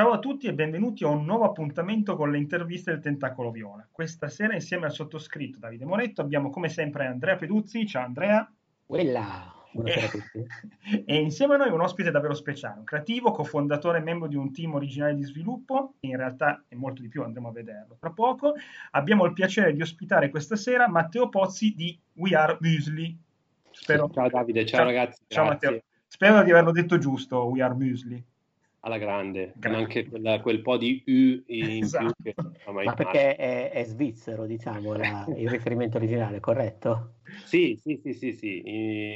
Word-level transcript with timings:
Ciao 0.00 0.12
a 0.12 0.18
tutti 0.18 0.46
e 0.46 0.54
benvenuti 0.54 1.04
a 1.04 1.08
un 1.08 1.26
nuovo 1.26 1.44
appuntamento 1.44 2.16
con 2.16 2.30
le 2.30 2.38
interviste 2.38 2.90
del 2.90 3.02
Tentacolo 3.02 3.50
Viola. 3.50 3.86
Questa 3.92 4.28
sera 4.28 4.54
insieme 4.54 4.86
al 4.86 4.92
sottoscritto 4.92 5.58
Davide 5.58 5.84
Moretto 5.84 6.22
abbiamo 6.22 6.48
come 6.48 6.70
sempre 6.70 7.04
Andrea 7.04 7.36
Peduzzi. 7.36 7.86
Ciao 7.86 8.06
Andrea. 8.06 8.50
Quella. 8.86 9.54
Buonasera 9.72 10.06
a 10.06 10.08
tutti. 10.08 10.46
E 11.04 11.16
insieme 11.16 11.56
a 11.56 11.56
noi 11.58 11.70
un 11.70 11.82
ospite 11.82 12.10
davvero 12.10 12.32
speciale, 12.32 12.78
un 12.78 12.84
creativo, 12.84 13.30
cofondatore 13.30 13.98
e 13.98 14.00
membro 14.00 14.26
di 14.26 14.36
un 14.36 14.50
team 14.54 14.72
originale 14.72 15.14
di 15.14 15.22
sviluppo, 15.22 15.96
in 16.00 16.16
realtà 16.16 16.64
è 16.66 16.76
molto 16.76 17.02
di 17.02 17.08
più, 17.08 17.22
andremo 17.22 17.48
a 17.48 17.52
vederlo 17.52 17.98
tra 18.00 18.08
poco. 18.08 18.54
Abbiamo 18.92 19.26
il 19.26 19.34
piacere 19.34 19.74
di 19.74 19.82
ospitare 19.82 20.30
questa 20.30 20.56
sera 20.56 20.88
Matteo 20.88 21.28
Pozzi 21.28 21.74
di 21.74 22.00
We 22.14 22.34
Are 22.34 22.56
Musli. 22.58 23.14
Spero... 23.70 24.08
Ciao 24.10 24.30
Davide, 24.30 24.64
ciao, 24.64 24.78
ciao 24.78 24.86
ragazzi. 24.86 25.22
Ciao 25.26 25.44
grazie. 25.44 25.68
Matteo. 25.68 25.84
Spero 26.06 26.42
di 26.42 26.50
averlo 26.52 26.72
detto 26.72 26.96
giusto, 26.96 27.44
We 27.44 27.60
Are 27.60 27.74
Musli 27.74 28.24
alla 28.80 28.98
grande, 28.98 29.52
grande. 29.56 29.78
anche 29.78 30.08
quella, 30.08 30.40
quel 30.40 30.62
po' 30.62 30.76
di 30.76 31.02
U 31.06 31.52
in 31.52 31.82
esatto. 31.82 32.14
più 32.22 32.32
che 32.32 32.34
Ma 32.70 32.94
perché 32.94 33.36
è, 33.36 33.70
è, 33.70 33.84
svizzero, 33.84 34.46
diciamo, 34.46 34.94
la, 34.94 35.26
il 35.36 35.48
riferimento 35.48 35.98
originale, 35.98 36.40
corretto? 36.40 37.16
Sì, 37.44 37.78
sì, 37.80 38.00
sì, 38.02 38.14
sì, 38.14 38.32
sì, 38.32 38.62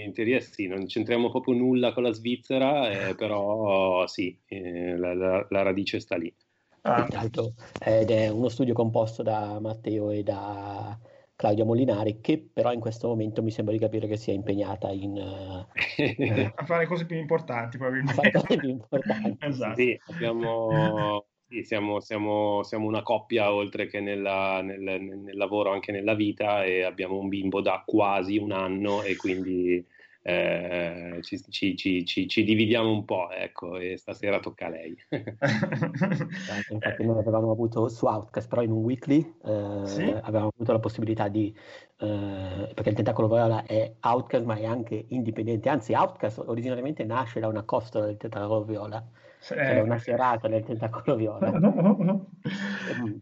in 0.04 0.12
teoria 0.12 0.40
sì, 0.40 0.66
non 0.66 0.86
c'entriamo 0.86 1.30
proprio 1.30 1.54
nulla 1.54 1.92
con 1.92 2.02
la 2.02 2.12
Svizzera, 2.12 2.90
eh, 2.90 3.14
però 3.14 4.06
sì, 4.06 4.38
eh, 4.46 4.96
la, 4.96 5.14
la, 5.14 5.46
la, 5.48 5.62
radice 5.62 6.00
sta 6.00 6.16
lì. 6.16 6.32
Ah. 6.82 7.08
Ed 7.78 8.10
è 8.10 8.28
uno 8.28 8.48
studio 8.48 8.74
composto 8.74 9.22
da 9.22 9.58
Matteo 9.58 10.10
e 10.10 10.22
da 10.22 10.98
Claudia 11.44 11.66
Molinari, 11.66 12.22
che 12.22 12.38
però 12.38 12.72
in 12.72 12.80
questo 12.80 13.06
momento 13.06 13.42
mi 13.42 13.50
sembra 13.50 13.74
di 13.74 13.78
capire 13.78 14.06
che 14.06 14.16
sia 14.16 14.32
impegnata 14.32 14.88
in, 14.88 15.12
uh, 15.12 15.66
a 16.54 16.64
fare 16.64 16.86
cose 16.86 17.04
più 17.04 17.18
importanti, 17.18 17.76
probabilmente. 17.76 18.30
cose 18.30 18.56
più 18.56 18.70
importanti. 18.70 19.36
esatto. 19.44 19.74
Sì, 19.74 20.00
abbiamo, 20.06 21.26
sì, 21.46 21.62
siamo, 21.62 22.00
siamo, 22.00 22.62
siamo, 22.62 22.86
una 22.86 23.02
coppia 23.02 23.52
oltre 23.52 23.88
che 23.88 24.00
nella, 24.00 24.62
nel, 24.62 24.80
nel, 24.80 25.36
lavoro, 25.36 25.70
anche 25.70 25.92
nella 25.92 26.14
vita, 26.14 26.64
e 26.64 26.82
abbiamo 26.82 27.18
un 27.18 27.28
bimbo 27.28 27.60
da 27.60 27.82
quasi 27.84 28.38
un 28.38 28.52
anno 28.52 29.02
e 29.02 29.14
quindi 29.16 29.84
eh, 30.26 31.18
ci, 31.20 31.38
ci, 31.50 31.76
ci, 31.76 32.28
ci, 32.28 32.44
dividiamo 32.44 32.90
un 32.90 33.04
po', 33.04 33.30
ecco, 33.30 33.76
e 33.76 33.98
stasera 33.98 34.40
tocca 34.40 34.66
a 34.66 34.70
lei. 34.70 34.96
Esatto, 35.44 36.72
infatti 36.72 37.04
noi 37.04 37.18
avevamo 37.18 37.50
avuto 37.50 37.88
su 37.88 38.06
Outcast, 38.06 38.48
però 38.48 38.62
in 38.62 38.70
un 38.70 38.82
weekly, 38.84 39.18
eh, 39.44 39.82
sì? 39.84 40.02
avevamo 40.02 40.50
avuto 40.54 40.72
la 40.72 40.78
possibilità 40.78 41.28
di, 41.28 41.54
eh, 41.98 42.70
perché 42.74 42.88
il 42.88 42.94
Tentacolo 42.94 43.28
Viola 43.28 43.64
è 43.66 43.96
Outcast 44.00 44.44
ma 44.44 44.54
è 44.54 44.64
anche 44.64 45.04
indipendente, 45.08 45.68
anzi 45.68 45.92
Outcast 45.92 46.42
originariamente 46.46 47.04
nasce 47.04 47.40
da 47.40 47.48
una 47.48 47.64
costola 47.64 48.06
del 48.06 48.16
Tentacolo 48.16 48.64
Viola, 48.64 49.06
cioè 49.40 49.80
una 49.80 49.98
serata 49.98 50.48
del 50.48 50.64
Tentacolo 50.64 51.16
Viola, 51.16 51.50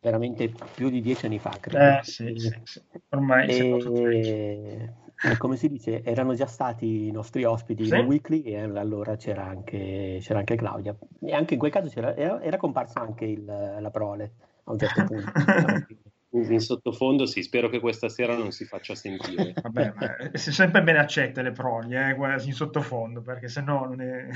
veramente 0.00 0.53
più 0.75 0.89
di 0.89 1.00
dieci 1.00 1.27
anni 1.27 1.41
fa, 1.41 1.50
credo. 1.58 1.98
Eh, 1.98 2.00
sì, 2.03 2.33
sì, 2.36 2.61
sì. 2.62 2.80
Ormai 3.08 3.48
e 3.48 4.92
come 5.38 5.56
si 5.56 5.68
dice, 5.68 6.02
erano 6.02 6.34
già 6.34 6.46
stati 6.46 7.06
i 7.06 7.10
nostri 7.10 7.44
ospiti 7.44 7.86
sì? 7.86 7.96
in 7.96 8.06
weekly 8.06 8.42
e 8.42 8.60
allora 8.60 9.16
c'era 9.16 9.44
anche, 9.44 10.18
c'era 10.20 10.40
anche, 10.40 10.56
Claudia. 10.56 10.96
E 11.20 11.32
anche 11.32 11.54
in 11.54 11.60
quel 11.60 11.70
caso 11.70 11.90
era, 11.98 12.40
era 12.42 12.56
comparso 12.56 12.98
anche 12.98 13.24
il, 13.24 13.44
la 13.44 13.90
prole 13.90 14.32
a 14.64 14.72
un 14.72 14.78
certo 14.78 15.04
punto. 15.04 15.32
in 16.34 16.60
sottofondo 16.60 17.26
sì, 17.26 17.42
spero 17.42 17.68
che 17.68 17.78
questa 17.78 18.08
sera 18.08 18.34
non 18.36 18.52
si 18.52 18.64
faccia 18.64 18.94
sentire. 18.94 19.52
Vabbè, 19.60 19.92
ma 19.94 20.16
è 20.16 20.36
sempre 20.38 20.82
bene 20.82 20.98
accette 20.98 21.42
le 21.42 21.52
proli, 21.52 21.94
eh, 21.94 22.16
in 22.44 22.52
sottofondo, 22.52 23.20
perché 23.20 23.48
sennò 23.48 23.86
non 23.86 24.00
è... 24.00 24.28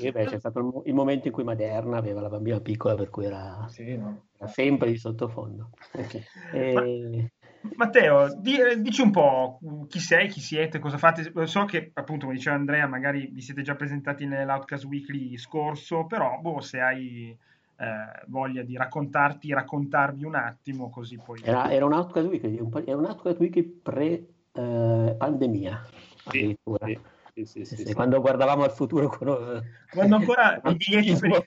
e 0.00 0.12
beh, 0.12 0.26
c'è 0.26 0.38
stato 0.38 0.58
il, 0.58 0.82
il, 0.86 0.94
momento 0.94 1.28
in 1.28 1.32
cui 1.32 1.44
Maderna 1.44 1.96
aveva 1.96 2.20
la 2.20 2.28
bambina 2.28 2.60
piccola, 2.60 2.94
per 2.94 3.08
cui 3.08 3.24
era, 3.24 3.66
sì, 3.68 3.96
no. 3.96 4.26
era 4.38 4.48
sempre 4.48 4.90
di 4.90 4.98
sottofondo. 4.98 5.70
e... 6.52 6.72
Ma... 6.72 7.40
Matteo, 7.76 8.34
di, 8.34 8.58
eh, 8.58 8.80
dici 8.80 9.02
un 9.02 9.10
po' 9.10 9.58
chi 9.88 9.98
sei, 10.00 10.28
chi 10.28 10.40
siete, 10.40 10.78
cosa 10.78 10.96
fate. 10.98 11.32
So 11.46 11.64
che, 11.64 11.90
appunto, 11.94 12.26
come 12.26 12.36
diceva 12.36 12.56
Andrea, 12.56 12.86
magari 12.86 13.30
vi 13.32 13.40
siete 13.40 13.62
già 13.62 13.74
presentati 13.74 14.26
nell'Outcast 14.26 14.84
Weekly 14.84 15.38
scorso, 15.38 16.04
però 16.06 16.38
boh, 16.40 16.60
se 16.60 16.80
hai 16.80 17.36
eh, 17.76 17.86
voglia 18.26 18.62
di 18.62 18.76
raccontarti, 18.76 19.52
raccontarvi 19.52 20.24
un 20.24 20.34
attimo, 20.34 20.90
così 20.90 21.18
poi... 21.22 21.40
Era, 21.42 21.70
era 21.70 21.84
un 21.84 21.92
Outcast 21.92 22.26
Weekly, 22.28 22.58
un 22.58 22.70
era 22.84 22.96
un 22.96 23.04
Outcast 23.04 23.38
Weekly 23.38 23.62
pre-pandemia, 23.64 25.72
eh, 25.72 25.78
addirittura. 26.24 26.86
Sì, 27.34 27.46
sì, 27.46 27.64
sì, 27.64 27.94
quando 27.94 28.20
guardavamo 28.20 28.64
al 28.64 28.72
futuro... 28.72 29.08
Con... 29.08 29.62
Quando 29.90 30.16
ancora 30.16 30.60
i 30.64 30.74
biglietti 30.74 31.16
per 31.18 31.46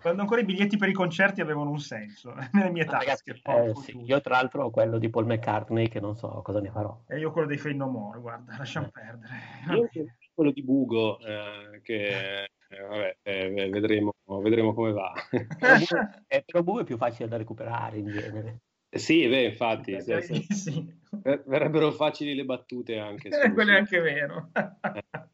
quando 0.00 0.22
ancora 0.22 0.40
i 0.40 0.44
biglietti 0.44 0.76
per 0.76 0.88
i 0.88 0.92
concerti 0.92 1.40
avevano 1.40 1.70
un 1.70 1.78
senso 1.78 2.34
nelle 2.52 2.70
mie 2.70 2.84
tasche. 2.84 3.40
Eh, 3.42 3.74
sì. 3.76 4.00
Io 4.04 4.20
tra 4.20 4.36
l'altro 4.36 4.64
ho 4.64 4.70
quello 4.70 4.98
di 4.98 5.10
Paul 5.10 5.26
McCartney 5.26 5.88
che 5.88 6.00
non 6.00 6.16
so 6.16 6.40
cosa 6.42 6.60
ne 6.60 6.70
farò. 6.70 6.98
E 7.06 7.18
io 7.18 7.30
quello 7.30 7.46
dei 7.46 7.58
Fade 7.58 7.74
No 7.74 7.88
More, 7.88 8.20
guarda, 8.20 8.56
lasciamo 8.56 8.86
eh. 8.86 8.90
perdere. 8.90 9.32
Io 9.74 9.88
quello 10.34 10.50
di 10.50 10.62
Bugo 10.62 11.18
eh, 11.20 11.80
che 11.82 12.44
eh, 12.44 12.80
vabbè, 12.80 13.16
eh, 13.22 13.68
vedremo, 13.68 14.14
vedremo, 14.42 14.72
come 14.72 14.92
va. 14.92 15.12
eh, 16.28 16.42
però 16.44 16.62
Bugo 16.62 16.80
è 16.80 16.84
più 16.84 16.96
facile 16.96 17.28
da 17.28 17.36
recuperare 17.36 17.98
in 17.98 18.06
genere. 18.06 18.60
Sì, 18.88 19.28
beh, 19.28 19.44
infatti, 19.44 19.92
eh, 19.92 20.00
se, 20.00 20.20
se, 20.22 20.46
sì. 20.52 20.98
verrebbero 21.46 21.92
facili 21.92 22.34
le 22.34 22.44
battute 22.44 22.98
anche. 22.98 23.28
Eh, 23.28 23.52
quello 23.52 23.72
è 23.72 23.76
anche 23.76 24.00
vero. 24.00 24.50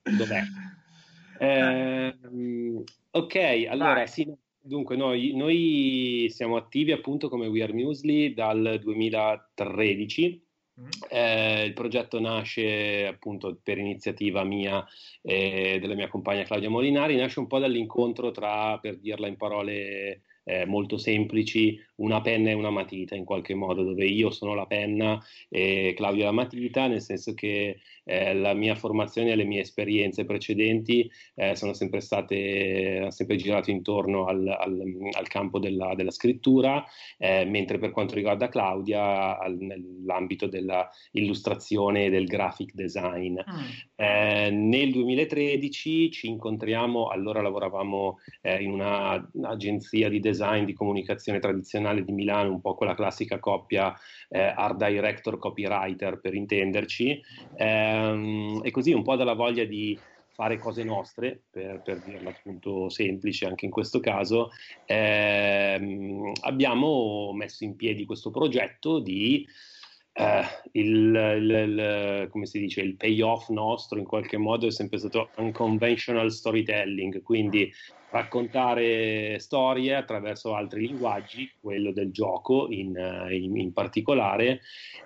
dov'è? 0.03 0.43
Ehm, 1.39 2.83
ok, 3.11 3.67
allora 3.69 4.07
sì, 4.07 4.35
Dunque, 4.67 4.97
noi, 4.97 5.33
noi, 5.33 6.27
siamo 6.29 6.57
attivi 6.57 6.91
appunto 6.91 7.29
come 7.29 7.47
We 7.47 7.63
Are 7.63 7.73
Musli 7.73 8.35
dal 8.35 8.81
2013. 8.83 10.45
Mm. 10.81 10.89
Eh, 11.09 11.65
il 11.67 11.73
progetto 11.73 12.19
nasce 12.19 13.07
appunto 13.07 13.59
per 13.63 13.79
iniziativa 13.79 14.43
mia 14.43 14.85
e 15.23 15.79
della 15.81 15.95
mia 15.95 16.09
compagna 16.09 16.43
Claudia 16.43 16.69
Molinari, 16.69 17.15
nasce 17.15 17.39
un 17.39 17.47
po' 17.47 17.61
dall'incontro 17.61 18.33
tra, 18.33 18.77
per 18.79 18.99
dirla 18.99 19.29
in 19.29 19.37
parole 19.37 20.23
eh, 20.43 20.67
molto 20.67 20.99
semplici, 20.99 21.79
una 21.97 22.21
penna 22.21 22.51
e 22.51 22.55
una 22.55 22.71
matita 22.71 23.15
in 23.15 23.25
qualche 23.25 23.55
modo, 23.55 23.83
dove 23.83 24.05
io 24.05 24.31
sono 24.31 24.55
la 24.55 24.67
penna 24.67 25.23
e 25.49 25.95
Claudio 25.97 26.25
la 26.25 26.33
matita, 26.33 26.87
nel 26.87 27.01
senso 27.01 27.35
che 27.35 27.81
eh, 28.05 28.35
la 28.35 28.55
mia 28.55 28.75
formazione 28.75 29.33
e 29.33 29.37
le 29.37 29.45
mie 29.45 29.61
esperienze 29.61 30.25
precedenti 30.25 31.11
eh, 31.35 31.57
sono 31.57 31.73
sempre 31.73 32.01
state, 32.01 32.99
hanno 33.01 33.11
sempre 33.11 33.37
girato 33.37 33.71
intorno 33.71 34.27
al, 34.27 34.47
al, 34.47 34.83
al 35.13 35.29
campo 35.29 35.59
della, 35.59 35.95
della 35.95 36.11
scrittura, 36.11 36.85
eh, 37.19 37.45
mentre 37.45 37.79
per 37.79 37.91
quanto 37.91 38.15
riguarda 38.15 38.49
Claudia, 38.49 39.39
al, 39.39 39.57
nell'ambito 39.57 40.47
dell'illustrazione 40.47 42.07
e 42.07 42.11
del 42.11 42.27
graphic 42.27 42.73
design. 42.75 43.35
Mm. 43.37 44.69
nel 44.69 44.93
2013 44.93 46.11
ci 46.11 46.29
incontriamo, 46.29 47.09
allora 47.09 47.41
lavoravamo 47.41 48.19
eh, 48.43 48.63
in 48.63 48.73
un'agenzia 48.73 50.09
di 50.09 50.21
design 50.21 50.65
di 50.65 50.73
comunicazione 50.73 51.39
tradizionale 51.39 51.86
Biennale 51.87 52.05
di 52.05 52.13
Milano, 52.13 52.51
un 52.51 52.61
po' 52.61 52.75
quella 52.75 52.95
classica 52.95 53.39
coppia 53.39 53.95
eh, 54.29 54.41
art 54.41 54.77
director 54.77 55.39
copywriter 55.39 56.19
per 56.21 56.35
intenderci, 56.35 57.23
ehm, 57.57 58.61
e 58.65 58.71
così 58.73 58.93
un 58.93 59.03
po' 59.03 59.15
dalla 59.15 59.35
voglia 59.35 59.65
di 59.65 59.97
fare 60.33 60.59
cose 60.59 60.83
nostre, 60.83 61.45
per, 61.51 61.81
per 61.83 62.03
dirla 62.03 62.31
appunto 62.31 62.89
semplice 62.89 63.47
anche 63.47 63.65
in 63.65 63.71
questo 63.71 64.01
caso, 64.01 64.51
ehm, 64.85 66.33
abbiamo 66.43 67.33
messo 67.33 67.65
in 67.65 67.77
piedi 67.77 68.05
questo 68.05 68.31
progetto 68.31 68.99
di 68.99 69.47
Uh, 70.19 70.41
il, 70.73 71.15
il, 71.15 71.51
il, 71.51 72.29
come 72.31 72.47
si 72.47 72.59
dice, 72.59 72.81
il 72.81 72.97
payoff 72.97 73.51
nostro 73.51 73.99
in 73.99 74.07
qualche 74.07 74.39
modo 74.39 74.67
è 74.67 74.71
sempre 74.71 74.97
stato 74.97 75.29
unconventional 75.37 76.33
storytelling, 76.33 77.21
quindi 77.21 77.71
raccontare 78.11 79.39
storie 79.39 79.95
attraverso 79.95 80.55
altri 80.55 80.87
linguaggi, 80.87 81.51
quello 81.61 81.93
del 81.93 82.11
gioco 82.13 82.69
in, 82.71 82.95
in, 83.31 83.57
in 83.57 83.73
particolare, 83.73 84.61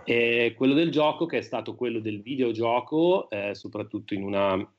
e 0.04 0.54
quello 0.56 0.74
del 0.74 0.90
gioco 0.90 1.26
che 1.26 1.38
è 1.38 1.42
stato 1.42 1.74
quello 1.74 2.00
del 2.00 2.20
videogioco, 2.20 3.28
eh, 3.30 3.54
soprattutto 3.54 4.14
in 4.14 4.22
una 4.22 4.72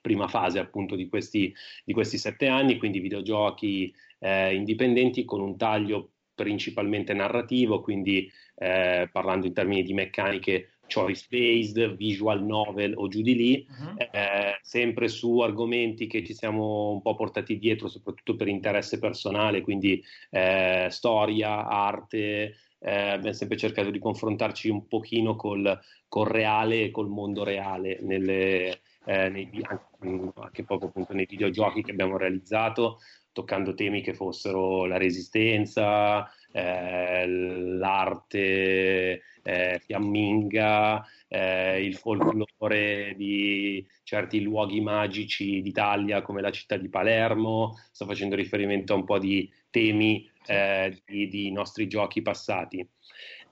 prima 0.00 0.28
fase 0.28 0.60
appunto 0.60 0.94
di 0.94 1.08
questi, 1.08 1.52
di 1.84 1.92
questi 1.92 2.16
sette 2.16 2.46
anni, 2.46 2.78
quindi 2.78 3.00
videogiochi 3.00 3.92
eh, 4.20 4.54
indipendenti 4.54 5.24
con 5.24 5.40
un 5.40 5.56
taglio 5.56 6.10
principalmente 6.34 7.12
narrativo, 7.14 7.80
quindi 7.80 8.30
eh, 8.56 9.08
parlando 9.10 9.46
in 9.46 9.52
termini 9.52 9.82
di 9.82 9.94
meccaniche 9.94 10.75
choice-based, 10.86 11.96
visual 11.96 12.44
novel 12.44 12.94
o 12.96 13.08
giù 13.08 13.22
di 13.22 13.34
lì, 13.34 13.66
uh-huh. 13.68 13.96
eh, 13.98 14.58
sempre 14.62 15.08
su 15.08 15.40
argomenti 15.40 16.06
che 16.06 16.24
ci 16.24 16.34
siamo 16.34 16.90
un 16.90 17.02
po' 17.02 17.14
portati 17.14 17.58
dietro, 17.58 17.88
soprattutto 17.88 18.36
per 18.36 18.48
interesse 18.48 18.98
personale, 18.98 19.60
quindi 19.60 20.02
eh, 20.30 20.88
storia, 20.90 21.66
arte, 21.66 22.56
eh, 22.78 23.10
abbiamo 23.10 23.32
sempre 23.32 23.56
cercato 23.56 23.90
di 23.90 23.98
confrontarci 23.98 24.68
un 24.68 24.86
pochino 24.86 25.36
col, 25.36 25.78
col 26.08 26.26
reale 26.26 26.84
e 26.84 26.90
col 26.90 27.08
mondo 27.08 27.42
reale, 27.42 27.98
nelle, 28.00 28.80
eh, 29.04 29.28
nei, 29.28 29.48
anche, 29.62 30.32
anche 30.34 30.64
proprio 30.64 30.88
appunto 30.88 31.12
nei 31.12 31.26
videogiochi 31.26 31.82
che 31.82 31.90
abbiamo 31.90 32.16
realizzato, 32.16 32.98
toccando 33.32 33.74
temi 33.74 34.02
che 34.02 34.14
fossero 34.14 34.86
la 34.86 34.96
resistenza, 34.96 36.30
eh, 36.52 37.26
l'arte 37.26 39.22
eh, 39.42 39.80
fiamminga, 39.84 41.06
eh, 41.28 41.84
il 41.84 41.94
folklore 41.94 43.14
di 43.16 43.86
certi 44.02 44.40
luoghi 44.42 44.80
magici 44.80 45.62
d'Italia 45.62 46.22
come 46.22 46.40
la 46.40 46.50
città 46.50 46.76
di 46.76 46.88
Palermo, 46.88 47.76
sto 47.90 48.06
facendo 48.06 48.34
riferimento 48.34 48.92
a 48.92 48.96
un 48.96 49.04
po' 49.04 49.18
di 49.18 49.48
temi 49.70 50.28
eh, 50.46 51.00
di, 51.04 51.28
di, 51.28 51.52
nostri 51.52 51.86
giochi 51.86 52.22
passati. 52.22 52.86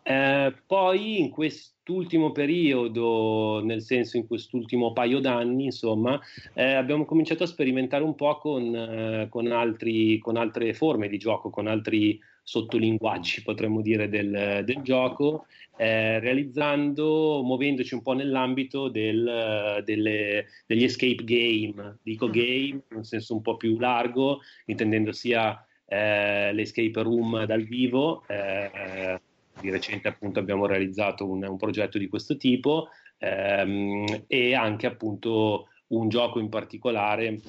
Eh, 0.07 0.55
poi 0.67 1.21
in 1.21 1.31
quest'ultimo 1.31 2.33
periodo, 2.33 3.63
nel 3.65 3.81
senso 3.83 4.17
in 4.17 4.27
quest'ultimo 4.27 4.93
paio 4.93 5.21
d'anni, 5.21 5.67
insomma, 5.67 6.21
eh, 6.53 6.75
abbiamo 6.75 7.05
cominciato 7.05 7.45
a 7.45 7.47
sperimentare 7.47 8.05
un 8.05 8.15
po' 8.15 8.37
con, 8.39 8.75
eh, 8.75 9.29
con, 9.31 9.51
altri, 9.51 10.19
con 10.19 10.37
altre 10.37 10.75
forme 10.75 11.09
di 11.09 11.19
gioco, 11.19 11.51
con 11.51 11.67
altri 11.67 12.21
sottolinguaggi, 12.45 13.43
potremmo 13.43 13.81
dire, 13.81 14.09
del, 14.09 14.63
del 14.65 14.83
gioco, 14.83 15.47
eh, 15.77 16.21
realizzando, 16.21 17.43
muovendoci 17.43 17.95
un 17.95 18.03
po' 18.03 18.13
nell'ambito 18.13 18.89
del, 18.89 19.83
delle, 19.85 20.47
degli 20.67 20.85
escape 20.85 21.25
game. 21.25 21.99
Dico 22.03 22.29
mm. 22.29 22.31
game 22.31 22.81
in 22.95 23.03
senso 23.03 23.35
un 23.35 23.43
po' 23.43 23.57
più 23.57 23.79
largo, 23.79 24.41
intendendo 24.67 25.11
sia 25.11 25.67
eh, 25.87 26.53
l'escape 26.53 27.03
room 27.03 27.45
dal 27.47 27.65
vivo. 27.65 28.23
Eh, 28.29 29.21
di 29.61 29.71
recente 29.71 30.09
appunto 30.09 30.41
abbiamo 30.41 30.67
realizzato 30.67 31.29
un, 31.29 31.45
un 31.45 31.57
progetto 31.57 31.97
di 31.97 32.09
questo 32.09 32.37
tipo 32.37 32.89
ehm, 33.19 34.25
e 34.27 34.55
anche 34.55 34.87
appunto 34.87 35.69
un 35.89 36.09
gioco 36.09 36.41
in 36.41 36.49
particolare 36.49 37.41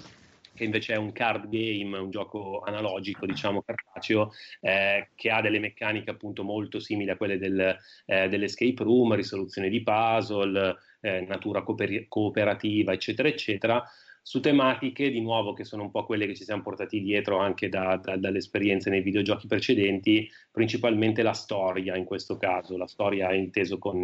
che 0.55 0.63
invece 0.63 0.93
è 0.93 0.97
un 0.97 1.11
card 1.11 1.49
game, 1.49 1.97
un 1.97 2.09
gioco 2.09 2.61
analogico, 2.61 3.25
diciamo 3.25 3.61
cartaceo, 3.61 4.31
eh, 4.61 5.09
che 5.15 5.29
ha 5.29 5.41
delle 5.41 5.59
meccaniche 5.59 6.09
appunto 6.09 6.43
molto 6.43 6.79
simili 6.79 7.09
a 7.09 7.17
quelle 7.17 7.37
del, 7.37 7.77
eh, 8.05 8.29
dell'escape 8.29 8.83
room, 8.83 9.13
risoluzione 9.13 9.69
di 9.69 9.83
puzzle, 9.83 10.75
eh, 11.01 11.21
natura 11.21 11.61
cooper- 11.61 12.07
cooperativa, 12.07 12.93
eccetera, 12.93 13.27
eccetera, 13.27 13.83
su 14.27 14.39
tematiche 14.39 15.11
di 15.11 15.21
nuovo 15.21 15.53
che 15.53 15.63
sono 15.63 15.83
un 15.83 15.91
po' 15.91 16.03
quelle 16.03 16.25
che 16.25 16.33
ci 16.33 16.45
siamo 16.45 16.63
portati 16.63 16.99
dietro 16.99 17.37
anche 17.37 17.69
da, 17.69 17.97
da, 17.97 18.17
dalle 18.17 18.39
esperienze 18.39 18.89
nei 18.89 19.01
videogiochi 19.01 19.45
precedenti, 19.45 20.27
principalmente 20.49 21.21
la 21.21 21.33
storia 21.33 21.95
in 21.95 22.05
questo 22.05 22.35
caso, 22.37 22.75
la 22.75 22.87
storia 22.87 23.31
inteso 23.33 23.77
con, 23.77 24.01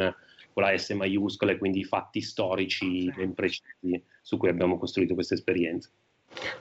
con 0.54 0.64
la 0.64 0.78
S 0.78 0.92
maiuscola 0.92 1.54
e 1.54 1.58
quindi 1.58 1.80
i 1.80 1.86
fatti 1.86 2.22
storici 2.22 3.12
ben 3.16 3.34
precisi 3.34 4.04
su 4.22 4.38
cui 4.38 4.50
abbiamo 4.50 4.78
costruito 4.78 5.16
questa 5.16 5.34
esperienza. 5.34 5.90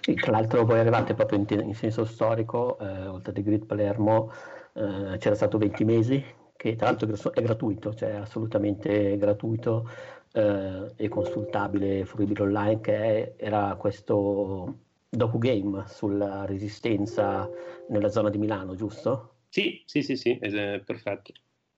Sì, 0.01 0.15
tra 0.15 0.33
l'altro 0.33 0.65
voi 0.65 0.79
arrivate 0.79 1.15
proprio 1.15 1.39
in, 1.39 1.47
in 1.61 1.75
senso 1.75 2.05
storico, 2.05 2.79
eh, 2.79 3.07
oltre 3.07 3.33
a 3.39 3.43
Grid 3.43 3.67
Palermo 3.67 4.31
eh, 4.75 5.17
c'era 5.19 5.35
stato 5.35 5.59
20 5.59 5.85
mesi, 5.85 6.25
che 6.57 6.77
tra 6.77 6.87
l'altro 6.87 7.09
è 7.33 7.43
gratuito, 7.43 7.95
cioè 7.95 8.13
assolutamente 8.13 9.17
gratuito 9.17 9.89
eh, 10.33 10.93
e 10.97 11.09
consultabile, 11.09 12.05
fruibile 12.05 12.43
online, 12.43 12.81
che 12.81 12.97
è, 12.97 13.35
era 13.37 13.77
questo 13.77 14.75
docugame 15.09 15.85
sulla 15.87 16.45
resistenza 16.45 17.49
nella 17.89 18.09
zona 18.09 18.31
di 18.31 18.39
Milano, 18.39 18.75
giusto? 18.75 19.35
Sì, 19.49 19.83
sì, 19.85 20.03
sì, 20.03 20.17
sì, 20.17 20.39
è 20.39 20.81
perfetto. 20.81 21.33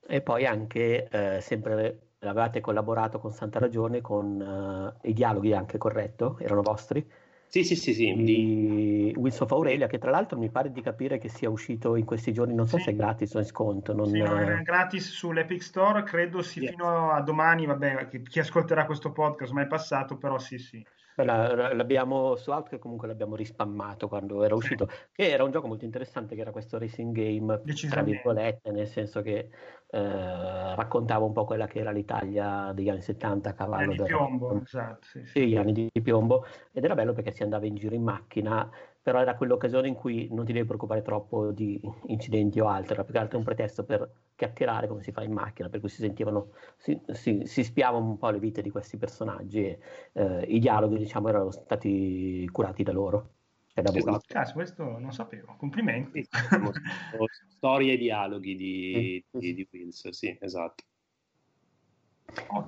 E 0.07 0.21
poi 0.21 0.45
anche, 0.45 1.09
eh, 1.09 1.41
sempre 1.41 2.13
avevate 2.19 2.61
collaborato 2.61 3.19
con 3.19 3.33
Santa 3.33 3.59
Ragione 3.59 4.01
con 4.01 4.95
uh, 5.03 5.09
i 5.09 5.13
dialoghi 5.13 5.55
anche 5.55 5.79
corretto? 5.79 6.39
Erano 6.39 6.63
vostri? 6.63 7.05
Sì, 7.53 7.65
sì, 7.65 7.77
sì, 7.77 7.93
sì. 7.93 8.15
Di 8.15 9.13
Wheels 9.15 9.39
of 9.41 9.51
Aurelia, 9.53 9.87
che 9.87 9.99
tra 9.99 10.11
l'altro 10.11 10.39
mi 10.39 10.49
pare 10.49 10.73
di 10.73 10.81
capire 10.81 11.19
che 11.19 11.29
sia 11.29 11.51
uscito 11.51 11.97
in 11.97 12.07
questi 12.07 12.33
giorni, 12.33 12.55
non 12.55 12.67
so 12.67 12.79
sì. 12.79 12.85
se 12.85 12.91
è 12.93 12.95
gratis 12.95 13.35
o 13.35 13.41
in 13.41 13.45
sconto. 13.45 13.93
Non... 13.93 14.07
Sì, 14.07 14.21
no, 14.21 14.39
è 14.39 14.63
gratis 14.63 15.11
sull'Epic 15.11 15.63
Store, 15.63 16.03
credo 16.03 16.41
sì, 16.41 16.61
yes. 16.61 16.71
fino 16.71 17.11
a 17.11 17.21
domani, 17.21 17.67
vabbè, 17.67 18.09
chi 18.23 18.39
ascolterà 18.39 18.87
questo 18.87 19.13
podcast 19.13 19.53
ma 19.53 19.61
è 19.61 19.67
passato, 19.67 20.17
però 20.17 20.39
sì, 20.39 20.57
sì. 20.57 20.83
L'abbiamo 21.17 22.37
su 22.37 22.51
Outcast 22.51 22.81
comunque 22.81 23.07
l'abbiamo 23.07 23.37
rispammato 23.37 24.09
quando 24.09 24.43
era 24.45 24.55
uscito, 24.55 24.89
sì. 24.89 24.97
che 25.13 25.29
era 25.29 25.45
un 25.45 25.51
gioco 25.51 25.67
molto 25.67 25.85
interessante, 25.85 26.35
che 26.35 26.41
era 26.41 26.53
questo 26.53 26.79
racing 26.79 27.15
game, 27.15 27.61
tra 27.91 28.01
virgolette, 28.01 28.71
nel 28.71 28.87
senso 28.87 29.21
che 29.21 29.51
eh, 29.95 30.75
raccontava 30.75 31.25
un 31.25 31.33
po' 31.33 31.45
quella 31.45 31.67
che 31.67 31.81
era 31.81 31.91
l'Italia 31.91 32.73
degli 32.75 32.89
anni 32.89 33.03
70 33.03 33.51
a 33.51 33.53
cavallo. 33.53 33.93
Di 33.93 34.03
piombo, 34.03 34.63
esatto. 34.63 35.07
Sì, 35.07 35.25
sì. 35.27 35.49
gli 35.49 35.57
anni 35.57 35.73
di 35.73 36.03
piombo, 36.03 36.47
ed 36.73 36.85
era 36.85 36.95
bello 36.95 37.13
perché 37.13 37.31
si 37.31 37.43
andava 37.43 37.67
in 37.67 37.75
giro 37.75 37.95
in 37.95 38.03
macchina 38.03 38.71
però 39.03 39.21
era 39.21 39.35
quell'occasione 39.35 39.89
in 39.89 39.95
cui 39.95 40.29
non 40.31 40.45
ti 40.45 40.53
devi 40.53 40.65
preoccupare 40.65 41.03
troppo 41.03 41.51
di 41.51 41.81
incidenti 42.07 42.61
o 42.61 42.69
altro, 42.69 42.95
era 42.95 43.05
più 43.05 43.13
che 43.13 43.19
altro 43.19 43.37
un 43.37 43.45
pretesto 43.45 43.85
per 43.85 44.09
chiacchierare 44.37 44.87
come 44.87 45.03
si 45.03 45.11
fa 45.11 45.25
in 45.25 45.33
macchina, 45.33 45.69
per 45.69 45.81
cui 45.81 45.89
si 45.89 46.01
sentivano, 46.01 46.53
si, 46.77 47.01
si, 47.09 47.43
si 47.45 47.65
spiavano 47.65 48.07
un 48.07 48.17
po' 48.17 48.31
le 48.31 48.39
vite 48.39 48.63
di 48.63 48.71
questi 48.71 48.97
personaggi 48.99 49.65
e 49.65 49.79
eh, 50.13 50.43
i 50.47 50.61
dialoghi 50.61 50.99
diciamo 50.99 51.29
erano 51.29 51.51
stati 51.51 52.49
curati 52.53 52.85
da 52.85 52.93
loro. 52.93 53.31
Da 53.75 53.91
esatto. 53.95 54.25
Caso, 54.27 54.53
questo 54.53 54.99
non 54.99 55.13
sapevo, 55.13 55.55
complimenti. 55.57 56.27
Storie 57.49 57.95
e 57.95 57.97
dialoghi 57.97 58.55
di, 58.55 59.25
di, 59.31 59.55
di 59.55 59.69
Wills, 59.73 60.09
sì, 60.11 60.37
esatto. 60.39 60.85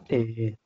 E, 0.06 0.58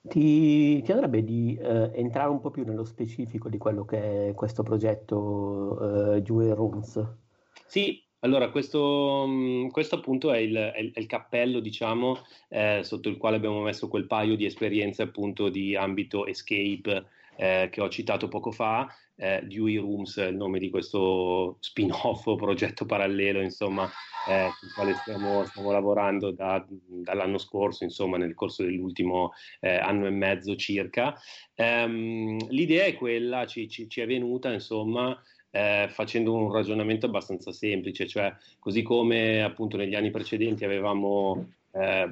ti, 0.00 0.82
ti 0.82 0.92
andrebbe 0.92 1.22
di 1.22 1.56
eh, 1.56 1.92
entrare 1.94 2.30
un 2.30 2.40
po' 2.40 2.50
più 2.50 2.64
nello 2.64 2.84
specifico 2.84 3.48
di 3.48 3.58
quello 3.58 3.84
che 3.84 4.30
è 4.30 4.34
questo 4.34 4.64
progetto 4.64 6.14
eh, 6.14 6.22
Jewel 6.22 6.54
Rooms? 6.54 7.18
Sì, 7.64 8.04
allora 8.20 8.50
questo, 8.50 9.24
mm, 9.28 9.68
questo 9.68 9.94
appunto 9.94 10.32
è 10.32 10.38
il, 10.38 10.56
è 10.56 10.78
il, 10.80 10.92
è 10.92 10.98
il 10.98 11.06
cappello, 11.06 11.60
diciamo, 11.60 12.16
eh, 12.48 12.80
sotto 12.82 13.08
il 13.08 13.16
quale 13.16 13.36
abbiamo 13.36 13.62
messo 13.62 13.86
quel 13.86 14.06
paio 14.08 14.34
di 14.34 14.44
esperienze 14.44 15.02
appunto 15.02 15.48
di 15.48 15.76
ambito 15.76 16.26
escape 16.26 17.06
eh, 17.36 17.68
che 17.70 17.80
ho 17.80 17.88
citato 17.88 18.28
poco 18.28 18.50
fa, 18.50 18.88
eh, 19.16 19.42
Dewey 19.44 19.76
Rooms 19.76 20.18
è 20.18 20.26
il 20.26 20.36
nome 20.36 20.58
di 20.58 20.70
questo 20.70 21.56
spin-off 21.60 22.26
o 22.26 22.36
progetto 22.36 22.86
parallelo, 22.86 23.40
insomma, 23.40 23.88
eh, 24.28 24.48
sul 24.58 24.72
quale 24.72 24.94
stiamo, 24.94 25.44
stiamo 25.44 25.70
lavorando 25.70 26.30
da, 26.30 26.64
dall'anno 26.68 27.38
scorso, 27.38 27.84
insomma, 27.84 28.16
nel 28.16 28.34
corso 28.34 28.62
dell'ultimo 28.62 29.32
eh, 29.60 29.76
anno 29.76 30.06
e 30.06 30.10
mezzo 30.10 30.56
circa. 30.56 31.14
Um, 31.54 32.36
l'idea 32.48 32.84
è 32.84 32.94
quella, 32.94 33.46
ci, 33.46 33.68
ci, 33.68 33.88
ci 33.88 34.00
è 34.00 34.06
venuta, 34.06 34.52
insomma, 34.52 35.16
eh, 35.50 35.86
facendo 35.90 36.32
un 36.34 36.50
ragionamento 36.50 37.06
abbastanza 37.06 37.52
semplice, 37.52 38.06
cioè 38.08 38.34
così 38.58 38.82
come 38.82 39.42
appunto 39.42 39.76
negli 39.76 39.94
anni 39.94 40.10
precedenti 40.10 40.64
avevamo 40.64 41.52
eh, 41.72 42.10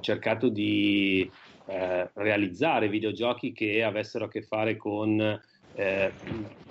cercato 0.00 0.48
di 0.48 1.30
eh, 1.66 2.10
realizzare 2.14 2.88
videogiochi 2.88 3.52
che 3.52 3.82
avessero 3.82 4.26
a 4.26 4.28
che 4.28 4.42
fare 4.42 4.76
con 4.76 5.40
eh, 5.74 6.12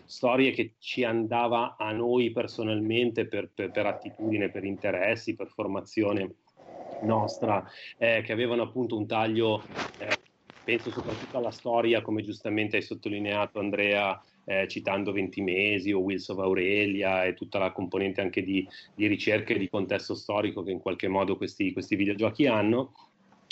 storie 0.05 0.51
che 0.51 0.73
ci 0.79 1.03
andava 1.03 1.75
a 1.77 1.91
noi 1.91 2.31
personalmente 2.31 3.27
per, 3.27 3.49
per, 3.53 3.71
per 3.71 3.85
attitudine, 3.85 4.49
per 4.49 4.63
interessi, 4.63 5.35
per 5.35 5.49
formazione 5.49 6.35
nostra, 7.03 7.63
eh, 7.97 8.21
che 8.23 8.31
avevano 8.31 8.63
appunto 8.63 8.97
un 8.97 9.07
taglio, 9.07 9.63
eh, 9.99 10.17
penso 10.63 10.91
soprattutto 10.91 11.37
alla 11.37 11.51
storia, 11.51 12.01
come 12.01 12.23
giustamente 12.23 12.77
hai 12.77 12.81
sottolineato 12.81 13.59
Andrea, 13.59 14.21
eh, 14.45 14.67
citando 14.67 15.11
20 15.11 15.41
mesi 15.41 15.91
o 15.91 15.99
Wills 15.99 16.27
of 16.29 16.39
Aurelia 16.39 17.23
e 17.23 17.35
tutta 17.35 17.59
la 17.59 17.71
componente 17.71 18.19
anche 18.19 18.43
di, 18.43 18.67
di 18.95 19.05
ricerca 19.05 19.53
e 19.53 19.59
di 19.59 19.69
contesto 19.69 20.15
storico 20.15 20.63
che 20.63 20.71
in 20.71 20.79
qualche 20.79 21.07
modo 21.07 21.37
questi, 21.37 21.71
questi 21.71 21.95
videogiochi 21.95 22.47
hanno. 22.47 22.93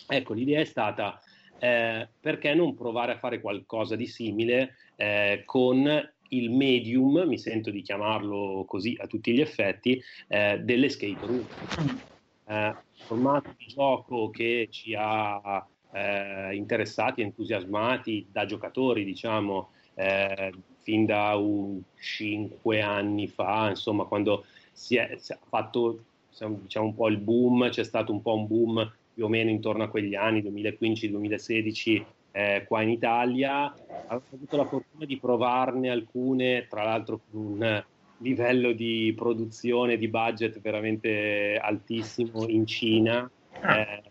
Ecco, 0.08 0.34
l'idea 0.34 0.60
è 0.60 0.66
stata 0.66 1.20
eh, 1.60 2.08
perché 2.20 2.54
non 2.54 2.76
provare 2.76 3.14
a 3.14 3.18
fare 3.18 3.42
qualcosa 3.42 3.96
di 3.96 4.08
simile 4.08 4.76
eh, 4.96 5.44
con 5.46 6.12
il 6.30 6.52
medium, 6.52 7.24
mi 7.26 7.38
sento 7.38 7.72
di 7.72 7.82
chiamarlo 7.82 8.66
così 8.68 8.98
a 9.00 9.08
tutti 9.08 9.34
gli 9.34 9.42
effetti, 9.42 10.02
eh, 10.28 10.60
dell'escape 10.60 11.26
room. 11.26 11.48
Eh, 12.50 12.76
formato 13.06 13.54
di 13.58 13.66
gioco 13.68 14.30
che 14.30 14.68
ci 14.72 14.96
ha 14.98 15.66
eh, 15.92 16.56
interessati, 16.56 17.22
entusiasmati 17.22 18.28
da 18.32 18.46
giocatori, 18.46 19.04
diciamo, 19.04 19.70
eh, 19.96 20.54
fin 20.80 21.06
da 21.06 21.36
un 21.36 21.82
5 22.00 22.82
anni 22.82 23.28
fa, 23.28 23.70
insomma, 23.70 24.06
quando 24.06 24.46
si 24.72 24.96
è, 24.96 25.16
si 25.18 25.34
è 25.34 25.38
fatto 25.48 26.04
diciamo, 26.30 26.86
un 26.86 26.96
po' 26.96 27.08
il 27.08 27.18
boom, 27.18 27.70
c'è 27.70 27.84
stato 27.84 28.12
un 28.12 28.22
po' 28.22 28.36
un 28.36 28.48
boom 28.48 28.97
più 29.18 29.26
o 29.26 29.30
meno 29.30 29.50
intorno 29.50 29.82
a 29.82 29.88
quegli 29.88 30.14
anni, 30.14 30.44
2015-2016, 30.44 32.06
eh, 32.34 32.66
qua 32.68 32.84
in 32.84 32.90
Italia. 32.90 33.74
Ho 34.10 34.22
avuto 34.32 34.58
la 34.58 34.66
fortuna 34.66 35.06
di 35.06 35.18
provarne 35.18 35.90
alcune, 35.90 36.68
tra 36.70 36.84
l'altro 36.84 37.22
con 37.32 37.42
un 37.42 37.84
livello 38.20 38.74
di 38.74 39.12
produzione, 39.18 39.98
di 39.98 40.08
budget 40.08 40.62
veramente 40.62 41.58
altissimo 41.60 42.48
in 42.48 42.68
Cina. 42.68 43.28
Ah. 43.62 43.80
Eh, 43.80 44.04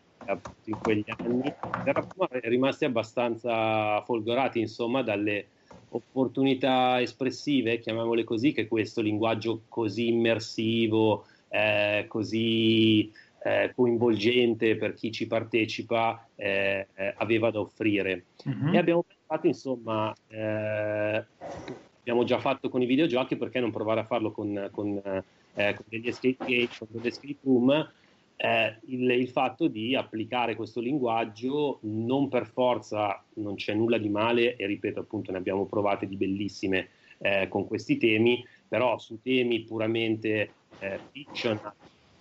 in 0.65 0.79
quegli 0.83 1.05
anni 1.19 1.55
eravamo 1.85 2.27
rimasti 2.43 2.85
abbastanza 2.85 4.03
folgorati 4.03 4.59
insomma 4.59 5.03
dalle, 5.03 5.47
opportunità 5.91 7.01
espressive, 7.01 7.79
chiamiamole 7.79 8.25
così, 8.25 8.53
che 8.53 8.67
questo 8.67 9.01
linguaggio 9.01 9.63
così 9.69 10.09
immersivo, 10.09 11.27
eh, 11.49 12.07
così 12.09 13.11
eh, 13.47 13.73
coinvolgente 13.77 14.77
per 14.77 14.95
chi 14.95 15.13
ci 15.13 15.29
partecipa 15.29 16.27
eh, 16.35 16.89
eh 16.95 17.15
aveva 17.19 17.53
da 17.53 17.61
offrire. 17.61 18.25
Mm-hmm. 18.49 18.75
E 18.75 18.79
abbiamo 18.79 19.05
pensato, 19.05 19.47
insomma, 19.47 20.13
eh, 20.27 21.25
abbiamo 22.01 22.25
già 22.25 22.41
fatto 22.41 22.69
con 22.69 22.83
i 22.83 22.87
videogiochi, 22.87 23.37
perché 23.37 23.61
non 23.61 23.71
provare 23.71 24.01
a 24.01 24.05
farlo 24.05 24.33
con, 24.33 24.69
con, 24.73 24.97
eh, 24.97 25.75
con 25.75 25.85
degli 25.89 26.09
escape 26.09 26.45
game, 26.45 26.69
con 26.77 26.89
delle 26.91 27.09
escape 27.09 27.39
room? 27.43 27.93
Eh, 28.39 28.77
il, 28.87 29.11
il, 29.11 29.29
fatto 29.29 29.67
di 29.69 29.95
applicare 29.95 30.57
questo 30.57 30.81
linguaggio 30.81 31.79
non 31.83 32.29
per 32.29 32.47
forza 32.47 33.25
non 33.35 33.55
c'è 33.55 33.73
nulla 33.73 33.97
di 33.97 34.11
male 34.11 34.57
e 34.57 34.67
ripeto 34.67 35.01
appunto 35.01 35.33
ne 35.33 35.39
abbiamo 35.39 35.65
provate 35.65 36.07
di 36.07 36.17
bellissime 36.17 36.89
eh, 37.17 37.49
con 37.49 37.67
questi 37.67 37.97
temi 37.97 38.45
però 38.69 38.99
su 38.99 39.23
temi 39.23 39.61
puramente 39.61 40.51
eh, 40.81 40.99
fiction 41.13 41.59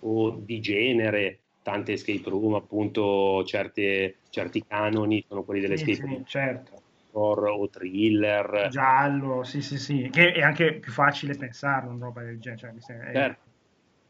o 0.06 0.30
di 0.30 0.60
genere 0.60 1.40
tante 1.62 1.92
escape 1.92 2.30
room 2.30 2.54
appunto 2.54 3.42
certe, 3.44 4.18
certi 4.30 4.64
canoni 4.66 5.24
sono 5.26 5.42
quelli 5.42 5.60
delle 5.60 5.74
sì, 5.74 5.90
escape 5.90 6.06
room 6.08 6.24
sì, 6.24 6.30
certo. 6.30 6.82
o 7.12 7.68
thriller 7.68 8.68
giallo 8.70 9.42
sì 9.42 9.62
sì 9.62 9.78
sì 9.78 10.08
che 10.10 10.32
è 10.32 10.42
anche 10.42 10.74
più 10.74 10.92
facile 10.92 11.34
pensarlo 11.34 11.90
una 11.90 12.04
roba 12.04 12.22
del 12.22 12.38
genere 12.38 12.80
cioè, 12.80 12.98
è, 12.98 13.12
certo. 13.12 13.40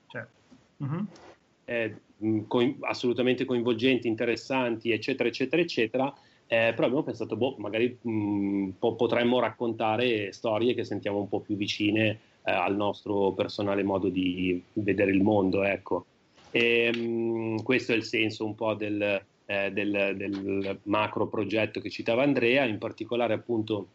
certo. 0.08 0.32
Mm-hmm 0.84 1.04
eh, 1.66 1.96
co- 2.46 2.76
assolutamente 2.82 3.44
coinvolgenti, 3.44 4.08
interessanti, 4.08 4.90
eccetera, 4.90 5.28
eccetera, 5.28 5.60
eccetera. 5.60 6.14
Eh, 6.48 6.72
però 6.74 6.84
abbiamo 6.86 7.02
pensato, 7.02 7.36
boh, 7.36 7.56
magari 7.58 7.98
mh, 8.00 8.70
po- 8.78 8.94
potremmo 8.94 9.40
raccontare 9.40 10.32
storie 10.32 10.74
che 10.74 10.84
sentiamo 10.84 11.18
un 11.18 11.28
po' 11.28 11.40
più 11.40 11.56
vicine 11.56 12.18
eh, 12.46 12.52
al 12.52 12.76
nostro 12.76 13.32
personale 13.32 13.82
modo 13.82 14.08
di 14.08 14.62
vedere 14.74 15.10
il 15.10 15.20
mondo, 15.20 15.64
ecco. 15.64 16.06
E, 16.52 16.96
mh, 16.96 17.62
questo 17.64 17.92
è 17.92 17.96
il 17.96 18.04
senso 18.04 18.44
un 18.44 18.54
po' 18.54 18.74
del, 18.74 19.20
eh, 19.46 19.72
del, 19.72 20.14
del, 20.16 20.78
macro 20.84 21.26
progetto 21.26 21.80
che 21.80 21.90
citava 21.90 22.22
Andrea, 22.22 22.64
in 22.64 22.78
particolare 22.78 23.34
appunto 23.34 23.88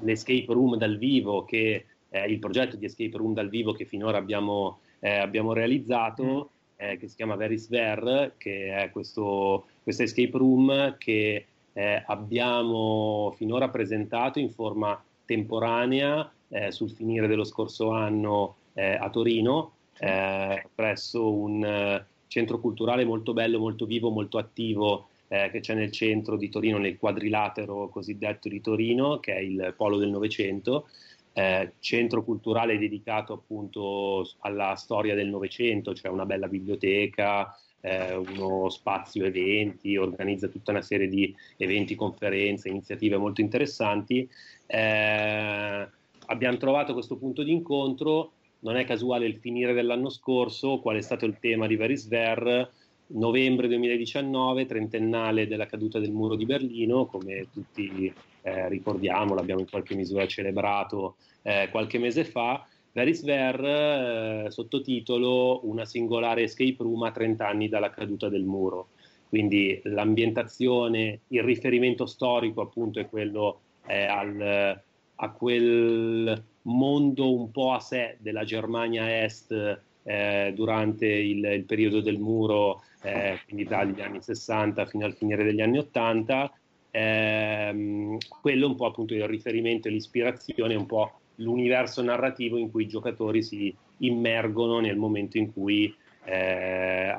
l'escape 0.00 0.52
room 0.52 0.76
dal 0.76 0.98
vivo, 0.98 1.46
che 1.46 1.86
è 2.10 2.20
il 2.24 2.38
progetto 2.38 2.76
di 2.76 2.84
escape 2.84 3.16
room 3.16 3.32
dal 3.32 3.48
vivo 3.48 3.72
che 3.72 3.86
finora 3.86 4.18
abbiamo, 4.18 4.80
eh, 5.00 5.16
abbiamo 5.16 5.54
realizzato 5.54 6.50
eh, 6.76 6.98
che 6.98 7.08
si 7.08 7.16
chiama 7.16 7.36
Verisver, 7.36 8.34
che 8.36 8.76
è 8.76 8.90
questo, 8.90 9.64
questo 9.82 10.02
escape 10.02 10.36
room 10.36 10.98
che 10.98 11.46
eh, 11.72 12.02
abbiamo 12.06 13.32
finora 13.34 13.70
presentato 13.70 14.38
in 14.38 14.50
forma 14.50 15.02
temporanea 15.24 16.30
eh, 16.52 16.70
sul 16.70 16.90
finire 16.90 17.26
dello 17.26 17.44
scorso 17.44 17.90
anno 17.90 18.56
eh, 18.74 18.94
a 18.94 19.10
Torino, 19.10 19.72
eh, 19.98 20.66
presso 20.74 21.32
un 21.32 21.64
eh, 21.64 22.04
centro 22.28 22.60
culturale 22.60 23.04
molto 23.04 23.32
bello, 23.32 23.58
molto 23.58 23.84
vivo, 23.84 24.10
molto 24.10 24.38
attivo 24.38 25.08
che 25.32 25.60
c'è 25.60 25.72
nel 25.72 25.90
centro 25.90 26.36
di 26.36 26.50
Torino, 26.50 26.76
nel 26.76 26.98
quadrilatero 26.98 27.88
cosiddetto 27.88 28.50
di 28.50 28.60
Torino, 28.60 29.18
che 29.18 29.34
è 29.34 29.38
il 29.38 29.72
polo 29.74 29.96
del 29.96 30.10
Novecento 30.10 30.84
eh, 31.32 31.72
centro 31.78 32.22
culturale 32.22 32.78
dedicato 32.78 33.32
appunto 33.32 34.28
alla 34.40 34.74
storia 34.76 35.14
del 35.14 35.28
Novecento, 35.28 35.94
cioè 35.94 36.10
una 36.10 36.26
bella 36.26 36.48
biblioteca, 36.48 37.56
eh, 37.80 38.14
uno 38.14 38.68
spazio 38.68 39.24
eventi, 39.24 39.96
organizza 39.96 40.48
tutta 40.48 40.72
una 40.72 40.82
serie 40.82 41.08
di 41.08 41.34
eventi, 41.56 41.94
conferenze, 41.94 42.68
iniziative 42.68 43.16
molto 43.16 43.40
interessanti. 43.40 44.28
Eh, 44.66 45.88
abbiamo 46.26 46.56
trovato 46.56 46.92
questo 46.92 47.16
punto 47.16 47.42
di 47.42 47.52
incontro, 47.52 48.32
non 48.60 48.76
è 48.76 48.84
casuale 48.84 49.26
il 49.26 49.38
finire 49.38 49.72
dell'anno 49.72 50.08
scorso, 50.08 50.78
qual 50.78 50.96
è 50.96 51.02
stato 51.02 51.24
il 51.26 51.38
tema 51.40 51.66
di 51.66 51.76
Verisver, 51.76 52.70
novembre 53.08 53.68
2019, 53.68 54.66
trentennale 54.66 55.46
della 55.46 55.66
caduta 55.66 55.98
del 55.98 56.12
muro 56.12 56.36
di 56.36 56.46
Berlino, 56.46 57.06
come 57.06 57.48
tutti 57.52 58.12
eh, 58.42 58.68
ricordiamo, 58.68 59.34
l'abbiamo 59.34 59.60
in 59.60 59.68
qualche 59.68 59.94
misura 59.94 60.26
celebrato 60.26 61.16
eh, 61.42 61.68
qualche 61.70 61.98
mese 61.98 62.24
fa. 62.24 62.66
Verisver, 62.92 63.64
eh, 63.64 64.50
sottotitolo 64.50 65.66
Una 65.66 65.84
singolare 65.84 66.42
escape 66.42 66.76
room 66.78 67.02
a 67.04 67.10
30 67.10 67.46
anni 67.46 67.68
dalla 67.68 67.90
caduta 67.90 68.28
del 68.28 68.44
muro. 68.44 68.88
Quindi 69.28 69.80
l'ambientazione, 69.84 71.20
il 71.28 71.42
riferimento 71.42 72.04
storico 72.04 72.60
appunto 72.60 73.00
è 73.00 73.08
quello 73.08 73.60
eh, 73.86 74.04
al, 74.04 74.82
a 75.16 75.30
quel 75.30 76.42
mondo 76.62 77.34
un 77.34 77.50
po' 77.50 77.72
a 77.72 77.80
sé 77.80 78.16
della 78.18 78.44
Germania 78.44 79.24
Est 79.24 79.80
eh, 80.04 80.52
durante 80.54 81.06
il, 81.06 81.44
il, 81.44 81.64
periodo 81.64 82.00
del 82.00 82.18
muro, 82.18 82.82
eh, 83.02 83.40
quindi 83.44 83.64
dagli 83.64 84.00
anni 84.00 84.20
60 84.20 84.86
fino 84.86 85.04
al 85.04 85.14
finire 85.14 85.44
degli 85.44 85.60
anni 85.60 85.78
80. 85.78 86.52
Ehm, 86.90 88.18
quello 88.40 88.66
è 88.66 88.68
un 88.68 88.76
po' 88.76 88.86
appunto 88.86 89.14
il 89.14 89.26
riferimento 89.26 89.88
e 89.88 89.92
l'ispirazione, 89.92 90.74
un 90.74 90.86
po' 90.86 91.12
l'universo 91.36 92.02
narrativo 92.02 92.58
in 92.58 92.70
cui 92.70 92.84
i 92.84 92.88
giocatori 92.88 93.42
si 93.42 93.74
immergono 93.98 94.80
nel 94.80 94.96
momento 94.96 95.38
in 95.38 95.52
cui 95.52 95.94
eh, 96.24 97.14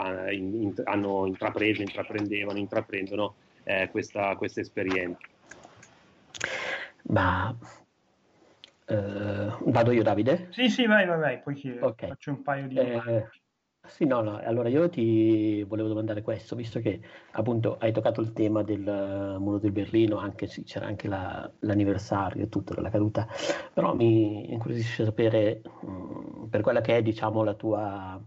hanno 0.85 1.25
intrapreso, 1.25 1.81
intraprendevano, 1.81 2.57
intraprendono 2.57 3.35
eh, 3.63 3.89
questa, 3.91 4.35
questa 4.35 4.61
esperienza. 4.61 5.19
Ma 7.07 7.53
Uh, 8.93 9.71
vado 9.71 9.91
io, 9.91 10.03
Davide? 10.03 10.49
Sì, 10.51 10.69
sì, 10.69 10.85
vai, 10.85 11.07
vai, 11.07 11.17
vai. 11.17 11.41
poi 11.41 11.77
okay. 11.81 12.09
faccio 12.09 12.29
un 12.29 12.43
paio 12.43 12.67
di 12.67 12.77
eh, 12.77 13.27
Sì, 13.87 14.05
no, 14.05 14.21
no, 14.21 14.37
allora 14.37 14.69
io 14.69 14.87
ti 14.87 15.63
volevo 15.63 15.87
domandare 15.87 16.21
questo, 16.21 16.55
visto 16.55 16.79
che 16.79 17.01
appunto 17.31 17.77
hai 17.79 17.91
toccato 17.91 18.21
il 18.21 18.33
tema 18.33 18.61
del 18.61 19.37
muro 19.39 19.57
del 19.57 19.71
Berlino, 19.71 20.17
anche 20.17 20.45
sì, 20.45 20.63
c'era 20.63 20.85
anche 20.85 21.07
la, 21.07 21.49
l'anniversario 21.61 22.43
e 22.43 22.49
tutto 22.49 22.75
della 22.75 22.91
caduta, 22.91 23.27
però 23.73 23.95
mi 23.95 24.51
incuriosisce 24.51 25.05
sapere 25.05 25.61
mh, 25.81 25.89
mm, 25.89 26.45
per 26.49 26.61
quella 26.61 26.81
che 26.81 26.97
è, 26.97 27.01
diciamo, 27.01 27.43
la 27.43 27.55
tua, 27.55 28.21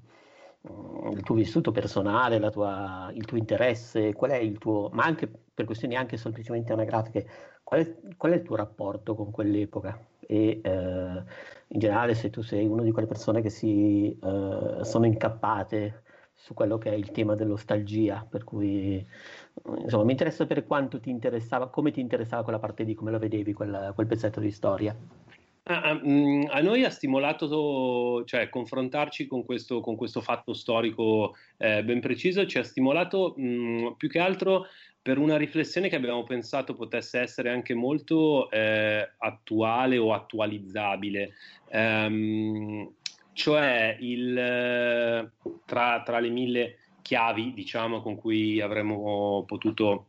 mh, 0.62 0.68
mm, 0.68 1.12
il 1.12 1.23
tuo 1.23 1.37
vissuto 1.37 1.70
personale, 1.70 2.40
tua, 2.50 3.08
il 3.14 3.25
tuo 3.25 3.37
interesse, 3.37 4.12
qual 4.14 4.32
è 4.32 4.37
il 4.38 4.58
tuo, 4.58 4.90
ma 4.92 5.04
anche 5.04 5.30
per 5.54 5.64
questioni 5.64 5.94
anche 5.94 6.16
semplicemente 6.16 6.73
anagrafiche, 6.73 7.26
qual 7.62 7.80
è, 7.80 7.96
qual 8.16 8.32
è 8.32 8.35
il 8.35 8.42
tuo 8.42 8.56
rapporto 8.56 9.14
con 9.14 9.30
quell'epoca? 9.30 9.99
E 10.26 10.61
eh, 10.62 11.23
in 11.68 11.78
generale 11.78 12.14
se 12.14 12.30
tu 12.30 12.42
sei 12.42 12.66
una 12.66 12.83
di 12.83 12.90
quelle 12.90 13.09
persone 13.09 13.40
che 13.40 13.50
si 13.50 14.09
eh, 14.11 14.78
sono 14.83 15.06
incappate 15.06 16.02
su 16.35 16.54
quello 16.54 16.78
che 16.78 16.90
è 16.90 16.95
il 16.95 17.11
tema 17.11 17.35
dell'ostalgia, 17.35 18.26
per 18.28 18.45
cui 18.45 19.04
insomma 19.78 20.04
mi 20.04 20.12
interessa 20.12 20.38
sapere 20.38 20.64
quanto 20.64 21.00
ti 21.00 21.11
interessava, 21.11 21.71
come 21.71 21.90
ti 21.90 22.00
interessava 22.00 22.42
quella 22.42 22.59
parte 22.59 22.85
di 22.85 22.95
come 22.95 23.11
lo 23.11 23.18
vedevi, 23.18 23.52
quel, 23.52 23.92
quel 23.95 24.06
pezzetto 24.06 24.38
di 24.38 24.50
storia. 24.50 24.95
A, 25.68 25.80
a, 25.80 25.95
mm, 25.95 26.45
a, 26.50 26.61
noi 26.61 26.85
ha 26.85 26.90
stimolato, 26.90 28.23
cioè 28.25 28.49
confrontarci 28.49 29.26
con 29.26 29.45
questo, 29.45 29.80
con 29.80 29.97
questo 29.97 30.21
fatto 30.21 30.52
storico 30.52 31.35
eh, 31.56 31.83
ben 31.83 32.00
preciso, 32.00 32.47
ci 32.47 32.59
ha 32.59 32.62
stimolato 32.62 33.35
mh, 33.37 33.42
mm, 33.42 33.87
più 33.97 34.09
che 34.09 34.21
altro 34.21 34.66
per 35.06 35.18
una 35.18 35.36
riflessione 35.36 35.88
che 35.88 35.94
abbiamo 35.94 36.25
pensato 36.25 36.75
potesse 36.75 37.20
essere 37.20 37.48
anche 37.48 37.75
molto 37.75 38.50
eh, 38.50 39.08
attuale 39.18 39.98
o 39.98 40.12
attualizzabile, 40.12 41.32
ehm, 41.68 42.92
cioè 43.32 43.96
il, 44.00 45.30
tra, 45.64 46.02
tra, 46.02 46.18
le 46.18 46.28
mille 46.28 46.78
chiavi 47.02 47.54
diciamo, 47.54 48.02
con 48.02 48.16
cui 48.16 48.60
avremmo 48.60 49.44
potuto 49.46 50.06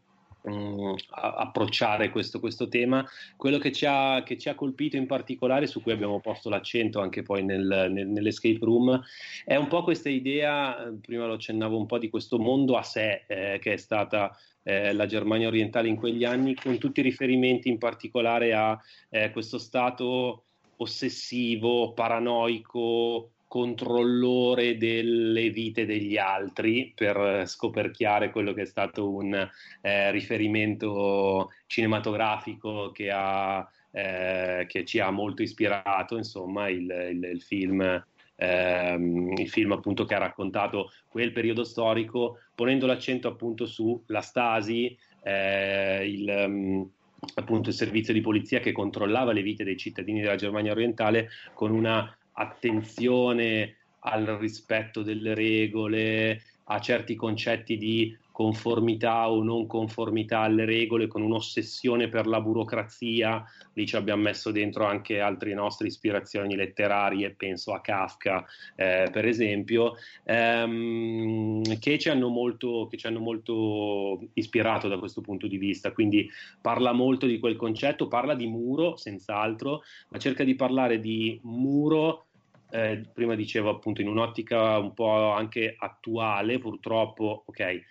um, 0.47 0.95
approcciare 1.09 2.09
questo, 2.09 2.39
questo, 2.39 2.67
tema, 2.67 3.05
quello 3.35 3.57
che 3.57 3.71
ci, 3.71 3.85
ha, 3.87 4.23
che 4.23 4.37
ci, 4.37 4.49
ha, 4.49 4.55
colpito 4.55 4.97
in 4.97 5.05
particolare, 5.05 5.67
su 5.67 5.81
cui 5.81 5.91
abbiamo 5.91 6.19
posto 6.19 6.49
l'accento 6.49 6.99
anche 6.99 7.21
poi 7.21 7.43
nel, 7.43 7.89
nel, 7.91 8.07
nell'escape 8.07 8.59
room, 8.61 9.01
è 9.45 9.55
un 9.55 9.67
po' 9.67 9.83
questa 9.83 10.09
idea, 10.09 10.91
prima 11.01 11.25
lo 11.25 11.33
accennavo 11.33 11.77
un 11.77 11.85
po', 11.85 11.97
di 11.97 12.09
questo 12.09 12.39
mondo 12.39 12.77
a 12.77 12.83
sé 12.83 13.23
eh, 13.27 13.59
che 13.61 13.73
è 13.73 13.77
stata 13.77 14.35
eh, 14.63 14.93
la 14.93 15.05
Germania 15.05 15.47
orientale 15.47 15.87
in 15.87 15.95
quegli 15.95 16.23
anni, 16.23 16.55
con 16.55 16.77
tutti 16.77 16.99
i 16.99 17.03
riferimenti 17.03 17.69
in 17.69 17.77
particolare 17.77 18.53
a 18.53 18.79
eh, 19.09 19.31
questo 19.31 19.57
stato 19.57 20.43
ossessivo, 20.77 21.93
paranoico, 21.93 23.31
controllore 23.47 24.77
delle 24.77 25.49
vite 25.49 25.85
degli 25.85 26.17
altri 26.17 26.91
per 26.93 27.47
scoperchiare 27.47 28.29
quello 28.29 28.53
che 28.53 28.63
è 28.63 28.65
stato 28.65 29.09
un 29.09 29.33
eh, 29.81 30.11
riferimento 30.11 31.51
cinematografico 31.65 32.91
che, 32.91 33.09
ha, 33.11 33.67
eh, 33.91 34.65
che, 34.67 34.85
ci 34.85 34.99
ha 34.99 35.09
molto 35.11 35.41
ispirato, 35.41 36.17
insomma, 36.17 36.69
il, 36.69 37.09
il, 37.11 37.23
il 37.23 37.41
film 37.41 38.03
ehm, 38.37 39.33
il 39.37 39.49
film 39.49 39.71
appunto 39.73 40.05
che 40.05 40.13
ha 40.13 40.19
raccontato 40.19 40.91
quel 41.09 41.31
periodo 41.31 41.63
storico, 41.63 42.39
ponendo 42.55 42.85
l'accento 42.85 43.27
appunto 43.27 43.65
sulla 43.65 44.21
Stasi, 44.21 44.95
eh, 45.23 46.07
il, 46.07 46.43
um, 46.47 46.89
appunto 47.35 47.69
il 47.69 47.75
servizio 47.75 48.13
di 48.13 48.21
polizia 48.21 48.59
che 48.59 48.71
controllava 48.71 49.33
le 49.33 49.41
vite 49.41 49.63
dei 49.63 49.77
cittadini 49.77 50.21
della 50.21 50.35
Germania 50.35 50.71
orientale 50.71 51.29
con 51.53 51.71
una 51.71 52.16
attenzione 52.37 53.75
al 54.01 54.25
rispetto 54.25 55.03
delle 55.03 55.33
regole, 55.33 56.41
a 56.65 56.79
certi 56.79 57.15
concetti 57.15 57.77
di 57.77 58.17
conformità 58.37 59.31
o 59.31 59.41
non 59.41 59.65
conformità 59.65 60.41
alle 60.41 60.63
regole, 60.63 61.07
con 61.07 61.23
un'ossessione 61.23 62.07
per 62.07 62.27
la 62.27 62.39
burocrazia. 62.39 63.43
Lì 63.73 63.87
ci 63.87 63.95
abbiamo 63.95 64.21
messo 64.21 64.51
dentro 64.51 64.85
anche 64.85 65.19
altre 65.19 65.55
nostre 65.55 65.87
ispirazioni 65.87 66.55
letterarie, 66.55 67.31
penso 67.31 67.73
a 67.73 67.81
Kafka, 67.81 68.45
eh, 68.75 69.09
per 69.11 69.25
esempio, 69.25 69.95
ehm, 70.23 71.79
che, 71.79 71.97
ci 71.97 72.13
molto, 72.13 72.85
che 72.91 72.97
ci 72.97 73.07
hanno 73.07 73.19
molto 73.19 74.19
ispirato 74.33 74.87
da 74.87 74.99
questo 74.99 75.21
punto 75.21 75.47
di 75.47 75.57
vista. 75.57 75.91
Quindi 75.91 76.29
parla 76.61 76.91
molto 76.91 77.25
di 77.25 77.39
quel 77.39 77.55
concetto, 77.55 78.07
parla 78.07 78.35
di 78.35 78.45
muro, 78.45 78.97
senz'altro, 78.97 79.81
ma 80.09 80.19
cerca 80.19 80.43
di 80.43 80.53
parlare 80.53 80.99
di 80.99 81.39
muro 81.41 82.26
eh, 82.69 83.09
prima 83.13 83.35
dicevo 83.35 83.69
appunto 83.69 84.01
in 84.01 84.07
un'ottica 84.07 84.77
un 84.77 84.93
po' 84.93 85.31
anche 85.31 85.75
attuale, 85.77 86.59
purtroppo, 86.59 87.43
ok, 87.45 87.59
eh, 87.59 87.85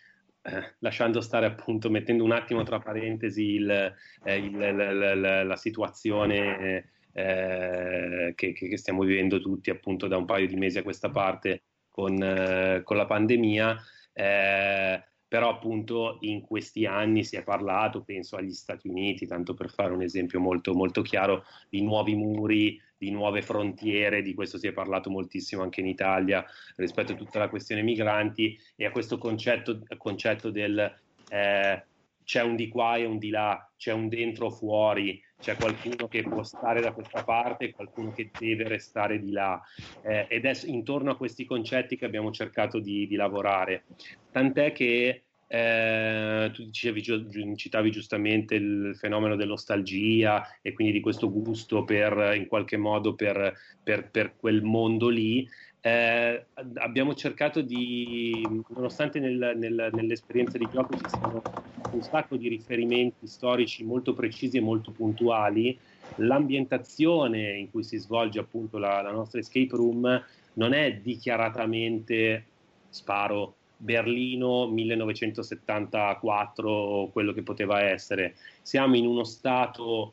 lasciando 0.79 1.21
stare 1.21 1.47
appunto, 1.47 1.91
mettendo 1.91 2.25
un 2.25 2.33
attimo 2.33 2.63
tra 2.63 2.79
parentesi 2.79 3.55
il, 3.55 3.95
eh, 4.25 4.37
il, 4.37 4.57
la, 4.57 5.15
la, 5.15 5.45
la, 5.45 5.57
situazione 5.57 6.85
eh, 7.13 8.33
che, 8.35 8.53
che, 8.53 8.77
stiamo 8.77 9.03
vivendo 9.03 9.41
tutti 9.41 9.71
appunto 9.71 10.07
da 10.07 10.17
un 10.17 10.25
paio 10.25 10.47
di 10.47 10.57
mesi 10.57 10.79
a 10.79 10.83
questa 10.83 11.11
parte 11.11 11.63
con, 11.89 12.23
eh, 12.23 12.83
con 12.85 12.97
la 12.97 13.07
pandemia. 13.07 13.77
Eh, 14.13 15.03
però 15.29 15.51
appunto 15.51 16.19
in 16.21 16.41
questi 16.41 16.87
anni 16.87 17.25
si 17.25 17.37
è 17.37 17.43
parlato, 17.43 18.03
penso 18.03 18.37
agli 18.37 18.53
Stati 18.53 18.89
Uniti, 18.89 19.27
tanto 19.27 19.55
per 19.55 19.71
fare 19.71 19.93
un 19.93 20.03
esempio 20.03 20.39
molto, 20.39 20.73
molto 20.73 21.03
chiaro, 21.03 21.45
di 21.69 21.83
nuovi 21.83 22.15
muri, 22.15 22.81
di 22.99 23.11
nuove 23.11 23.43
frontiere, 23.43 24.23
di 24.23 24.35
questo 24.35 24.59
si 24.59 24.67
è 24.67 24.73
parlato 24.73 25.11
moltissimo 25.11 25.63
anche 25.63 25.81
in 25.81 25.87
Italia 25.87 26.45
rispetto 26.77 27.13
a 27.13 27.17
tutta 27.17 27.39
la 27.39 27.49
questione 27.49 27.83
migranti 27.83 28.59
e 28.75 28.87
a 28.87 28.91
questo 28.91 29.19
concetto, 29.19 29.83
concetto 29.97 30.51
del 30.51 30.79
eh, 31.29 31.85
c'è 32.27 32.43
un 32.43 32.57
di 32.57 32.69
qua 32.69 32.97
e 32.97 33.05
un 33.05 33.19
di 33.19 33.31
là, 33.31 33.71
c'è 33.77 33.93
un 33.93 34.09
dentro 34.09 34.47
o 34.47 34.51
fuori, 34.51 35.23
c'è 35.39 35.55
qualcuno 35.55 36.09
che 36.09 36.25
può 36.25 36.43
stare 36.43 36.81
da 36.81 36.93
questa 36.93 37.23
parte 37.23 37.67
e 37.67 37.73
qualcuno 37.73 38.13
che 38.13 38.31
deve 38.37 38.67
restare 38.67 39.21
di 39.21 39.31
là. 39.31 39.63
Eh, 40.03 40.27
ed 40.29 40.45
è 40.45 40.53
intorno 40.65 41.13
a 41.13 41.17
questi 41.17 41.45
concetti 41.45 41.97
che 41.97 42.05
abbiamo 42.05 42.33
cercato 42.33 42.81
di, 42.81 43.07
di 43.07 43.15
lavorare. 43.15 43.85
Tant'è 44.33 44.73
che 44.73 45.26
eh, 45.49 46.51
tu 46.53 46.65
dicevi, 46.65 47.03
citavi 47.57 47.91
giustamente 47.91 48.55
il 48.57 48.97
fenomeno 48.99 49.37
dell'ostalgia 49.37 50.45
e 50.61 50.73
quindi 50.73 50.93
di 50.93 51.01
questo 51.01 51.31
gusto 51.31 51.85
per 51.85 52.35
in 52.35 52.47
qualche 52.47 52.77
modo 52.77 53.15
per, 53.15 53.55
per, 53.83 54.11
per 54.11 54.35
quel 54.37 54.63
mondo 54.63 55.09
lì. 55.09 55.49
Eh, 55.81 56.47
abbiamo 56.75 57.15
cercato 57.15 57.61
di, 57.61 58.45
nonostante 58.75 59.21
nel, 59.21 59.55
nel, 59.57 59.91
nell'esperienza 59.93 60.59
di 60.59 60.69
gioco 60.73 60.97
ci 60.97 61.09
siano 61.09 61.41
un 61.93 62.03
sacco 62.03 62.37
di 62.37 62.49
riferimenti 62.49 63.29
storici 63.29 63.85
molto 63.85 64.13
precisi 64.13 64.57
e 64.57 64.61
molto 64.61 64.91
puntuali, 64.91 65.79
l'ambientazione 66.17 67.57
in 67.57 67.71
cui 67.71 67.85
si 67.85 67.99
svolge 67.99 68.41
appunto 68.41 68.79
la, 68.79 69.01
la 69.01 69.13
nostra 69.13 69.39
escape 69.39 69.77
room 69.77 70.25
non 70.55 70.73
è 70.73 70.95
dichiaratamente 70.97 72.45
sparo 72.89 73.55
Berlino 73.77 74.69
1974 74.69 77.11
quello 77.13 77.33
che 77.33 77.43
poteva 77.43 77.83
essere. 77.83 78.37
Siamo 78.63 78.97
in 78.97 79.07
uno 79.07 79.25
stato 79.25 80.13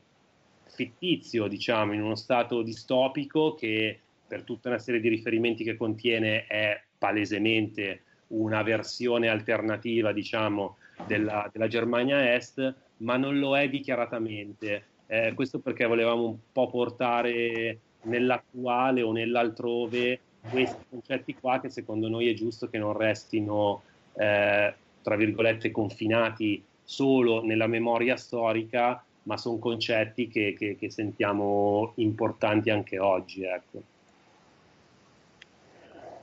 fittizio, 0.66 1.46
diciamo, 1.46 1.92
in 1.92 2.02
uno 2.02 2.16
stato 2.16 2.62
distopico 2.62 3.54
che 3.54 4.00
per 4.26 4.42
tutta 4.42 4.68
una 4.68 4.78
serie 4.78 5.00
di 5.00 5.08
riferimenti 5.08 5.64
che 5.64 5.76
contiene 5.76 6.46
è 6.46 6.82
palesemente 6.98 8.02
una 8.28 8.62
versione 8.62 9.28
alternativa, 9.28 10.12
diciamo, 10.12 10.76
della, 11.06 11.48
della 11.52 11.68
Germania 11.68 12.34
Est, 12.34 12.74
ma 12.98 13.16
non 13.16 13.38
lo 13.38 13.56
è 13.56 13.68
dichiaratamente. 13.68 14.84
Eh, 15.06 15.32
questo 15.34 15.60
perché 15.60 15.86
volevamo 15.86 16.24
un 16.24 16.36
po' 16.50 16.68
portare 16.68 17.78
nell'attuale 18.02 19.02
o 19.02 19.12
nell'altrove 19.12 20.20
questi 20.48 20.84
concetti 20.88 21.34
qua 21.34 21.60
che 21.60 21.70
secondo 21.70 22.08
noi 22.08 22.28
è 22.28 22.34
giusto 22.34 22.68
che 22.68 22.78
non 22.78 22.96
restino, 22.96 23.82
eh, 24.14 24.74
tra 25.02 25.16
virgolette, 25.16 25.70
confinati 25.70 26.62
solo 26.82 27.42
nella 27.42 27.66
memoria 27.66 28.16
storica, 28.16 29.02
ma 29.22 29.36
sono 29.36 29.58
concetti 29.58 30.28
che, 30.28 30.54
che, 30.56 30.76
che, 30.76 30.90
sentiamo 30.90 31.92
importanti 31.96 32.70
anche 32.70 32.98
oggi. 32.98 33.44
Ecco. 33.44 33.82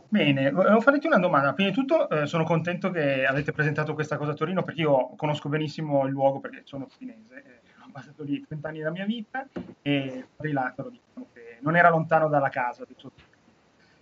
Bene, 0.07 0.51
volevo 0.51 0.81
farti 0.81 1.07
una 1.07 1.17
domanda. 1.17 1.53
Prima 1.53 1.69
di 1.69 1.75
tutto 1.75 2.09
eh, 2.09 2.25
sono 2.27 2.43
contento 2.43 2.91
che 2.91 3.25
avete 3.25 3.53
presentato 3.53 3.93
questa 3.93 4.17
cosa 4.17 4.31
a 4.31 4.35
Torino 4.35 4.61
perché 4.61 4.81
io 4.81 5.13
conosco 5.15 5.49
benissimo 5.49 6.05
il 6.05 6.11
luogo 6.11 6.39
perché 6.39 6.61
sono 6.65 6.87
finese, 6.95 7.35
eh, 7.35 7.59
ho 7.81 7.89
passato 7.91 8.23
lì 8.23 8.45
30 8.45 8.67
anni 8.67 8.77
della 8.79 8.91
mia 8.91 9.05
vita 9.05 9.47
e 9.81 10.25
Rilatero 10.35 10.89
diciamo 10.89 11.27
che 11.33 11.57
non 11.61 11.75
era 11.77 11.89
lontano 11.89 12.27
dalla 12.27 12.49
casa, 12.49 12.83
adesso 12.83 13.11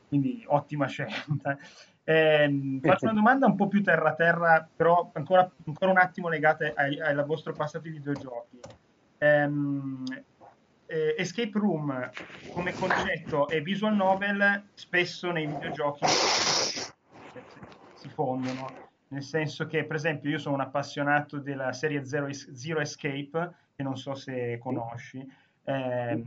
quindi 0.09 0.43
ottima 0.47 0.87
scelta. 0.87 1.57
Eh, 2.09 2.79
faccio 2.81 3.05
una 3.05 3.13
domanda 3.13 3.45
un 3.45 3.55
po' 3.55 3.67
più 3.67 3.83
terra-terra, 3.83 4.67
però 4.75 5.11
ancora, 5.13 5.47
ancora 5.67 5.91
un 5.91 5.99
attimo 5.99 6.27
legata 6.27 6.73
al 6.73 7.23
vostro 7.23 7.53
passato 7.53 7.83
di 7.83 7.91
videogiochi. 7.91 8.59
Um, 9.19 10.05
eh, 10.87 11.13
escape 11.19 11.51
room 11.53 12.09
come 12.51 12.73
concetto 12.73 13.47
e 13.47 13.61
visual 13.61 13.93
novel 13.93 14.69
spesso 14.73 15.31
nei 15.31 15.45
videogiochi 15.45 16.03
si 17.93 18.09
fondono, 18.09 18.89
nel 19.09 19.21
senso 19.21 19.67
che 19.67 19.83
per 19.83 19.95
esempio 19.95 20.31
io 20.31 20.39
sono 20.39 20.55
un 20.55 20.61
appassionato 20.61 21.37
della 21.37 21.73
serie 21.73 22.05
Zero, 22.05 22.27
Zero 22.31 22.79
Escape, 22.79 23.53
che 23.75 23.83
non 23.83 23.97
so 23.97 24.15
se 24.15 24.57
conosci, 24.57 25.23
eh, 25.65 26.23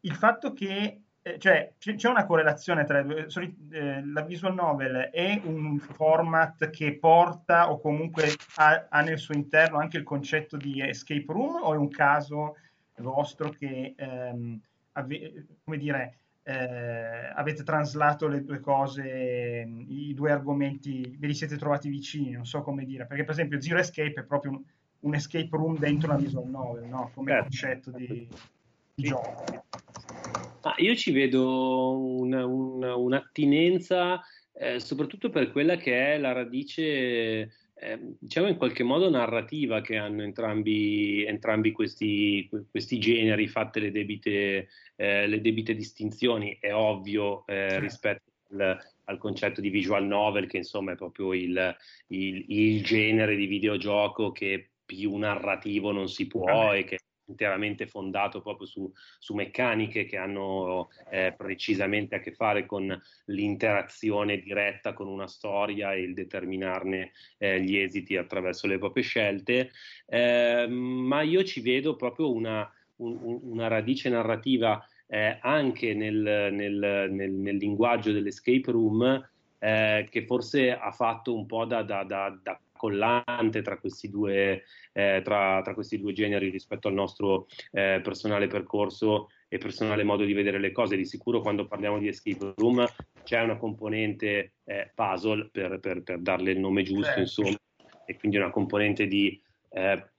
il 0.00 0.14
fatto 0.14 0.52
che 0.52 1.00
cioè 1.38 1.74
c'è 1.78 2.08
una 2.08 2.24
correlazione 2.24 2.84
tra 2.84 3.02
due, 3.02 3.26
eh, 3.70 4.04
la 4.06 4.22
visual 4.22 4.54
novel 4.54 5.10
è 5.12 5.40
un 5.44 5.78
format 5.78 6.70
che 6.70 6.96
porta 6.96 7.70
o 7.70 7.80
comunque 7.80 8.32
ha, 8.56 8.86
ha, 8.88 9.00
nel 9.02 9.18
suo 9.18 9.34
interno 9.34 9.78
anche 9.78 9.98
il 9.98 10.04
concetto 10.04 10.56
di 10.56 10.80
escape 10.80 11.26
room 11.26 11.60
o 11.62 11.74
è 11.74 11.76
un 11.76 11.88
caso 11.88 12.56
vostro 12.96 13.50
che 13.50 13.94
ehm, 13.96 14.60
ave, 14.92 15.46
come 15.64 15.76
dire 15.76 16.18
eh, 16.42 17.32
avete 17.34 17.62
traslato 17.62 18.26
le 18.26 18.42
due 18.42 18.60
cose 18.60 19.66
i 19.88 20.14
due 20.14 20.32
argomenti 20.32 21.16
ve 21.18 21.26
li 21.26 21.34
siete 21.34 21.56
trovati 21.58 21.88
vicini 21.88 22.30
non 22.30 22.46
so 22.46 22.62
come 22.62 22.84
dire 22.84 23.06
perché 23.06 23.24
per 23.24 23.32
esempio 23.32 23.60
Zero 23.60 23.78
Escape 23.78 24.20
è 24.20 24.24
proprio 24.24 24.52
un, 24.52 24.62
un 25.00 25.14
escape 25.14 25.48
room 25.50 25.78
dentro 25.78 26.10
una 26.10 26.18
visual 26.18 26.48
novel 26.48 26.88
no? 26.88 27.10
come 27.14 27.30
certo. 27.50 27.90
concetto 27.90 27.90
di, 27.90 28.28
di 28.94 29.02
gioco 29.02 29.66
Ah, 30.62 30.74
io 30.78 30.94
ci 30.96 31.12
vedo 31.12 31.96
una, 31.96 32.44
una, 32.44 32.96
un'attinenza 32.96 34.20
eh, 34.60 34.80
soprattutto 34.80 35.30
per 35.30 35.52
quella 35.52 35.76
che 35.76 36.14
è 36.14 36.18
la 36.18 36.32
radice, 36.32 36.82
eh, 36.82 37.98
diciamo 38.18 38.48
in 38.48 38.56
qualche 38.56 38.82
modo 38.82 39.08
narrativa 39.08 39.80
che 39.80 39.96
hanno 39.96 40.22
entrambi, 40.22 41.24
entrambi 41.24 41.70
questi, 41.70 42.48
questi, 42.68 42.98
generi, 42.98 43.46
fatte 43.46 43.78
le 43.78 43.92
debite, 43.92 44.68
eh, 44.96 45.26
le 45.28 45.40
debite 45.40 45.74
distinzioni, 45.74 46.58
è 46.60 46.74
ovvio 46.74 47.46
eh, 47.46 47.78
rispetto 47.78 48.32
al, 48.50 48.78
al, 49.04 49.18
concetto 49.18 49.60
di 49.60 49.70
visual 49.70 50.04
novel, 50.04 50.48
che 50.48 50.56
insomma 50.56 50.92
è 50.92 50.96
proprio 50.96 51.32
il, 51.34 51.76
il, 52.08 52.44
il 52.48 52.82
genere 52.82 53.36
di 53.36 53.46
videogioco 53.46 54.32
che 54.32 54.70
più 54.84 55.14
narrativo 55.16 55.92
non 55.92 56.08
si 56.08 56.26
può 56.26 56.72
e 56.72 56.82
che 56.82 56.98
interamente 57.28 57.86
fondato 57.86 58.40
proprio 58.40 58.66
su, 58.66 58.90
su 59.18 59.34
meccaniche 59.34 60.06
che 60.06 60.16
hanno 60.16 60.88
eh, 61.10 61.34
precisamente 61.36 62.16
a 62.16 62.20
che 62.20 62.32
fare 62.32 62.66
con 62.66 63.00
l'interazione 63.26 64.38
diretta 64.38 64.92
con 64.92 65.06
una 65.06 65.28
storia 65.28 65.92
e 65.92 66.00
il 66.00 66.14
determinarne 66.14 67.12
eh, 67.38 67.60
gli 67.60 67.76
esiti 67.76 68.16
attraverso 68.16 68.66
le 68.66 68.78
proprie 68.78 69.04
scelte, 69.04 69.70
eh, 70.06 70.66
ma 70.68 71.22
io 71.22 71.44
ci 71.44 71.60
vedo 71.60 71.96
proprio 71.96 72.32
una, 72.32 72.70
un, 72.96 73.38
una 73.42 73.68
radice 73.68 74.08
narrativa 74.08 74.84
eh, 75.06 75.38
anche 75.40 75.94
nel, 75.94 76.50
nel, 76.52 77.08
nel, 77.10 77.32
nel, 77.32 77.56
linguaggio 77.56 78.12
dell'escape 78.12 78.70
room 78.70 79.28
eh, 79.58 80.06
che 80.10 80.26
forse 80.26 80.76
ha 80.76 80.90
fatto 80.92 81.34
un 81.34 81.46
po' 81.46 81.64
da, 81.64 81.82
da, 81.82 82.04
da, 82.04 82.38
da 82.42 82.60
collante 82.78 83.60
tra 83.60 83.78
questi 83.78 84.08
due, 84.08 84.62
eh, 84.94 85.20
tra, 85.22 85.60
tra 85.62 85.74
questi 85.74 86.00
due 86.00 86.14
generi 86.14 86.48
rispetto 86.48 86.88
al 86.88 86.94
nostro 86.94 87.48
eh, 87.72 88.00
personale 88.02 88.46
percorso 88.46 89.28
e 89.48 89.58
personale 89.58 90.04
modo 90.04 90.24
di 90.24 90.32
vedere 90.32 90.58
le 90.58 90.72
cose. 90.72 90.96
Di 90.96 91.04
sicuro 91.04 91.40
quando 91.40 91.66
parliamo 91.66 91.98
di 91.98 92.08
escape 92.08 92.54
room 92.56 92.86
c'è 93.24 93.42
una 93.42 93.56
componente 93.56 94.52
eh, 94.64 94.90
puzzle 94.94 95.48
per, 95.50 95.80
per, 95.80 96.02
per, 96.02 96.20
darle 96.20 96.52
il 96.52 96.58
nome 96.58 96.82
giusto, 96.82 97.04
certo. 97.04 97.20
insomma, 97.20 97.56
e 98.06 98.16
quindi 98.16 98.38
una 98.38 98.50
componente 98.50 99.06
di 99.06 99.38
eh, 99.70 100.10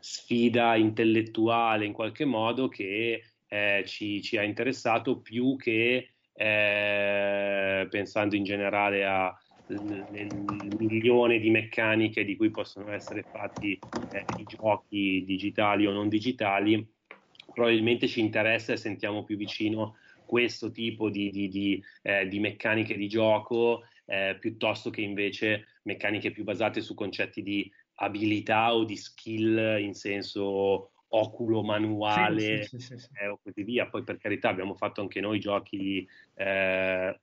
sfida 0.00 0.74
intellettuale 0.76 1.84
in 1.84 1.92
qualche 1.92 2.24
modo 2.24 2.68
che 2.68 3.22
eh, 3.48 3.84
ci, 3.86 4.20
ci, 4.22 4.36
ha 4.36 4.42
interessato 4.42 5.20
più 5.20 5.56
che 5.56 6.08
eh, 6.32 7.86
pensando 7.88 8.34
in 8.34 8.44
generale 8.44 9.04
a 9.04 9.36
nel 9.66 10.28
milione 10.78 11.38
di 11.38 11.50
meccaniche 11.50 12.24
di 12.24 12.36
cui 12.36 12.50
possono 12.50 12.92
essere 12.92 13.22
fatti 13.22 13.78
eh, 14.12 14.24
i 14.38 14.44
giochi 14.44 15.24
digitali 15.24 15.86
o 15.86 15.92
non 15.92 16.08
digitali, 16.08 16.86
probabilmente 17.52 18.06
ci 18.06 18.20
interessa 18.20 18.72
e 18.72 18.76
sentiamo 18.76 19.24
più 19.24 19.36
vicino 19.36 19.96
questo 20.26 20.70
tipo 20.70 21.10
di, 21.10 21.30
di, 21.30 21.48
di, 21.48 21.82
eh, 22.02 22.26
di 22.28 22.40
meccaniche 22.40 22.96
di 22.96 23.08
gioco 23.08 23.84
eh, 24.06 24.36
piuttosto 24.38 24.90
che 24.90 25.00
invece 25.00 25.66
meccaniche 25.82 26.30
più 26.30 26.44
basate 26.44 26.80
su 26.80 26.94
concetti 26.94 27.42
di 27.42 27.70
abilità 27.96 28.74
o 28.74 28.84
di 28.84 28.96
skill 28.96 29.78
in 29.80 29.94
senso 29.94 30.90
oculo 31.08 31.62
manuale 31.62 32.64
sì, 32.64 32.78
sì, 32.80 32.98
sì, 32.98 33.08
eh, 33.20 33.28
o 33.28 33.38
così 33.42 33.62
via. 33.62 33.86
Poi 33.86 34.02
per 34.02 34.18
carità 34.18 34.48
abbiamo 34.48 34.74
fatto 34.74 35.00
anche 35.00 35.20
noi 35.20 35.38
giochi 35.38 36.06
eh, 36.34 37.20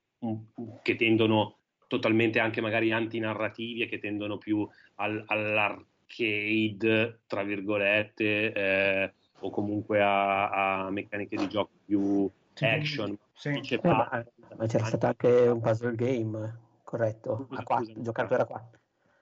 che 0.82 0.95
tendono 0.95 1.61
totalmente 1.91 2.39
anche 2.39 2.62
magari 2.62 2.93
antinarrativi 2.93 3.82
e 3.82 3.88
che 3.89 3.99
tendono 3.99 4.38
più 4.38 4.65
al, 4.95 5.25
all'arcade, 5.27 7.19
tra 7.27 7.43
virgolette, 7.43 8.54
eh, 8.54 9.13
o 9.39 9.49
comunque 9.49 10.01
a, 10.01 10.86
a, 10.86 10.89
meccaniche 10.89 11.36
di 11.36 11.49
gioco 11.49 11.71
più 11.84 12.32
action. 12.62 13.17
Sì. 13.34 13.60
Sì. 13.62 13.77
Ma, 13.84 14.23
ma, 14.56 14.67
c'era 14.67 14.86
stato 14.86 15.06
anche 15.06 15.27
un 15.27 15.60
puzzle 15.60 15.95
game, 15.95 16.60
corretto? 16.84 17.47
Scusa, 17.47 17.60
a 17.60 17.63
4, 17.63 18.01
giocato 18.01 18.34
era 18.36 18.45
4. 18.45 18.80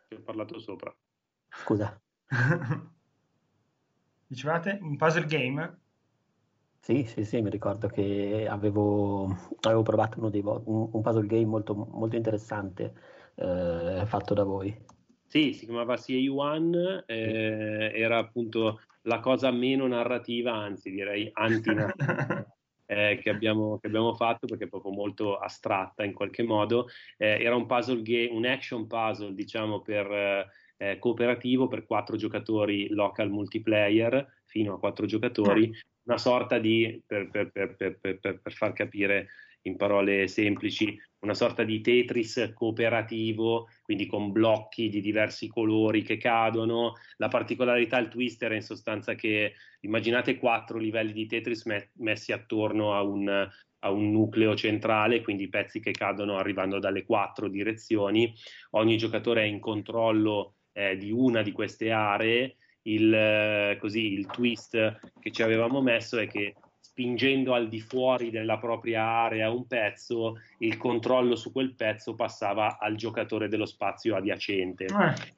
Ti 0.10 0.14
ho 0.16 0.22
parlato 0.22 0.60
sopra. 0.60 0.96
Scusa. 1.50 2.00
Dicevate 4.28 4.78
un 4.80 4.96
puzzle 4.96 5.26
game? 5.26 5.80
Sì, 6.82 7.04
sì, 7.04 7.24
sì, 7.24 7.42
mi 7.42 7.50
ricordo 7.50 7.88
che 7.88 8.48
avevo, 8.50 9.36
avevo 9.62 9.82
provato 9.84 10.18
uno 10.20 10.30
dei, 10.30 10.42
un, 10.42 10.90
un, 10.92 11.02
puzzle 11.02 11.28
game 11.28 11.46
molto, 11.46 11.76
molto 11.76 12.16
interessante 12.16 12.94
eh, 13.36 14.04
fatto 14.06 14.34
da 14.34 14.44
voi. 14.44 14.76
Sì, 15.28 15.54
si 15.54 15.66
chiamava 15.66 15.96
CA1, 15.96 17.04
eh, 17.06 17.92
era 17.94 18.18
appunto 18.18 18.82
la 19.04 19.20
cosa 19.20 19.52
meno 19.52 19.86
narrativa, 19.88 20.54
anzi 20.54 20.92
direi 20.92 21.30
antinarrativa. 21.32 22.48
Eh, 22.92 23.20
che, 23.22 23.30
abbiamo, 23.30 23.78
che, 23.78 23.86
abbiamo, 23.86 24.16
fatto 24.16 24.48
perché 24.48 24.64
è 24.64 24.68
proprio 24.68 24.92
molto 24.92 25.38
astratta 25.38 26.04
in 26.04 26.12
qualche 26.12 26.42
modo. 26.42 26.88
Eh, 27.18 27.38
era 27.40 27.56
un 27.56 27.68
puzzle 27.68 28.02
game, 28.02 28.32
un 28.32 28.48
action 28.48 28.88
puzzle, 28.88 29.36
diciamo, 29.36 29.84
per 29.84 30.50
eh, 30.82 30.98
cooperativo 30.98 31.68
per 31.68 31.86
quattro 31.86 32.16
giocatori 32.16 32.88
local 32.90 33.30
multiplayer, 33.30 34.44
fino 34.46 34.76
a 34.76 34.80
quattro 34.80 35.06
giocatori, 35.06 35.70
una 36.04 36.18
sorta 36.18 36.58
di, 36.58 37.02
per, 37.06 37.30
per, 37.30 37.52
per, 37.52 38.20
per, 38.20 38.54
far 38.54 38.72
capire 38.74 39.28
in 39.64 39.76
parole 39.76 40.30
semplici, 40.30 40.98
una 41.20 41.34
sorta 41.34 41.64
di 41.64 41.82
Tetris 41.82 42.54
cooperativo, 42.56 43.68
quindi 43.82 44.06
con 44.06 44.32
blocchi 44.32 44.88
di 44.88 45.02
diversi 45.02 45.50
colori 45.50 46.02
che 46.02 46.16
cadono. 46.16 46.94
La 47.18 47.28
particolarità, 47.28 47.98
il 47.98 48.08
twister 48.08 48.52
è 48.52 48.56
in 48.56 48.62
sostanza 48.62 49.16
che 49.16 49.56
immaginate 49.82 50.38
quattro 50.38 50.78
livelli 50.78 51.12
di 51.12 51.26
Tetris 51.26 51.66
me- 51.66 51.92
messi 51.96 52.32
attorno 52.32 52.96
a 52.96 53.04
un, 53.04 53.28
a 53.80 53.92
un 53.92 54.12
nucleo 54.12 54.56
centrale, 54.56 55.22
quindi 55.22 55.50
pezzi 55.50 55.82
che 55.82 55.92
cadono 55.92 56.38
arrivando 56.38 56.80
dalle 56.80 57.04
quattro 57.04 57.50
direzioni. 57.50 58.34
Ogni 58.72 58.98
giocatore 58.98 59.42
è 59.42 59.46
in 59.46 59.60
controllo 59.60 60.54
eh, 60.80 60.98
di 60.98 61.12
una 61.12 61.42
di 61.42 61.52
queste 61.52 61.92
aree 61.92 62.56
il, 62.84 63.14
eh, 63.14 63.78
così, 63.80 64.14
il 64.14 64.26
twist 64.28 65.00
che 65.20 65.32
ci 65.32 65.44
avevamo 65.44 65.82
messo 65.82 66.18
è 66.18 66.28
che 66.28 66.56
spingendo 66.80 67.54
al 67.54 67.68
di 67.68 67.82
fuori 67.82 68.30
della 68.30 68.58
propria 68.58 69.04
area 69.04 69.52
un 69.52 69.68
pezzo, 69.68 70.40
il 70.60 70.78
controllo 70.78 71.36
su 71.36 71.52
quel 71.52 71.76
pezzo 71.76 72.16
passava 72.16 72.78
al 72.80 72.96
giocatore 72.96 73.48
dello 73.50 73.66
spazio 73.66 74.16
adiacente. 74.16 74.86
Eh. 74.86 75.38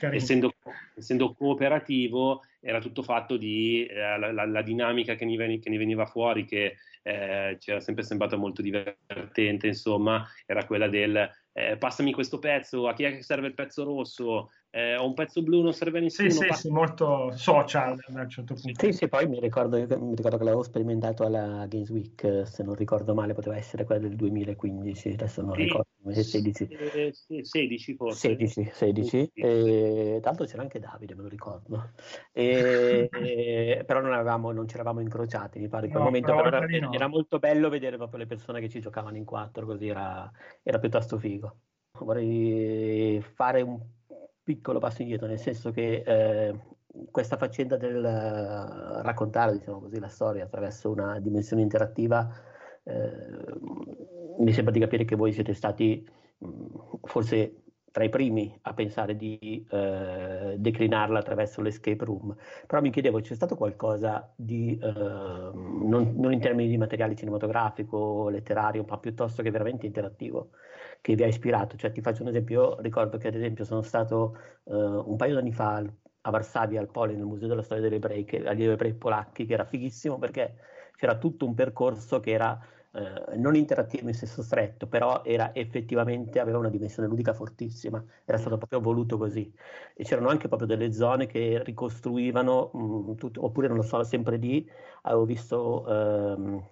Essendo, 0.00 0.52
essendo, 0.94 1.32
cooperativo, 1.32 2.42
era 2.60 2.80
tutto 2.80 3.02
fatto 3.02 3.36
di 3.36 3.86
eh, 3.86 4.18
la, 4.18 4.32
la, 4.32 4.44
la, 4.44 4.62
dinamica 4.62 5.14
che 5.14 5.24
ne, 5.24 5.36
veniva, 5.36 5.62
che 5.62 5.70
ne, 5.70 5.78
veniva 5.78 6.06
fuori, 6.06 6.44
che 6.44 6.76
eh, 7.02 7.56
ci 7.60 7.70
era 7.70 7.80
sempre 7.80 8.02
sembrata 8.02 8.36
molto 8.36 8.62
divertente, 8.62 9.66
insomma, 9.66 10.26
era 10.46 10.64
quella 10.64 10.88
del 10.88 11.30
eh, 11.52 11.78
passami 11.78 12.12
questo 12.12 12.38
pezzo, 12.38 12.86
a 12.86 12.92
chi 12.92 13.04
è 13.04 13.12
che 13.12 13.22
serve 13.22 13.46
il 13.46 13.54
pezzo 13.54 13.82
rosso? 13.82 14.50
eh, 14.76 14.94
ho 14.94 15.06
un 15.06 15.14
pezzo 15.14 15.42
blu, 15.42 15.62
non 15.62 15.72
serve 15.72 15.98
a 15.98 16.02
nessuno. 16.02 16.28
Sì, 16.28 16.36
sì, 16.36 16.52
sì, 16.52 16.68
molto 16.68 17.32
social 17.32 17.98
a 17.98 18.20
un 18.20 18.28
certo 18.28 18.52
punto. 18.52 18.84
Sì, 18.84 18.92
sì, 18.92 19.08
poi 19.08 19.26
mi 19.26 19.40
ricordo, 19.40 19.78
mi 19.78 20.14
ricordo 20.14 20.36
che 20.36 20.44
l'avevo 20.44 20.62
sperimentato 20.62 21.24
alla 21.24 21.64
Games 21.66 21.88
Week, 21.88 22.42
se 22.46 22.62
non 22.62 22.74
ricordo 22.74 23.14
male, 23.14 23.32
poteva 23.32 23.56
essere 23.56 23.84
quella 23.84 24.02
del 24.02 24.16
2015, 24.16 25.08
adesso 25.12 25.40
non 25.40 25.54
sì, 25.54 25.62
ricordo, 25.62 25.88
16. 26.12 26.68
Eh, 26.68 27.12
16 27.40 27.94
forse. 27.94 28.36
16, 28.36 28.70
16. 28.70 29.30
E, 29.32 30.18
tra 30.20 30.30
l'altro 30.30 30.44
c'era 30.44 30.60
anche 30.60 30.78
Davide, 30.78 31.14
me 31.14 31.22
lo 31.22 31.28
ricordo. 31.28 31.92
E, 32.32 32.45
e, 32.50 33.84
però 33.86 34.00
non, 34.00 34.12
avevamo, 34.12 34.52
non 34.52 34.68
ci 34.68 34.74
eravamo 34.74 35.00
incrociati, 35.00 35.58
mi 35.58 35.68
pare, 35.68 35.86
in 35.86 35.92
quel 35.92 36.02
no, 36.02 36.08
momento, 36.08 36.34
però 36.34 36.46
era, 36.46 36.60
no. 36.60 36.92
era, 36.92 37.06
molto 37.06 37.38
bello 37.38 37.68
vedere 37.68 37.96
proprio 37.96 38.18
le 38.18 38.26
persone 38.26 38.60
che 38.60 38.68
ci 38.68 38.80
giocavano 38.80 39.16
in 39.16 39.24
quattro, 39.24 39.66
così 39.66 39.88
era, 39.88 40.30
era 40.62 40.78
piuttosto 40.78 41.18
figo. 41.18 41.56
Vorrei 41.98 43.20
fare 43.20 43.62
un 43.62 43.80
piccolo 44.42 44.78
passo 44.78 45.02
indietro, 45.02 45.26
nel 45.26 45.38
senso 45.38 45.70
che 45.70 46.02
eh, 46.06 46.58
questa 47.10 47.36
faccenda 47.36 47.76
del 47.76 47.96
uh, 47.96 49.02
raccontare 49.02 49.52
diciamo 49.52 49.80
così, 49.80 49.98
la 49.98 50.08
storia 50.08 50.44
attraverso 50.44 50.90
una 50.90 51.18
dimensione 51.20 51.62
interattiva 51.62 52.28
eh, 52.84 53.58
mi 54.38 54.52
sembra 54.52 54.72
di 54.72 54.80
capire 54.80 55.04
che 55.04 55.16
voi 55.16 55.32
siete 55.32 55.52
stati 55.54 56.06
mh, 56.38 56.66
forse 57.02 57.62
tra 57.96 58.04
i 58.04 58.10
primi 58.10 58.54
a 58.64 58.74
pensare 58.74 59.16
di 59.16 59.66
eh, 59.70 60.56
declinarla 60.58 61.18
attraverso 61.18 61.62
l'escape 61.62 62.04
room, 62.04 62.36
però 62.66 62.82
mi 62.82 62.90
chiedevo 62.90 63.22
c'è 63.22 63.34
stato 63.34 63.56
qualcosa 63.56 64.30
di, 64.36 64.78
eh, 64.78 64.86
non, 64.92 66.12
non, 66.14 66.30
in 66.30 66.38
termini 66.38 66.68
di 66.68 66.76
materiale 66.76 67.16
cinematografico, 67.16 68.28
letterario, 68.28 68.84
ma 68.86 68.98
piuttosto 68.98 69.42
che 69.42 69.50
veramente 69.50 69.86
interattivo, 69.86 70.50
che 71.00 71.14
vi 71.14 71.22
ha 71.22 71.26
ispirato. 71.26 71.78
Cioè, 71.78 71.90
ti 71.90 72.02
faccio 72.02 72.20
un 72.20 72.28
esempio, 72.28 72.60
io 72.74 72.80
ricordo 72.82 73.16
che 73.16 73.28
ad 73.28 73.34
esempio 73.34 73.64
sono 73.64 73.80
stato 73.80 74.36
uh, 74.64 74.74
un 74.74 75.16
paio 75.16 75.32
di 75.32 75.38
anni 75.38 75.52
fa 75.54 75.82
a 76.20 76.30
Varsavia, 76.30 76.80
al 76.80 76.90
Poli, 76.90 77.14
nel 77.14 77.24
Museo 77.24 77.48
della 77.48 77.62
Storia 77.62 77.82
degli 77.82 77.94
Ebrei, 77.94 78.26
che, 78.26 78.46
agli 78.46 78.64
ebrei 78.64 78.92
polacchi, 78.92 79.46
che 79.46 79.54
era 79.54 79.64
fighissimo 79.64 80.18
perché 80.18 80.56
c'era 80.96 81.16
tutto 81.16 81.46
un 81.46 81.54
percorso 81.54 82.20
che 82.20 82.32
era 82.32 82.60
uh, 82.96 83.38
non 83.38 83.54
interattivo 83.54 84.08
in 84.08 84.14
senso 84.14 84.42
stretto, 84.42 84.86
però 84.86 85.22
era 85.24 85.54
effettivamente, 85.54 86.40
aveva 86.40 86.58
una 86.58 86.70
dimensione 86.70 87.08
ludica 87.08 87.32
fortissima, 87.32 88.02
era 88.24 88.38
stato 88.38 88.56
proprio 88.56 88.80
voluto 88.80 89.18
così. 89.18 89.52
E 89.94 90.04
c'erano 90.04 90.28
anche 90.28 90.48
proprio 90.48 90.68
delle 90.68 90.92
zone 90.92 91.26
che 91.26 91.62
ricostruivano, 91.62 92.70
mh, 92.72 92.78
mm, 92.78 93.14
tutto, 93.14 93.44
oppure 93.44 93.68
non 93.68 93.76
lo 93.76 93.82
so, 93.82 94.02
sempre 94.02 94.36
lì, 94.36 94.68
avevo 95.02 95.24
visto... 95.24 95.84
Uh, 95.86 96.62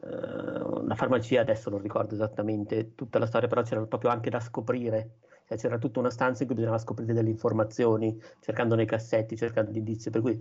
uh, 0.00 0.86
la 0.86 0.94
farmacia, 0.94 1.40
adesso 1.40 1.70
non 1.70 1.80
ricordo 1.80 2.14
esattamente 2.14 2.94
tutta 2.94 3.18
la 3.18 3.26
storia, 3.26 3.48
però 3.48 3.62
c'era 3.62 3.84
proprio 3.86 4.10
anche 4.10 4.30
da 4.30 4.40
scoprire. 4.40 5.10
Cioè, 5.46 5.58
c'era 5.58 5.78
tutta 5.78 5.98
una 5.98 6.10
stanza 6.10 6.42
in 6.42 6.46
cui 6.46 6.56
bisognava 6.56 6.82
scoprire 6.82 7.12
delle 7.12 7.30
informazioni, 7.30 8.20
cercando 8.40 8.74
nei 8.74 8.86
cassetti, 8.86 9.36
cercando 9.36 9.70
gli 9.70 9.76
indizi. 9.78 10.10
Per 10.10 10.20
cui 10.20 10.40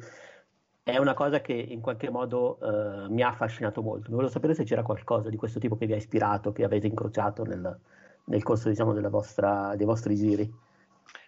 è 0.83 0.97
una 0.97 1.13
cosa 1.13 1.41
che 1.41 1.53
in 1.53 1.79
qualche 1.79 2.09
modo 2.09 2.57
uh, 2.59 3.11
mi 3.11 3.21
ha 3.21 3.29
affascinato 3.29 3.81
molto. 3.81 4.09
Mi 4.09 4.15
volevo 4.15 4.31
sapere 4.31 4.55
se 4.55 4.63
c'era 4.63 4.81
qualcosa 4.83 5.29
di 5.29 5.37
questo 5.37 5.59
tipo 5.59 5.77
che 5.77 5.85
vi 5.85 5.93
ha 5.93 5.97
ispirato, 5.97 6.51
che 6.51 6.63
avete 6.63 6.87
incrociato 6.87 7.43
nel, 7.43 7.79
nel 8.25 8.43
corso 8.43 8.69
diciamo, 8.69 8.93
vostra, 9.09 9.75
dei 9.75 9.85
vostri 9.85 10.15
giri. 10.15 10.51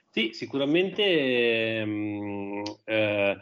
Sì, 0.10 0.32
sicuramente 0.32 1.84
mh, 1.86 1.90
mm, 1.90 2.64
eh, 2.84 3.38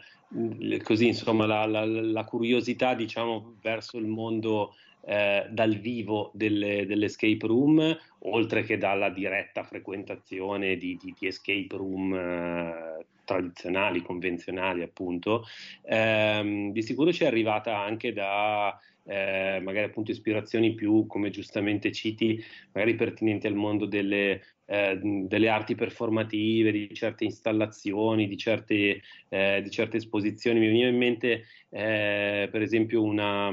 così 0.82 1.08
insomma 1.08 1.44
la, 1.46 1.66
la, 1.66 1.84
la, 1.84 2.24
curiosità 2.24 2.94
diciamo 2.94 3.56
verso 3.60 3.98
il 3.98 4.06
mondo 4.06 4.74
eh, 5.04 5.46
dal 5.50 5.76
vivo 5.76 6.30
delle, 6.32 6.86
dell'escape 6.86 7.46
room 7.46 7.94
oltre 8.20 8.62
che 8.62 8.78
dalla 8.78 9.10
diretta 9.10 9.64
frequentazione 9.64 10.76
di, 10.76 10.96
di, 10.96 11.14
di 11.18 11.26
escape 11.26 11.76
room 11.76 12.14
eh, 12.14 13.06
tradizionali, 13.32 14.02
convenzionali 14.02 14.82
appunto, 14.82 15.44
ehm, 15.84 16.72
di 16.72 16.82
sicuro 16.82 17.12
ci 17.12 17.24
è 17.24 17.26
arrivata 17.26 17.78
anche 17.78 18.12
da 18.12 18.78
eh, 19.04 19.60
magari 19.62 19.86
appunto 19.86 20.10
ispirazioni 20.10 20.74
più, 20.74 21.06
come 21.06 21.30
giustamente 21.30 21.92
citi, 21.92 22.42
magari 22.72 22.94
pertinenti 22.94 23.46
al 23.46 23.54
mondo 23.54 23.86
delle, 23.86 24.40
eh, 24.66 24.98
delle 25.02 25.48
arti 25.48 25.74
performative, 25.74 26.70
di 26.72 26.94
certe 26.94 27.24
installazioni, 27.24 28.28
di 28.28 28.36
certe, 28.36 29.02
eh, 29.28 29.60
di 29.62 29.70
certe 29.70 29.96
esposizioni. 29.96 30.60
Mi 30.60 30.70
viene 30.70 30.90
in 30.90 30.98
mente 30.98 31.44
eh, 31.68 32.48
per 32.50 32.62
esempio 32.62 33.02
una, 33.02 33.50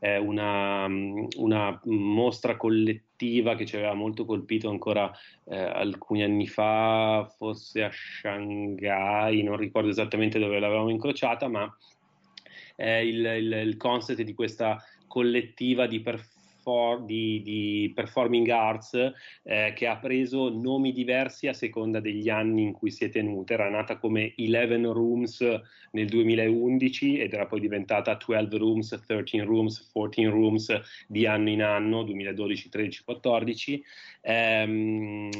eh, 0.00 0.18
una, 0.18 0.86
una, 0.86 1.80
mostra 1.84 2.56
collettiva 2.56 3.54
che 3.54 3.66
ci 3.66 3.76
aveva 3.76 3.94
molto 3.94 4.24
colpito 4.24 4.68
ancora 4.68 5.10
eh, 5.44 5.56
alcuni 5.56 6.22
anni 6.22 6.46
fa, 6.46 7.30
forse 7.36 7.84
a 7.84 7.90
Shanghai, 7.92 9.42
non 9.42 9.56
ricordo 9.56 9.90
esattamente 9.90 10.38
dove 10.38 10.58
l'avevamo 10.58 10.90
incrociata, 10.90 11.46
ma 11.46 11.72
eh, 12.76 13.06
il, 13.06 13.24
il, 13.24 13.52
il 13.52 13.76
concept 13.76 14.22
di 14.22 14.34
questa 14.34 14.82
collettiva 15.06 15.86
di 15.86 16.00
performance 16.00 16.30
di, 17.04 17.42
di, 17.42 17.92
performing 17.94 18.48
arts 18.48 19.12
eh, 19.42 19.72
che 19.74 19.86
ha 19.86 19.96
preso 19.96 20.48
nomi 20.48 20.92
diversi 20.92 21.48
a 21.48 21.52
seconda 21.52 21.98
degli 21.98 22.28
anni 22.28 22.62
in 22.62 22.72
cui 22.72 22.90
si 22.90 23.04
è 23.04 23.08
tenuta. 23.08 23.54
Era 23.54 23.68
nata 23.68 23.98
come 23.98 24.34
Eleven 24.36 24.92
Rooms 24.92 25.44
nel 25.92 26.06
2011 26.06 27.18
ed 27.18 27.32
era 27.32 27.46
poi 27.46 27.60
diventata 27.60 28.16
12 28.16 28.56
Rooms, 28.58 29.02
13 29.06 29.40
Rooms, 29.40 29.90
14 29.92 30.28
Rooms 30.28 30.80
di 31.08 31.26
anno 31.26 31.50
in 31.50 31.62
anno, 31.62 32.04
2012, 32.04 32.68
13, 32.68 33.04
14. 33.04 33.84
Ehm, 34.20 35.30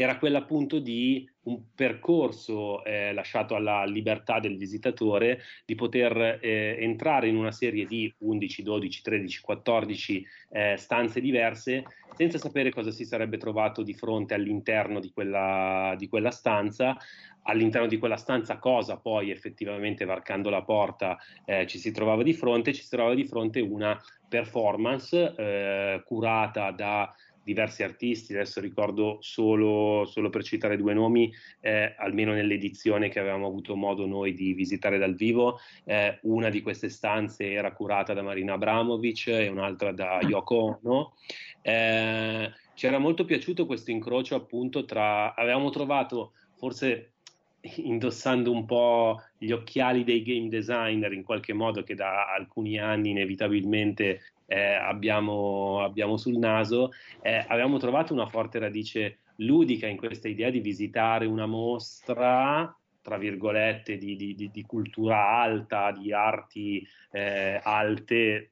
era 0.00 0.16
quella 0.16 0.38
appunto 0.38 0.78
di 0.78 1.28
un 1.42 1.74
percorso 1.74 2.84
eh, 2.84 3.12
lasciato 3.12 3.56
alla 3.56 3.84
libertà 3.84 4.38
del 4.38 4.56
visitatore 4.56 5.40
di 5.64 5.74
poter 5.74 6.38
eh, 6.40 6.76
entrare 6.78 7.26
in 7.26 7.34
una 7.34 7.50
serie 7.50 7.84
di 7.84 8.12
11, 8.18 8.62
12, 8.62 9.02
13, 9.02 9.40
14 9.40 10.26
eh, 10.50 10.76
stanze 10.76 11.20
diverse 11.20 11.82
senza 12.14 12.38
sapere 12.38 12.70
cosa 12.70 12.92
si 12.92 13.04
sarebbe 13.04 13.38
trovato 13.38 13.82
di 13.82 13.92
fronte 13.92 14.34
all'interno 14.34 15.00
di 15.00 15.10
quella, 15.12 15.96
di 15.98 16.06
quella 16.06 16.30
stanza, 16.30 16.96
all'interno 17.42 17.88
di 17.88 17.98
quella 17.98 18.16
stanza 18.16 18.58
cosa 18.58 18.98
poi 18.98 19.32
effettivamente 19.32 20.04
varcando 20.04 20.48
la 20.48 20.62
porta 20.62 21.18
eh, 21.44 21.66
ci 21.66 21.78
si 21.78 21.90
trovava 21.90 22.22
di 22.22 22.34
fronte, 22.34 22.72
ci 22.72 22.82
si 22.82 22.90
trovava 22.90 23.16
di 23.16 23.24
fronte 23.24 23.58
una 23.58 24.00
performance 24.28 25.34
eh, 25.36 26.02
curata 26.04 26.70
da 26.70 27.12
diversi 27.48 27.82
artisti, 27.82 28.34
adesso 28.34 28.60
ricordo 28.60 29.16
solo, 29.20 30.04
solo 30.04 30.28
per 30.28 30.44
citare 30.44 30.76
due 30.76 30.92
nomi, 30.92 31.32
eh, 31.60 31.94
almeno 31.96 32.34
nell'edizione 32.34 33.08
che 33.08 33.18
avevamo 33.18 33.46
avuto 33.46 33.74
modo 33.74 34.06
noi 34.06 34.34
di 34.34 34.52
visitare 34.52 34.98
dal 34.98 35.14
vivo, 35.14 35.58
eh, 35.84 36.18
una 36.24 36.50
di 36.50 36.60
queste 36.60 36.90
stanze 36.90 37.50
era 37.50 37.72
curata 37.72 38.12
da 38.12 38.20
Marina 38.20 38.52
Abramovic 38.52 39.28
e 39.28 39.48
un'altra 39.48 39.92
da 39.92 40.18
Yoko 40.20 40.78
Ono. 40.82 41.14
Eh, 41.62 42.50
ci 42.74 42.86
era 42.86 42.98
molto 42.98 43.24
piaciuto 43.24 43.64
questo 43.64 43.90
incrocio 43.90 44.34
appunto 44.34 44.84
tra, 44.84 45.34
avevamo 45.34 45.70
trovato 45.70 46.32
forse 46.54 47.12
indossando 47.60 48.52
un 48.52 48.66
po' 48.66 49.20
gli 49.38 49.50
occhiali 49.52 50.04
dei 50.04 50.22
game 50.22 50.48
designer 50.48 51.12
in 51.12 51.24
qualche 51.24 51.54
modo 51.54 51.82
che 51.82 51.94
da 51.94 52.32
alcuni 52.32 52.78
anni 52.78 53.10
inevitabilmente 53.10 54.20
eh, 54.48 54.74
abbiamo, 54.74 55.82
abbiamo, 55.82 56.16
sul 56.16 56.38
naso, 56.38 56.90
eh, 57.20 57.44
abbiamo 57.46 57.78
trovato 57.78 58.14
una 58.14 58.26
forte 58.26 58.58
radice 58.58 59.18
ludica 59.36 59.86
in 59.86 59.98
questa 59.98 60.26
idea 60.26 60.50
di 60.50 60.60
visitare 60.60 61.26
una 61.26 61.46
mostra 61.46 62.74
tra 63.00 63.16
virgolette, 63.16 63.96
di, 63.96 64.16
di, 64.16 64.50
di 64.52 64.64
cultura 64.66 65.28
alta, 65.40 65.92
di 65.92 66.12
arti 66.12 66.86
eh, 67.10 67.58
alte, 67.62 68.50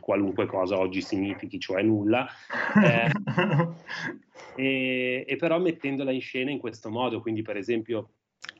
qualunque 0.00 0.46
cosa 0.46 0.76
oggi 0.76 1.00
significhi, 1.00 1.60
cioè 1.60 1.80
nulla, 1.82 2.26
eh, 2.82 3.12
e, 4.60 5.24
e, 5.28 5.36
però 5.36 5.60
mettendola 5.60 6.10
in 6.10 6.20
scena 6.20 6.50
in 6.50 6.58
questo 6.58 6.90
modo, 6.90 7.20
quindi 7.20 7.42
per 7.42 7.56
esempio 7.56 8.14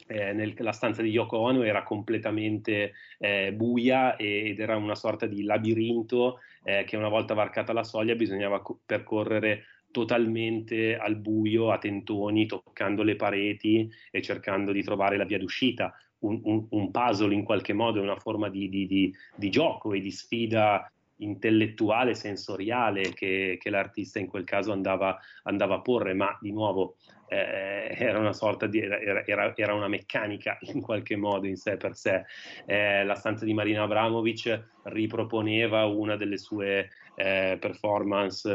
eh, 0.09 0.33
nel, 0.33 0.55
stanza 0.73 1.03
di 1.03 1.11
Yoko 1.11 1.38
Ono 1.38 1.62
era 1.62 1.83
completamente 1.83 2.94
eh, 3.18 3.53
buia 3.53 4.16
ed 4.16 4.59
era 4.59 4.77
una 4.77 4.94
sorta 4.94 5.27
di 5.27 5.42
labirinto 5.44 6.40
eh, 6.64 6.85
che 6.85 6.97
una 6.97 7.09
volta 7.09 7.35
varcata 7.35 7.73
la 7.73 7.85
soglia 7.85 8.14
bisognava 8.14 8.61
co- 8.61 8.81
percorrere 8.85 9.64
totalmente 9.90 10.97
al 10.97 11.16
buio, 11.16 11.71
a 11.71 11.79
tentoni, 11.79 12.47
toccando 12.47 13.03
le 13.03 13.16
pareti 13.16 13.90
e 14.11 14.23
cercando 14.23 14.73
di 14.73 14.83
trovare 14.83 15.16
la 15.16 15.25
via 15.25 15.38
d'uscita. 15.38 15.94
Un, 16.21 16.40
un, 16.42 16.66
un 16.71 16.90
puzzle 16.90 17.33
in 17.33 17.44
qualche 17.44 17.73
modo, 17.73 18.03
una 18.03 18.16
forma 18.16 18.49
di, 18.49 18.68
di, 18.68 18.87
di, 18.87 19.14
di 19.37 19.51
gioco 19.51 19.92
e 19.92 20.01
di 20.01 20.11
sfida 20.11 20.90
intellettuale, 21.18 22.14
sensoriale 22.14 23.12
che, 23.12 23.59
che, 23.61 23.70
l'artista 23.70 24.18
in 24.18 24.26
quel 24.26 24.44
caso 24.44 24.72
andava, 24.72 25.18
andava 25.44 25.76
a 25.76 25.81
porre, 25.81 26.14
ma 26.14 26.37
di 26.40 26.52
nuovo 26.52 26.96
eh, 27.28 27.94
era 27.98 28.18
una 28.18 28.33
sorta 28.33 28.66
di 28.66 28.81
era, 28.81 29.52
era, 29.54 29.74
una 29.74 29.88
meccanica 29.88 30.59
in 30.72 30.81
qualche 30.81 31.16
modo 31.16 31.46
in 31.46 31.57
sé 31.57 31.76
per 31.76 31.94
sé. 31.94 32.24
Eh, 32.66 33.04
la 33.04 33.14
stanza 33.14 33.44
di 33.44 33.54
Marina 33.54 33.83
Abramovic 33.83 34.76
riproponeva 34.85 35.85
una 35.87 36.16
delle 36.16 36.38
sue 36.38 36.90
eh, 37.18 37.57
performance 37.61 38.48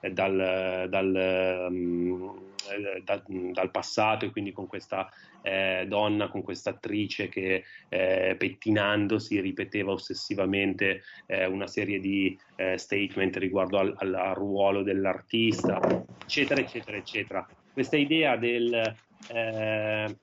eh, 0.00 0.10
dal, 0.10 0.86
dal, 0.88 1.66
um, 1.68 2.40
dal, 3.04 3.22
dal, 3.52 3.70
passato 3.70 4.24
e 4.24 4.30
quindi 4.30 4.52
con 4.52 4.66
questa 4.66 5.10
eh, 5.42 5.84
donna, 5.86 6.28
con 6.28 6.42
questa 6.42 6.70
attrice 6.70 7.28
che 7.28 7.64
eh, 7.90 8.36
pettinandosi 8.38 9.38
ripeteva 9.40 9.92
ossessivamente 9.92 11.02
una 11.26 11.66
serie 11.66 12.00
di 12.00 12.36
statement 12.76 13.36
riguardo 13.36 13.78
al, 13.78 13.94
al, 13.98 14.14
al 14.14 14.34
ruolo 14.34 14.82
dell'artista, 14.82 15.78
eccetera, 16.22 16.60
eccetera, 16.60 16.96
eccetera. 16.96 17.48
Questa 17.72 17.96
idea 17.96 18.36
del 18.36 18.96
eh, 19.28 20.16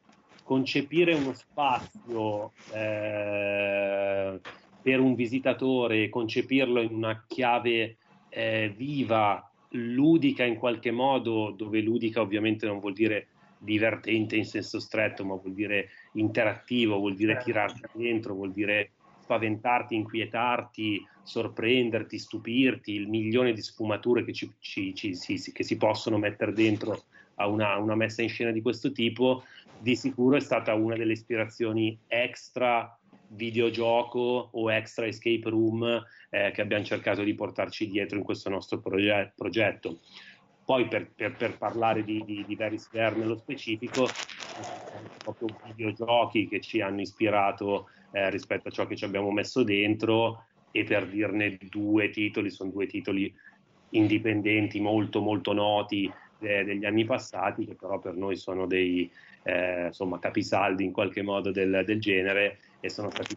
concepire 0.43 1.13
uno 1.13 1.33
spazio 1.33 2.53
eh, 2.71 4.39
per 4.87 5.01
un 5.01 5.15
visitatore, 5.15 6.07
concepirlo 6.07 6.79
in 6.81 6.95
una 6.95 7.25
chiave 7.27 7.97
eh, 8.29 8.73
viva, 8.73 9.51
ludica 9.71 10.45
in 10.45 10.55
qualche 10.55 10.91
modo, 10.91 11.51
dove 11.51 11.81
ludica 11.81 12.21
ovviamente 12.21 12.65
non 12.65 12.79
vuol 12.79 12.93
dire 12.93 13.27
divertente 13.57 14.37
in 14.37 14.45
senso 14.45 14.79
stretto, 14.79 15.25
ma 15.25 15.35
vuol 15.35 15.51
dire 15.51 15.89
interattivo, 16.13 16.99
vuol 16.99 17.15
dire 17.15 17.33
certo. 17.33 17.45
tirarti 17.47 17.81
dentro, 17.91 18.33
vuol 18.33 18.53
dire 18.53 18.91
spaventarti, 19.23 19.93
inquietarti, 19.93 21.05
sorprenderti, 21.21 22.17
stupirti, 22.17 22.93
il 22.93 23.09
milione 23.09 23.51
di 23.51 23.61
sfumature 23.61 24.23
che, 24.23 24.31
ci, 24.31 24.49
ci, 24.59 24.93
ci, 24.93 25.17
che 25.51 25.63
si 25.63 25.75
possono 25.75 26.17
mettere 26.17 26.53
dentro 26.53 27.03
a 27.35 27.47
una, 27.47 27.75
una, 27.75 27.95
messa 27.95 28.21
in 28.21 28.29
scena 28.29 28.51
di 28.51 28.61
questo 28.61 28.93
tipo, 28.93 29.43
di 29.79 29.97
sicuro 29.97 30.37
è 30.37 30.39
stata 30.39 30.73
una 30.75 30.95
delle 30.95 31.11
ispirazioni 31.11 31.99
extra 32.07 32.97
videogioco 33.29 34.49
o 34.51 34.71
extra 34.71 35.07
escape 35.07 35.49
room 35.49 36.03
eh, 36.29 36.51
che 36.53 36.61
abbiamo 36.61 36.83
cercato 36.83 37.23
di 37.23 37.33
portarci 37.33 37.89
dietro 37.89 38.17
in 38.17 38.23
questo 38.23 38.49
nostro 38.49 38.79
proge- 38.79 39.33
progetto. 39.35 39.99
Poi 40.63 40.87
per, 40.87 41.11
per, 41.15 41.35
per 41.35 41.57
parlare 41.57 42.03
di, 42.03 42.23
di, 42.25 42.43
di 42.45 42.55
Veris 42.55 42.89
Fair 42.89 43.15
nello 43.15 43.37
specifico, 43.37 44.07
proprio 45.19 45.57
videogiochi 45.65 46.47
che 46.47 46.59
ci 46.59 46.81
hanno 46.81 47.01
ispirato 47.01 47.89
eh, 48.11 48.29
rispetto 48.29 48.67
a 48.67 48.71
ciò 48.71 48.85
che 48.85 48.95
ci 48.95 49.05
abbiamo 49.05 49.31
messo 49.31 49.63
dentro 49.63 50.43
e 50.71 50.83
per 50.83 51.07
dirne 51.07 51.57
due 51.69 52.09
titoli, 52.09 52.49
sono 52.49 52.71
due 52.71 52.85
titoli 52.85 53.33
indipendenti 53.91 54.81
molto 54.81 55.21
molto 55.21 55.53
noti 55.53 56.11
eh, 56.39 56.63
degli 56.63 56.85
anni 56.85 57.05
passati, 57.05 57.65
che 57.65 57.75
però 57.75 57.99
per 57.99 58.15
noi 58.15 58.35
sono 58.35 58.67
dei 58.67 59.09
eh, 59.43 59.85
insomma, 59.87 60.19
capisaldi 60.19 60.83
in 60.83 60.91
qualche 60.91 61.21
modo 61.21 61.51
del, 61.51 61.83
del 61.85 61.99
genere 62.01 62.59
e 62.79 62.89
sono 62.89 63.09
stati 63.09 63.35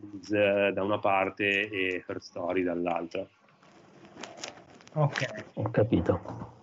Please 0.00 0.72
da 0.72 0.82
una 0.82 0.98
parte 0.98 1.68
e 1.68 2.04
Her 2.06 2.20
Story 2.20 2.62
dall'altra. 2.62 3.26
Ok, 4.94 5.44
ho 5.54 5.70
capito. 5.70 6.56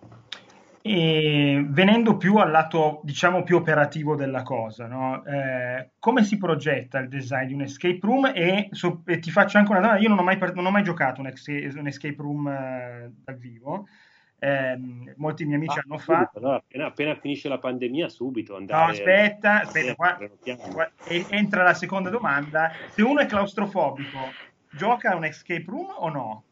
E 0.82 1.66
venendo 1.68 2.16
più 2.16 2.36
al 2.36 2.52
lato, 2.52 3.02
diciamo, 3.04 3.42
più 3.42 3.56
operativo 3.56 4.16
della 4.16 4.44
cosa, 4.44 4.86
no? 4.86 5.26
eh, 5.26 5.94
come 5.98 6.24
si 6.24 6.38
progetta 6.38 7.00
il 7.00 7.08
design 7.08 7.48
di 7.48 7.54
un 7.54 7.62
escape 7.62 8.00
room? 8.04 8.32
E, 8.36 8.68
so, 8.72 9.02
e 9.08 9.18
ti 9.18 9.32
faccio 9.32 9.58
anche 9.58 9.72
una 9.72 9.80
domanda, 9.80 10.00
io 10.00 10.10
non 10.10 10.20
ho 10.20 10.24
mai, 10.24 10.38
non 10.54 10.66
ho 10.68 10.70
mai 10.70 10.84
giocato 10.84 11.22
un, 11.22 11.28
ex, 11.28 11.48
un 11.48 11.88
escape 11.88 12.18
room 12.20 12.48
eh, 12.48 13.12
dal 13.16 13.38
vivo, 13.38 13.88
eh, 14.46 14.80
molti 15.16 15.44
miei 15.44 15.58
amici 15.58 15.80
ah, 15.80 15.82
hanno 15.84 15.98
subito, 15.98 16.24
fatto. 16.24 16.40
No, 16.40 16.54
appena, 16.54 16.86
appena, 16.86 17.16
finisce 17.16 17.50
la 17.50 17.58
pandemia, 17.58 18.10
subito 18.10 18.56
andare. 18.56 18.86
No, 18.86 18.92
aspetta, 18.92 19.62
aspetta 19.62 19.96
qua, 19.96 20.20
qua, 20.72 20.92
entra 21.30 21.64
la 21.64 21.74
seconda 21.74 22.12
domanda. 22.12 22.72
Se 22.92 23.02
uno 23.02 23.22
è 23.22 23.26
claustrofobico, 23.26 24.20
gioca 24.70 25.12
a 25.12 25.16
un 25.16 25.26
escape 25.26 25.66
room 25.66 25.88
o 25.98 26.10
no? 26.10 26.44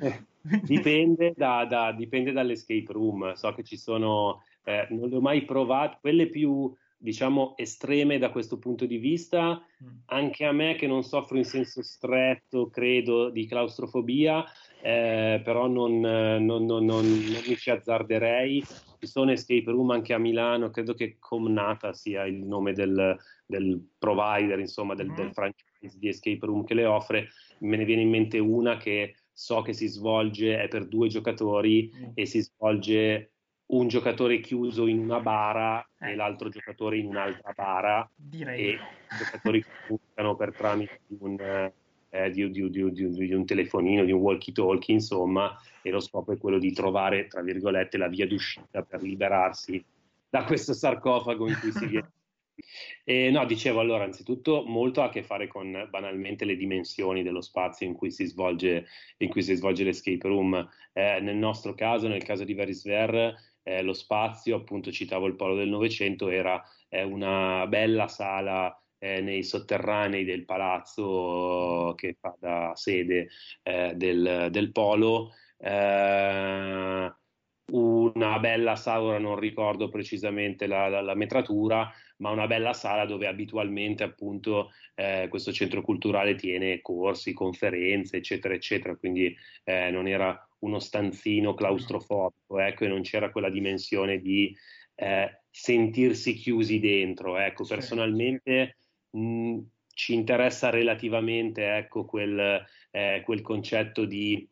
eh, 0.00 0.24
dipende, 0.62 1.34
da, 1.36 1.64
da, 1.64 1.90
dipende 1.90 2.30
dall'escape 2.30 2.92
room. 2.92 3.32
So 3.32 3.52
che 3.54 3.64
ci 3.64 3.76
sono, 3.76 4.44
eh, 4.62 4.86
non 4.90 5.08
le 5.08 5.16
ho 5.16 5.20
mai 5.20 5.44
provato, 5.44 5.98
quelle 6.00 6.28
più 6.28 6.72
diciamo, 6.96 7.54
estreme 7.56 8.18
da 8.18 8.30
questo 8.30 8.58
punto 8.58 8.86
di 8.86 8.96
vista. 8.96 9.60
Mm. 9.82 9.88
Anche 10.06 10.44
a 10.46 10.52
me, 10.52 10.74
che 10.74 10.86
non 10.86 11.02
soffro 11.02 11.36
in 11.36 11.44
senso 11.44 11.82
stretto, 11.82 12.70
credo, 12.70 13.28
di 13.28 13.46
claustrofobia, 13.46 14.42
eh, 14.84 15.40
però 15.42 15.66
non, 15.66 15.98
non, 15.98 16.66
non, 16.66 16.84
non, 16.84 17.06
mi 17.06 17.56
ci 17.56 17.70
azzarderei. 17.70 18.62
Ci 18.62 19.06
sono 19.06 19.32
escape 19.32 19.70
room 19.70 19.92
anche 19.92 20.12
a 20.12 20.18
Milano, 20.18 20.68
credo 20.68 20.92
che 20.92 21.16
Comnata 21.18 21.94
sia 21.94 22.26
il 22.26 22.44
nome 22.44 22.74
del, 22.74 23.16
del 23.46 23.82
provider, 23.98 24.58
insomma, 24.58 24.94
del, 24.94 25.10
del, 25.14 25.28
mm. 25.28 25.30
franchise 25.30 25.98
di 25.98 26.08
escape 26.08 26.44
room 26.44 26.64
che 26.64 26.74
le 26.74 26.84
offre. 26.84 27.28
Me 27.60 27.78
ne 27.78 27.86
viene 27.86 28.02
in 28.02 28.10
mente 28.10 28.38
una 28.38 28.76
che 28.76 29.14
so 29.32 29.62
che 29.62 29.72
si 29.72 29.86
svolge, 29.86 30.60
è 30.60 30.68
per 30.68 30.86
due 30.86 31.08
giocatori 31.08 31.90
mm. 31.90 32.10
e 32.12 32.26
si 32.26 32.42
svolge 32.42 33.30
un 33.66 33.88
giocatore 33.88 34.40
chiuso 34.40 34.86
in 34.86 34.98
una 34.98 35.20
bara 35.20 35.80
eh. 35.98 36.10
e 36.10 36.14
l'altro 36.14 36.50
giocatore 36.50 36.98
in 36.98 37.06
un'altra 37.06 37.54
bara 37.56 38.06
Direi. 38.14 38.62
e 38.62 38.70
i 38.72 38.78
giocatori 39.16 39.64
comunicano 39.88 40.36
per 40.36 40.52
tramite 40.54 41.00
un, 41.20 41.72
eh, 42.14 42.30
di, 42.30 42.48
di, 42.52 42.70
di, 42.70 42.92
di 42.92 43.34
un, 43.34 43.44
telefonino, 43.44 44.04
di 44.04 44.12
un 44.12 44.20
walkie-talkie, 44.20 44.94
insomma, 44.94 45.58
e 45.82 45.90
lo 45.90 45.98
scopo 45.98 46.32
è 46.32 46.38
quello 46.38 46.58
di 46.58 46.72
trovare, 46.72 47.26
tra 47.26 47.42
virgolette, 47.42 47.98
la 47.98 48.06
via 48.06 48.24
d'uscita 48.24 48.82
per 48.82 49.02
liberarsi 49.02 49.84
da 50.28 50.44
questo 50.44 50.72
sarcofago 50.74 51.48
in 51.48 51.58
cui 51.60 51.72
si 51.72 51.86
viene. 51.86 52.12
E, 53.02 53.30
no, 53.32 53.44
dicevo 53.46 53.80
allora, 53.80 54.04
anzitutto 54.04 54.62
molto 54.64 55.02
ha 55.02 55.06
a 55.06 55.08
che 55.08 55.24
fare 55.24 55.48
con 55.48 55.88
banalmente 55.90 56.44
le 56.44 56.54
dimensioni 56.54 57.24
dello 57.24 57.40
spazio 57.40 57.84
in 57.84 57.94
cui 57.94 58.12
si 58.12 58.26
svolge, 58.26 58.86
in 59.18 59.28
cui 59.28 59.42
si 59.42 59.56
svolge 59.56 59.82
l'escape 59.82 60.28
room. 60.28 60.54
Eh, 60.92 61.18
nel 61.20 61.34
nostro 61.34 61.74
caso, 61.74 62.06
nel 62.06 62.22
caso 62.22 62.44
di 62.44 62.54
Verisver, 62.54 63.34
eh, 63.64 63.82
lo 63.82 63.92
spazio, 63.92 64.54
appunto 64.54 64.92
citavo 64.92 65.26
il 65.26 65.34
polo 65.34 65.56
del 65.56 65.68
Novecento, 65.68 66.28
era 66.28 66.62
eh, 66.88 67.02
una 67.02 67.66
bella 67.66 68.06
sala 68.06 68.80
eh, 69.04 69.20
nei 69.20 69.42
sotterranei 69.42 70.24
del 70.24 70.46
palazzo 70.46 71.92
che 71.94 72.16
fa 72.18 72.34
da 72.40 72.72
sede 72.74 73.28
eh, 73.62 73.92
del, 73.94 74.48
del, 74.50 74.72
polo. 74.72 75.32
Eh, 75.58 77.12
una 77.66 78.38
bella 78.38 78.76
sala, 78.76 79.02
ora 79.02 79.18
non 79.18 79.38
ricordo 79.38 79.90
precisamente 79.90 80.66
la, 80.66 80.88
la, 80.88 81.02
la, 81.02 81.14
metratura, 81.14 81.90
ma 82.18 82.30
una 82.30 82.46
bella 82.46 82.72
sala 82.72 83.04
dove 83.04 83.26
abitualmente 83.26 84.04
appunto 84.04 84.70
eh, 84.94 85.26
questo 85.28 85.52
centro 85.52 85.82
culturale 85.82 86.34
tiene 86.34 86.80
corsi, 86.80 87.34
conferenze, 87.34 88.18
eccetera, 88.18 88.54
eccetera, 88.54 88.96
quindi 88.96 89.34
eh, 89.64 89.90
non 89.90 90.06
era 90.06 90.38
uno 90.60 90.78
stanzino 90.78 91.52
claustrofobico, 91.52 92.58
ecco, 92.58 92.84
e 92.84 92.88
non 92.88 93.02
c'era 93.02 93.30
quella 93.30 93.50
dimensione 93.50 94.18
di 94.18 94.54
eh, 94.94 95.42
sentirsi 95.50 96.34
chiusi 96.34 96.80
dentro. 96.80 97.36
Ecco, 97.38 97.64
personalmente 97.66 98.76
mh, 99.14 99.58
ci 99.94 100.14
interessa 100.14 100.70
relativamente 100.70 101.76
ecco, 101.76 102.04
quel, 102.04 102.64
eh, 102.90 103.22
quel 103.24 103.42
concetto 103.42 104.04
di 104.04 104.46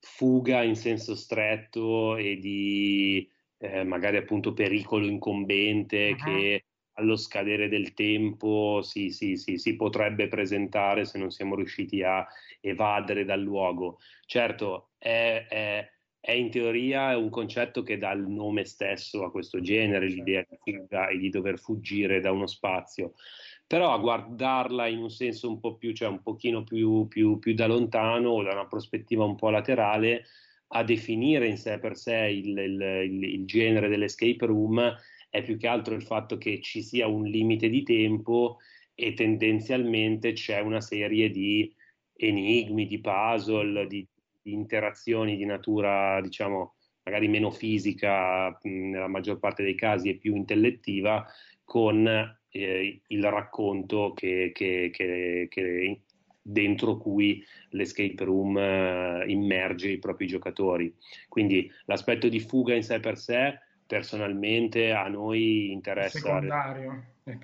fuga 0.00 0.62
in 0.62 0.76
senso 0.76 1.14
stretto 1.14 2.16
e 2.16 2.38
di 2.38 3.28
eh, 3.58 3.82
magari 3.84 4.16
appunto 4.16 4.52
pericolo 4.52 5.06
incombente 5.06 6.10
uh-huh. 6.10 6.24
che 6.24 6.64
allo 6.98 7.16
scadere 7.16 7.68
del 7.68 7.94
tempo 7.94 8.80
si, 8.82 9.10
si, 9.10 9.36
si, 9.36 9.56
si, 9.56 9.76
potrebbe 9.76 10.26
presentare 10.28 11.04
se 11.04 11.18
non 11.18 11.30
siamo 11.30 11.54
riusciti 11.54 12.02
a 12.02 12.26
evadere 12.60 13.24
dal 13.24 13.40
luogo. 13.40 13.98
Certo, 14.26 14.90
è, 14.98 15.46
è, 15.48 15.88
è, 16.18 16.32
in 16.32 16.50
teoria 16.50 17.16
un 17.16 17.30
concetto 17.30 17.84
che 17.84 17.98
dà 17.98 18.10
il 18.12 18.26
nome 18.26 18.64
stesso 18.64 19.24
a 19.24 19.30
questo 19.30 19.60
genere, 19.60 20.08
l'idea 20.08 20.44
di 20.48 20.58
fuga 20.58 21.08
e 21.08 21.18
di 21.18 21.30
dover 21.30 21.60
fuggire 21.60 22.20
da 22.20 22.32
uno 22.32 22.48
spazio. 22.48 23.14
Però 23.68 23.92
a 23.92 23.98
guardarla 23.98 24.88
in 24.88 24.98
un 24.98 25.10
senso 25.10 25.48
un 25.48 25.60
po' 25.60 25.76
più, 25.76 25.92
cioè 25.92 26.08
un 26.08 26.22
pochino 26.22 26.64
più, 26.64 27.06
più, 27.06 27.38
più 27.38 27.54
da 27.54 27.66
lontano 27.66 28.30
o 28.30 28.42
da 28.42 28.52
una 28.52 28.66
prospettiva 28.66 29.24
un 29.24 29.36
po' 29.36 29.50
laterale, 29.50 30.24
a 30.68 30.82
definire 30.82 31.46
in 31.46 31.58
sé 31.58 31.78
per 31.78 31.96
sé 31.96 32.28
il, 32.28 32.56
il, 32.56 32.80
il, 32.80 33.22
il 33.24 33.44
genere 33.46 33.88
dell'escape 33.88 34.46
room 34.46 34.96
è 35.30 35.42
più 35.42 35.58
che 35.58 35.66
altro 35.66 35.94
il 35.94 36.02
fatto 36.02 36.38
che 36.38 36.60
ci 36.62 36.82
sia 36.82 37.06
un 37.06 37.24
limite 37.24 37.68
di 37.68 37.82
tempo 37.82 38.56
e 38.94 39.12
tendenzialmente 39.12 40.32
c'è 40.32 40.60
una 40.60 40.80
serie 40.80 41.30
di 41.30 41.72
enigmi, 42.14 42.86
di 42.86 43.00
puzzle, 43.00 43.86
di, 43.86 44.06
di 44.42 44.52
interazioni 44.52 45.36
di 45.36 45.44
natura, 45.44 46.20
diciamo, 46.20 46.74
magari 47.04 47.28
meno 47.28 47.50
fisica 47.50 48.58
nella 48.62 49.08
maggior 49.08 49.38
parte 49.38 49.62
dei 49.62 49.74
casi 49.74 50.08
e 50.08 50.16
più 50.16 50.34
intellettiva, 50.34 51.24
con 51.64 52.37
eh, 52.50 53.00
il 53.06 53.24
racconto 53.24 54.12
che, 54.14 54.50
che, 54.54 54.90
che, 54.92 55.46
che, 55.50 56.00
dentro 56.40 56.96
cui 56.96 57.44
l'escape 57.70 58.24
room 58.24 58.56
eh, 58.56 59.24
immerge 59.26 59.90
i 59.90 59.98
propri 59.98 60.26
giocatori. 60.26 60.94
Quindi 61.28 61.70
l'aspetto 61.84 62.28
di 62.28 62.40
fuga 62.40 62.74
in 62.74 62.82
sé 62.82 63.00
per 63.00 63.18
sé 63.18 63.58
personalmente 63.86 64.92
a 64.92 65.08
noi 65.08 65.72
interessa. 65.72 66.40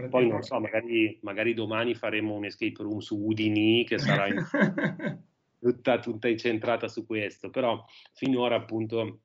Poi 0.09 0.29
non 0.29 0.43
so, 0.43 0.61
magari, 0.61 1.19
magari, 1.23 1.55
domani 1.55 1.95
faremo 1.95 2.35
un 2.35 2.45
escape 2.45 2.83
room 2.83 2.99
su 2.99 3.19
Udini 3.19 3.85
che 3.85 3.99
sarà 3.99 4.29
in, 4.29 4.43
tutta, 5.61 5.99
tutta, 5.99 6.29
incentrata 6.29 6.89
su 6.89 7.07
questo, 7.07 7.51
però 7.51 7.83
finora 8.13 8.57
appunto 8.57 9.21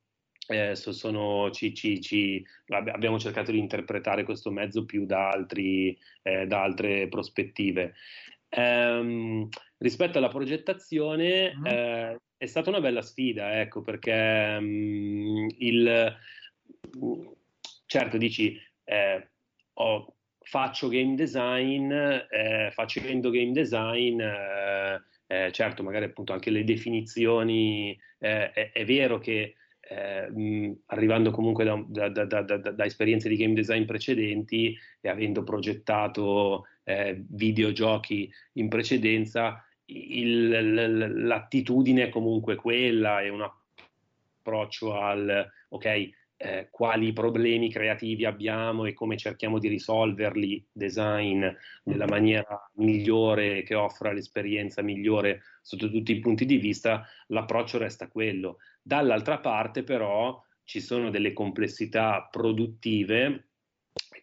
eh, 0.49 0.75
sono, 0.75 1.51
ci, 1.51 1.73
ci, 1.75 2.01
ci, 2.01 2.43
abbiamo 2.67 3.19
cercato 3.19 3.51
di 3.51 3.59
interpretare 3.59 4.23
questo 4.23 4.49
mezzo 4.51 4.83
più 4.83 5.05
da, 5.05 5.29
altri, 5.29 5.97
eh, 6.23 6.47
da 6.47 6.63
altre 6.63 7.07
prospettive. 7.07 7.93
Um, 8.49 9.47
rispetto 9.77 10.17
alla 10.17 10.27
progettazione 10.27 11.55
mm. 11.55 11.65
eh, 11.65 12.19
è 12.35 12.45
stata 12.47 12.69
una 12.69 12.81
bella 12.81 13.03
sfida, 13.03 13.59
ecco, 13.59 13.81
perché 13.81 14.57
um, 14.59 15.47
il 15.59 16.17
certo 17.85 18.17
dici 18.17 18.59
eh, 18.85 19.29
oh, 19.73 20.15
faccio 20.41 20.87
game 20.87 21.13
design, 21.13 21.91
eh, 21.91 22.71
facendo 22.71 23.29
game 23.29 23.51
design, 23.51 24.19
eh, 24.19 25.51
certo 25.51 25.83
magari 25.83 26.05
appunto 26.05 26.33
anche 26.33 26.49
le 26.49 26.63
definizioni, 26.63 27.95
è, 28.17 28.71
è, 28.73 28.83
vero 28.83 29.19
che 29.19 29.55
eh, 29.89 30.29
mh, 30.29 30.81
arrivando 30.87 31.31
comunque 31.31 31.63
da, 31.65 31.83
da, 32.09 32.25
da, 32.25 32.41
da, 32.41 32.85
esperienze 32.85 33.27
di 33.27 33.35
game 33.35 33.53
design 33.53 33.85
precedenti 33.85 34.77
e 35.01 35.09
avendo 35.09 35.43
progettato 35.43 36.65
videogiochi 37.27 38.31
in 38.53 38.67
precedenza, 38.67 39.63
il, 39.85 41.27
l'attitudine 41.27 42.05
è 42.05 42.09
comunque 42.09 42.55
quella, 42.55 43.21
è 43.21 43.29
un 43.29 43.47
approccio 44.41 44.99
al 44.99 45.47
ok, 45.69 46.09
eh, 46.41 46.69
quali 46.71 47.11
problemi 47.11 47.69
creativi 47.69 48.23
abbiamo 48.23 48.85
e 48.85 48.93
come 48.93 49.17
cerchiamo 49.17 49.59
di 49.59 49.67
risolverli, 49.67 50.65
design 50.71 51.41
nella 51.41 51.57
mm-hmm. 51.83 52.09
maniera 52.09 52.71
migliore 52.75 53.63
che 53.63 53.75
offra 53.75 54.13
l'esperienza 54.13 54.81
migliore 54.81 55.41
sotto 55.61 55.91
tutti 55.91 56.13
i 56.13 56.19
punti 56.19 56.45
di 56.45 56.55
vista, 56.55 57.05
l'approccio 57.27 57.77
resta 57.77 58.07
quello. 58.07 58.59
Dall'altra 58.81 59.39
parte 59.39 59.83
però 59.83 60.41
ci 60.63 60.79
sono 60.79 61.09
delle 61.09 61.33
complessità 61.33 62.25
produttive 62.31 63.49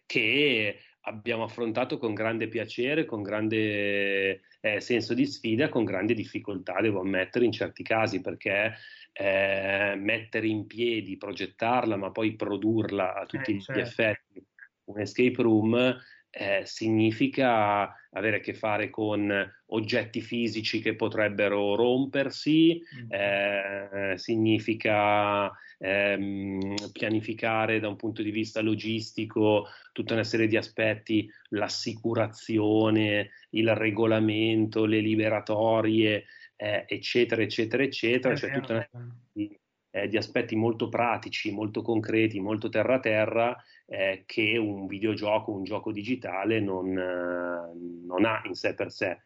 che 0.07 0.79
abbiamo 1.07 1.43
affrontato 1.43 1.97
con 1.97 2.13
grande 2.13 2.47
piacere, 2.47 3.05
con 3.05 3.23
grande 3.23 4.41
eh, 4.59 4.79
senso 4.79 5.13
di 5.13 5.25
sfida, 5.25 5.69
con 5.69 5.85
grande 5.85 6.13
difficoltà, 6.13 6.79
devo 6.81 6.99
ammettere, 6.99 7.45
in 7.45 7.51
certi 7.51 7.81
casi, 7.81 8.21
perché 8.21 8.73
eh, 9.13 9.95
mettere 9.97 10.47
in 10.47 10.67
piedi, 10.67 11.17
progettarla, 11.17 11.95
ma 11.95 12.11
poi 12.11 12.35
produrla 12.35 13.15
a 13.15 13.25
tutti 13.25 13.51
eh, 13.51 13.55
gli 13.55 13.61
certo. 13.61 13.81
effetti, 13.81 14.45
un 14.85 14.99
escape 14.99 15.41
room 15.41 15.97
eh, 16.29 16.61
significa 16.65 17.93
avere 18.11 18.37
a 18.37 18.39
che 18.39 18.53
fare 18.53 18.89
con 18.89 19.31
oggetti 19.67 20.21
fisici 20.21 20.79
che 20.79 20.95
potrebbero 20.95 21.75
rompersi, 21.75 22.81
mm. 22.81 24.13
significa 24.15 25.51
ehm, 25.77 26.73
pianificare 26.91 27.79
da 27.79 27.87
un 27.87 27.95
punto 27.95 28.21
di 28.21 28.31
vista 28.31 28.61
logistico 28.61 29.67
tutta 29.91 30.13
una 30.13 30.23
serie 30.23 30.47
di 30.47 30.57
aspetti, 30.57 31.29
l'assicurazione, 31.49 33.31
il 33.51 33.73
regolamento, 33.75 34.85
le 34.85 34.99
liberatorie, 34.99 36.25
eh, 36.55 36.85
eccetera, 36.87 37.41
eccetera, 37.41 37.83
eccetera, 37.83 38.33
c'è 38.33 38.51
tutta 38.51 38.73
una 38.73 38.87
serie 38.91 39.09
di, 39.31 39.59
eh, 40.03 40.07
di, 40.07 40.17
aspetti 40.17 40.55
molto 40.55 40.89
pratici, 40.89 41.51
molto 41.51 41.81
concreti, 41.81 42.39
molto 42.39 42.69
terra-terra 42.69 43.55
eh, 43.85 44.23
che 44.25 44.57
un 44.57 44.87
videogioco, 44.87 45.51
un 45.51 45.63
gioco 45.63 45.91
digitale 45.91 46.59
non, 46.59 46.91
non, 46.91 48.25
ha 48.25 48.41
in 48.45 48.53
sé 48.53 48.73
per 48.73 48.91
sé. 48.91 49.19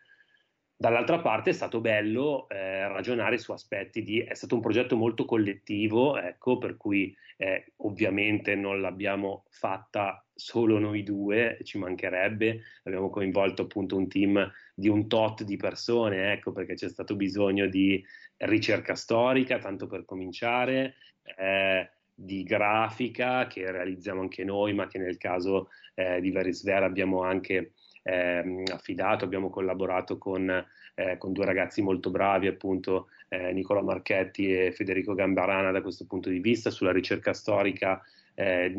Dall'altra 0.76 1.20
parte 1.20 1.52
è 1.52 1.54
stato 1.54 1.80
bello 1.80 2.50
eh, 2.50 2.88
ragionare 2.88 3.38
su 3.38 3.52
aspetti 3.52 4.02
di... 4.02 4.20
è 4.20 4.34
stato 4.34 4.56
un 4.56 4.62
progetto 4.62 4.96
molto 4.96 5.26
collettivo, 5.26 6.18
ecco, 6.18 6.58
per 6.58 6.76
cui 6.76 7.16
eh, 7.38 7.74
ovviamente 7.78 8.56
non 8.56 8.82
l'abbiamo 8.82 9.46
fatta 9.50 10.26
solo 10.34 10.80
noi 10.80 11.04
due, 11.04 11.60
ci 11.64 11.78
mancherebbe, 11.78 12.62
abbiamo 12.84 13.12
coinvolto 13.12 13.62
appunto 13.62 13.96
un 13.96 14.08
team 14.08 14.52
di 14.74 14.90
un 14.90 15.08
tot 15.08 15.44
di 15.44 15.56
persone, 15.56 16.32
ecco, 16.34 16.52
perché 16.52 16.74
c'è 16.74 16.90
stato 16.90 17.16
bisogno 17.16 17.68
di 17.68 18.04
ricerca 18.42 18.96
storica, 18.96 19.58
tanto 19.58 19.88
per 19.88 20.06
cominciare, 20.06 20.96
eh, 21.38 21.90
di 22.14 22.44
grafica 22.44 23.48
che 23.48 23.72
realizziamo 23.72 24.22
anche 24.22 24.44
noi, 24.44 24.74
ma 24.74 24.88
che 24.88 25.00
nel 25.00 25.18
caso 25.18 25.70
eh, 25.96 26.22
di 26.22 26.32
Verisver 26.32 26.84
abbiamo 26.84 27.24
anche 27.24 27.74
eh, 28.04 28.64
affidato, 28.72 29.26
abbiamo 29.26 29.50
collaborato 29.50 30.18
con, 30.18 30.50
eh, 30.96 31.18
con, 31.18 31.34
due 31.34 31.46
ragazzi 31.46 31.82
molto 31.82 32.10
bravi, 32.10 32.48
appunto 32.48 33.08
eh, 33.28 33.52
Nicola 33.54 33.82
Marchetti 33.82 34.54
e 34.54 34.72
Federico 34.72 35.14
Gambarana 35.14 35.72
da 35.72 35.82
questo 35.82 36.06
punto 36.06 36.30
di 36.30 36.40
vista, 36.40 36.70
sulla 36.70 36.92
ricerca 36.92 37.34
storica 37.34 38.02
eh, 38.34 38.74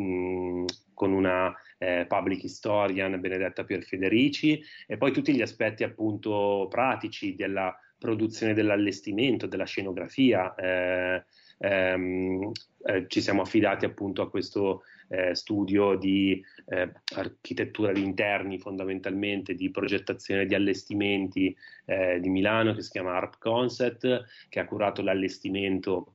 con 0.94 1.12
una 1.12 1.54
eh, 1.78 2.04
public 2.06 2.44
historian 2.44 3.20
Benedetta 3.20 3.64
Pierfederici 3.64 4.62
e 4.86 4.96
poi 4.96 5.12
tutti 5.12 5.34
gli 5.34 5.42
aspetti 5.42 5.82
appunto 5.82 6.66
pratici 6.70 7.34
della 7.34 7.76
produzione 8.03 8.53
dell'allestimento, 8.53 9.46
della 9.46 9.64
scenografia. 9.64 10.53
Eh, 10.57 11.22
ehm, 11.59 12.50
eh, 12.84 13.05
ci 13.07 13.20
siamo 13.20 13.42
affidati 13.42 13.84
appunto 13.84 14.22
a 14.22 14.28
questo 14.28 14.82
eh, 15.09 15.36
studio 15.36 15.94
di 15.94 16.42
eh, 16.66 16.90
architettura 17.14 17.92
di 17.92 18.03
interni 18.03 18.59
fondamentalmente, 18.59 19.55
di 19.55 19.70
progettazione 19.70 20.46
di 20.46 20.57
allestimenti 20.57 21.57
eh, 21.84 22.18
di 22.18 22.28
Milano 22.28 22.74
che 22.74 22.82
si 22.82 22.90
chiama 22.90 23.14
Art 23.14 23.38
Concept, 23.38 24.24
che 24.48 24.59
ha 24.59 24.64
curato 24.64 25.00
l'allestimento 25.00 26.14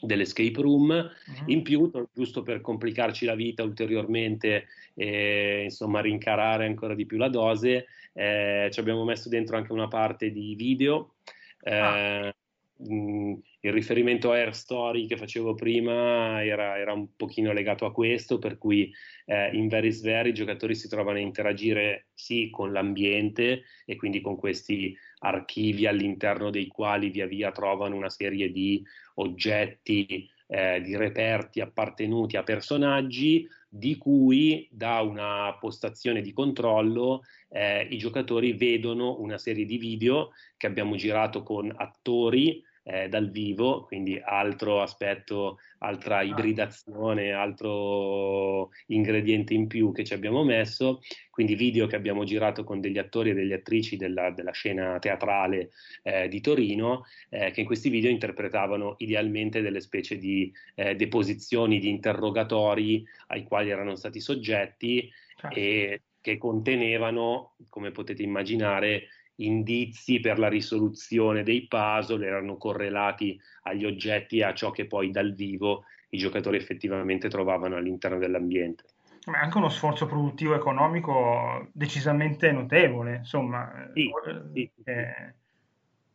dell'escape 0.00 0.60
room. 0.62 0.88
Uh-huh. 0.90 1.42
In 1.46 1.62
più, 1.62 1.90
giusto 2.14 2.42
per 2.42 2.62
complicarci 2.62 3.26
la 3.26 3.34
vita 3.34 3.62
ulteriormente 3.62 4.68
e 4.94 5.64
insomma 5.64 6.00
rincarare 6.00 6.64
ancora 6.64 6.94
di 6.94 7.04
più 7.04 7.18
la 7.18 7.28
dose, 7.28 7.86
eh, 8.16 8.68
ci 8.72 8.80
abbiamo 8.80 9.04
messo 9.04 9.28
dentro 9.28 9.56
anche 9.56 9.72
una 9.72 9.88
parte 9.88 10.30
di 10.30 10.54
video. 10.54 11.16
Ah. 11.62 12.34
Mh, 12.78 12.94
mm, 12.94 13.34
il 13.60 13.72
riferimento 13.72 14.30
a 14.30 14.36
Air 14.36 14.54
Story 14.54 15.06
che 15.06 15.16
facevo 15.16 15.54
prima 15.54 16.44
era, 16.44 16.78
era 16.78 16.92
un 16.92 17.16
pochino 17.16 17.52
legato 17.52 17.84
a 17.84 17.92
questo, 17.92 18.38
per 18.38 18.58
cui 18.58 18.92
eh, 19.24 19.50
in 19.56 19.66
Veris 19.66 20.02
Very 20.02 20.30
i 20.30 20.34
giocatori 20.34 20.76
si 20.76 20.88
trovano 20.88 21.18
a 21.18 21.22
interagire 21.22 22.06
sì 22.14 22.48
con 22.48 22.70
l'ambiente 22.70 23.64
e 23.84 23.96
quindi 23.96 24.20
con 24.20 24.36
questi 24.36 24.96
archivi 25.18 25.86
all'interno 25.86 26.50
dei 26.50 26.68
quali 26.68 27.10
via 27.10 27.26
via 27.26 27.50
trovano 27.50 27.96
una 27.96 28.10
serie 28.10 28.52
di 28.52 28.84
oggetti, 29.14 30.30
eh, 30.46 30.80
di 30.80 30.96
reperti 30.96 31.60
appartenuti 31.60 32.36
a 32.36 32.42
personaggi 32.42 33.46
di 33.68 33.96
cui 33.96 34.68
da 34.70 35.00
una 35.00 35.56
postazione 35.58 36.22
di 36.22 36.32
controllo 36.32 37.22
eh, 37.48 37.86
i 37.90 37.98
giocatori 37.98 38.52
vedono 38.52 39.20
una 39.20 39.38
serie 39.38 39.64
di 39.64 39.76
video 39.76 40.32
che 40.56 40.66
abbiamo 40.66 40.96
girato 40.96 41.42
con 41.42 41.72
attori 41.76 42.62
eh, 42.88 43.08
dal 43.08 43.30
vivo, 43.30 43.82
quindi 43.84 44.20
altro 44.22 44.80
aspetto, 44.80 45.58
altra 45.78 46.18
ah. 46.18 46.22
ibridazione, 46.22 47.32
altro 47.32 48.70
ingrediente 48.86 49.54
in 49.54 49.66
più 49.66 49.90
che 49.90 50.04
ci 50.04 50.14
abbiamo 50.14 50.44
messo, 50.44 51.00
quindi 51.30 51.56
video 51.56 51.88
che 51.88 51.96
abbiamo 51.96 52.22
girato 52.22 52.62
con 52.62 52.80
degli 52.80 52.98
attori 52.98 53.30
e 53.30 53.34
delle 53.34 53.54
attrici 53.54 53.96
della, 53.96 54.30
della 54.30 54.52
scena 54.52 55.00
teatrale 55.00 55.70
eh, 56.02 56.28
di 56.28 56.40
Torino, 56.40 57.04
eh, 57.28 57.50
che 57.50 57.60
in 57.60 57.66
questi 57.66 57.88
video 57.88 58.08
interpretavano 58.10 58.94
idealmente 58.98 59.62
delle 59.62 59.80
specie 59.80 60.16
di 60.16 60.52
eh, 60.76 60.94
deposizioni, 60.94 61.80
di 61.80 61.88
interrogatori 61.88 63.04
ai 63.28 63.42
quali 63.42 63.70
erano 63.70 63.96
stati 63.96 64.20
soggetti 64.20 65.10
ah. 65.40 65.50
e 65.52 66.02
che 66.20 66.38
contenevano, 66.38 67.56
come 67.68 67.90
potete 67.90 68.22
immaginare, 68.22 69.08
indizi 69.36 70.20
per 70.20 70.38
la 70.38 70.48
risoluzione 70.48 71.42
dei 71.42 71.66
puzzle 71.66 72.26
erano 72.26 72.56
correlati 72.56 73.38
agli 73.62 73.84
oggetti 73.84 74.38
e 74.38 74.44
a 74.44 74.54
ciò 74.54 74.70
che 74.70 74.86
poi 74.86 75.10
dal 75.10 75.34
vivo 75.34 75.84
i 76.10 76.18
giocatori 76.18 76.56
effettivamente 76.56 77.28
trovavano 77.28 77.76
all'interno 77.76 78.18
dell'ambiente. 78.18 78.84
Ma 79.26 79.40
è 79.40 79.42
anche 79.42 79.58
uno 79.58 79.68
sforzo 79.68 80.06
produttivo 80.06 80.54
economico 80.54 81.68
decisamente 81.72 82.52
notevole, 82.52 83.16
insomma. 83.16 83.90
Sì, 83.92 84.08
eh, 84.54 84.70
eh, 84.84 85.34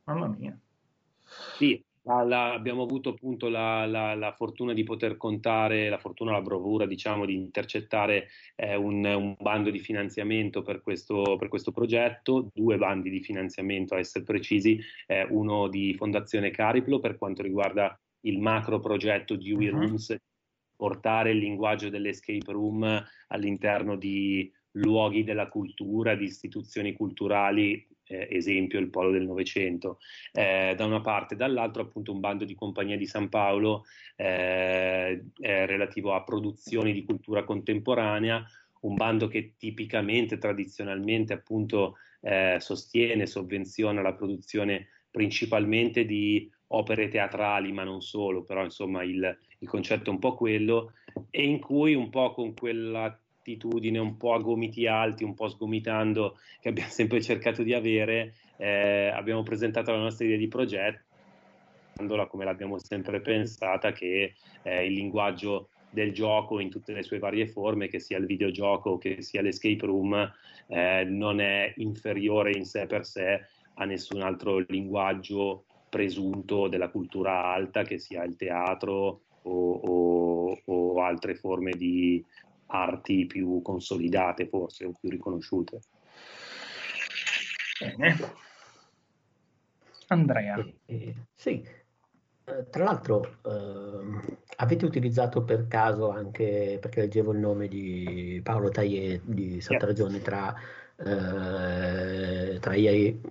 mamma 0.06 0.28
mia. 0.28 0.58
Sì, 1.58 1.84
la, 2.04 2.54
abbiamo 2.54 2.84
avuto 2.84 3.10
appunto 3.10 3.48
la, 3.48 3.86
la, 3.86 4.16
la, 4.16 4.32
fortuna 4.32 4.74
di 4.74 4.84
poter 4.84 5.18
contare, 5.18 5.90
la 5.90 6.00
fortuna, 6.00 6.32
la 6.32 6.42
bravura 6.42 6.86
diciamo 6.86 7.26
di 7.26 7.36
intercettare 7.36 8.30
eh, 8.56 8.76
un, 8.76 9.06
un, 9.06 9.36
bando 9.40 9.70
di 9.70 9.80
finanziamento 9.80 10.64
per 10.64 10.82
questo, 10.82 11.36
per 11.38 11.48
questo, 11.48 11.72
progetto, 11.72 12.50
due 12.54 12.78
bandi 12.78 13.10
di 13.10 13.22
finanziamento 13.22 13.94
a 13.94 14.00
essere 14.00 14.24
precisi, 14.24 14.80
eh, 15.06 15.26
uno 15.30 15.68
di 15.68 15.94
Fondazione 15.96 16.52
Cariplo 16.52 17.00
per 17.00 17.18
quanto 17.18 17.44
riguarda 17.44 17.96
il 18.22 18.40
macro 18.40 18.80
progetto 18.80 19.36
di 19.36 19.52
UI 19.52 19.70
Rooms, 19.70 20.10
uh-huh. 20.10 20.18
portare 20.76 21.32
il 21.32 21.38
linguaggio 21.38 21.90
dell'escape 21.90 22.52
room 22.52 23.04
all'interno 23.28 23.96
di 23.96 24.52
luoghi 24.76 25.24
della 25.24 25.50
cultura, 25.50 26.16
di 26.16 26.24
istituzioni 26.24 26.94
culturali 26.94 27.86
eh, 28.12 28.28
esempio 28.30 28.80
il 28.80 28.90
polo 28.90 29.12
del 29.12 29.26
Novecento, 29.26 30.00
eh, 30.34 30.74
da 30.76 30.86
una 30.86 31.02
parte, 31.02 31.36
dall'altro 31.36 31.84
appunto 31.84 32.12
un 32.12 32.20
bando 32.20 32.44
di 32.44 32.56
compagnia 32.56 32.98
di 32.98 33.06
San 33.06 33.30
Paolo 33.30 33.86
eh, 34.18 35.24
relativo 35.40 36.14
a 36.14 36.24
produzioni 36.24 36.92
di 36.92 37.06
cultura 37.06 37.44
contemporanea, 37.44 38.46
un 38.82 38.96
bando 38.96 39.28
che 39.28 39.54
tipicamente, 39.58 40.38
tradizionalmente 40.38 41.34
appunto 41.34 41.98
eh, 42.22 42.58
sostiene, 42.60 43.26
sovvenziona 43.26 44.02
la 44.02 44.14
produzione 44.14 44.88
principalmente 45.10 46.06
di 46.06 46.50
opere 46.74 47.08
teatrali, 47.08 47.72
ma 47.72 47.84
non 47.84 48.02
solo, 48.02 48.44
però 48.44 48.64
insomma 48.64 49.04
il, 49.04 49.38
il 49.60 49.68
concetto 49.68 50.10
è 50.10 50.14
un 50.14 50.20
po' 50.20 50.36
quello, 50.36 50.94
e 51.30 51.44
in 51.44 51.60
cui 51.60 51.94
un 51.94 52.10
po' 52.10 52.34
con 52.34 52.54
quella 52.54 53.21
attitudine 53.42 53.98
un 53.98 54.18
po' 54.18 54.34
a 54.34 54.40
gomiti 54.40 54.86
alti, 54.86 55.24
un 55.24 55.34
po' 55.34 55.50
sgomitando, 55.50 56.38
che 56.60 56.70
abbiamo 56.70 56.90
sempre 56.94 57.22
cercato 57.22 57.64
di 57.64 57.74
avere, 57.74 58.36
eh, 58.58 59.12
abbiamo 59.14 59.44
presentato 59.44 59.92
la 59.92 59.98
nostra 59.98 60.26
idea 60.26 60.38
di 60.38 60.48
progetto, 60.48 61.10
come 62.30 62.46
l'abbiamo 62.46 62.80
sempre 62.80 63.20
pensata, 63.20 63.92
che 63.92 64.34
eh, 64.64 64.86
il 64.86 64.94
linguaggio 64.94 65.70
del 65.90 66.14
gioco 66.14 66.60
in 66.60 66.70
tutte 66.70 66.94
le 66.94 67.04
sue 67.04 67.20
varie 67.20 67.48
forme, 67.48 67.90
che 67.90 68.00
sia 68.00 68.18
il 68.18 68.26
videogioco 68.26 68.98
che 68.98 69.22
sia 69.22 69.42
l'escape 69.42 69.86
room, 69.86 70.34
eh, 70.68 71.04
non 71.04 71.42
è 71.42 71.74
inferiore 71.78 72.52
in 72.56 72.66
sé 72.66 72.86
per 72.86 73.06
sé 73.06 73.46
a 73.76 73.86
nessun 73.86 74.22
altro 74.22 74.64
linguaggio 74.68 75.66
presunto 75.90 76.68
della 76.70 76.90
cultura 76.90 77.44
alta, 77.46 77.84
che 77.84 78.00
sia 78.00 78.24
il 78.24 78.36
teatro 78.36 79.22
o, 79.44 79.72
o, 79.74 80.62
o 80.64 81.04
altre 81.04 81.36
forme 81.36 81.72
di, 81.72 82.24
arti 82.72 83.26
più 83.26 83.62
consolidate 83.62 84.48
forse 84.48 84.86
o 84.86 84.94
più 85.00 85.10
riconosciute. 85.10 85.82
Bene. 87.80 88.18
Andrea. 90.08 90.58
Eh, 90.58 90.76
eh, 90.86 91.16
sì, 91.34 91.66
eh, 92.44 92.70
tra 92.70 92.84
l'altro 92.84 93.38
eh, 93.46 94.38
avete 94.58 94.86
utilizzato 94.86 95.44
per 95.44 95.68
caso 95.68 96.10
anche, 96.10 96.78
perché 96.82 97.02
leggevo 97.02 97.32
il 97.32 97.40
nome 97.40 97.68
di 97.68 98.40
Paolo 98.44 98.70
Taglier 98.70 99.22
di 99.24 99.62
Santa 99.62 99.86
yeah. 99.86 99.94
Ragione 99.94 100.22
tra, 100.22 100.54
eh, 100.98 102.60
tra 102.60 102.76
i 102.76 103.22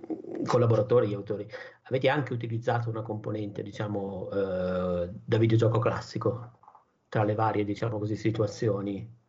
collaboratori, 0.45 1.07
gli 1.07 1.13
autori, 1.13 1.47
avete 1.83 2.09
anche 2.09 2.33
utilizzato 2.33 2.89
una 2.89 3.01
componente 3.01 3.61
diciamo 3.61 4.29
eh, 4.31 5.09
da 5.23 5.37
videogioco 5.37 5.79
classico 5.79 6.59
tra 7.09 7.23
le 7.23 7.35
varie 7.35 7.65
diciamo 7.65 7.99
così 7.99 8.15
situazioni 8.15 9.19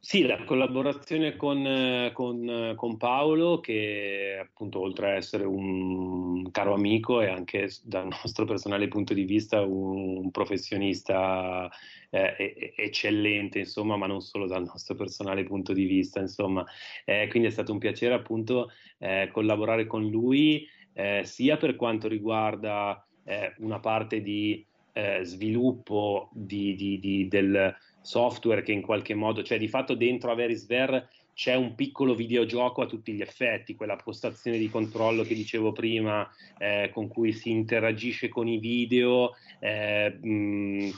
sì, 0.00 0.22
la 0.22 0.44
collaborazione 0.44 1.36
con, 1.36 2.10
con, 2.14 2.72
con, 2.76 2.96
Paolo, 2.96 3.60
che 3.60 4.38
appunto 4.40 4.80
oltre 4.80 5.10
a 5.10 5.14
essere 5.14 5.44
un 5.44 6.50
caro 6.50 6.74
amico 6.74 7.20
e 7.20 7.28
anche 7.28 7.68
dal 7.82 8.06
nostro 8.22 8.44
personale 8.44 8.88
punto 8.88 9.12
di 9.12 9.24
vista 9.24 9.60
un 9.60 10.30
professionista 10.30 11.68
eh, 12.10 12.72
eccellente, 12.76 13.58
insomma, 13.58 13.96
ma 13.96 14.06
non 14.06 14.20
solo 14.20 14.46
dal 14.46 14.64
nostro 14.64 14.94
personale 14.94 15.44
punto 15.44 15.72
di 15.72 15.84
vista, 15.84 16.20
insomma. 16.20 16.64
Eh, 17.04 17.26
quindi 17.28 17.48
è 17.48 17.52
stato 17.52 17.72
un 17.72 17.78
piacere 17.78 18.14
appunto 18.14 18.70
eh, 18.98 19.28
collaborare 19.32 19.86
con 19.86 20.06
lui, 20.08 20.66
eh, 20.94 21.22
sia 21.24 21.56
per 21.56 21.76
quanto 21.76 22.08
riguarda 22.08 23.04
eh, 23.24 23.54
una 23.58 23.80
parte 23.80 24.22
di 24.22 24.64
eh, 24.92 25.20
sviluppo 25.22 26.30
di, 26.32 26.74
di, 26.74 26.98
di, 26.98 27.28
del 27.28 27.76
software 28.00 28.62
che 28.62 28.72
in 28.72 28.82
qualche 28.82 29.14
modo, 29.14 29.42
cioè 29.42 29.58
di 29.58 29.68
fatto 29.68 29.94
dentro 29.94 30.30
Averisver 30.30 31.08
c'è 31.38 31.54
un 31.54 31.76
piccolo 31.76 32.16
videogioco 32.16 32.82
a 32.82 32.86
tutti 32.86 33.12
gli 33.12 33.20
effetti, 33.20 33.76
quella 33.76 33.94
postazione 33.94 34.58
di 34.58 34.68
controllo 34.68 35.22
che 35.22 35.34
dicevo 35.34 35.70
prima, 35.70 36.28
eh, 36.58 36.90
con 36.92 37.06
cui 37.06 37.32
si 37.32 37.50
interagisce 37.50 38.28
con 38.28 38.48
i 38.48 38.58
video, 38.58 39.34
eh, 39.60 40.18
mh, 40.20 40.90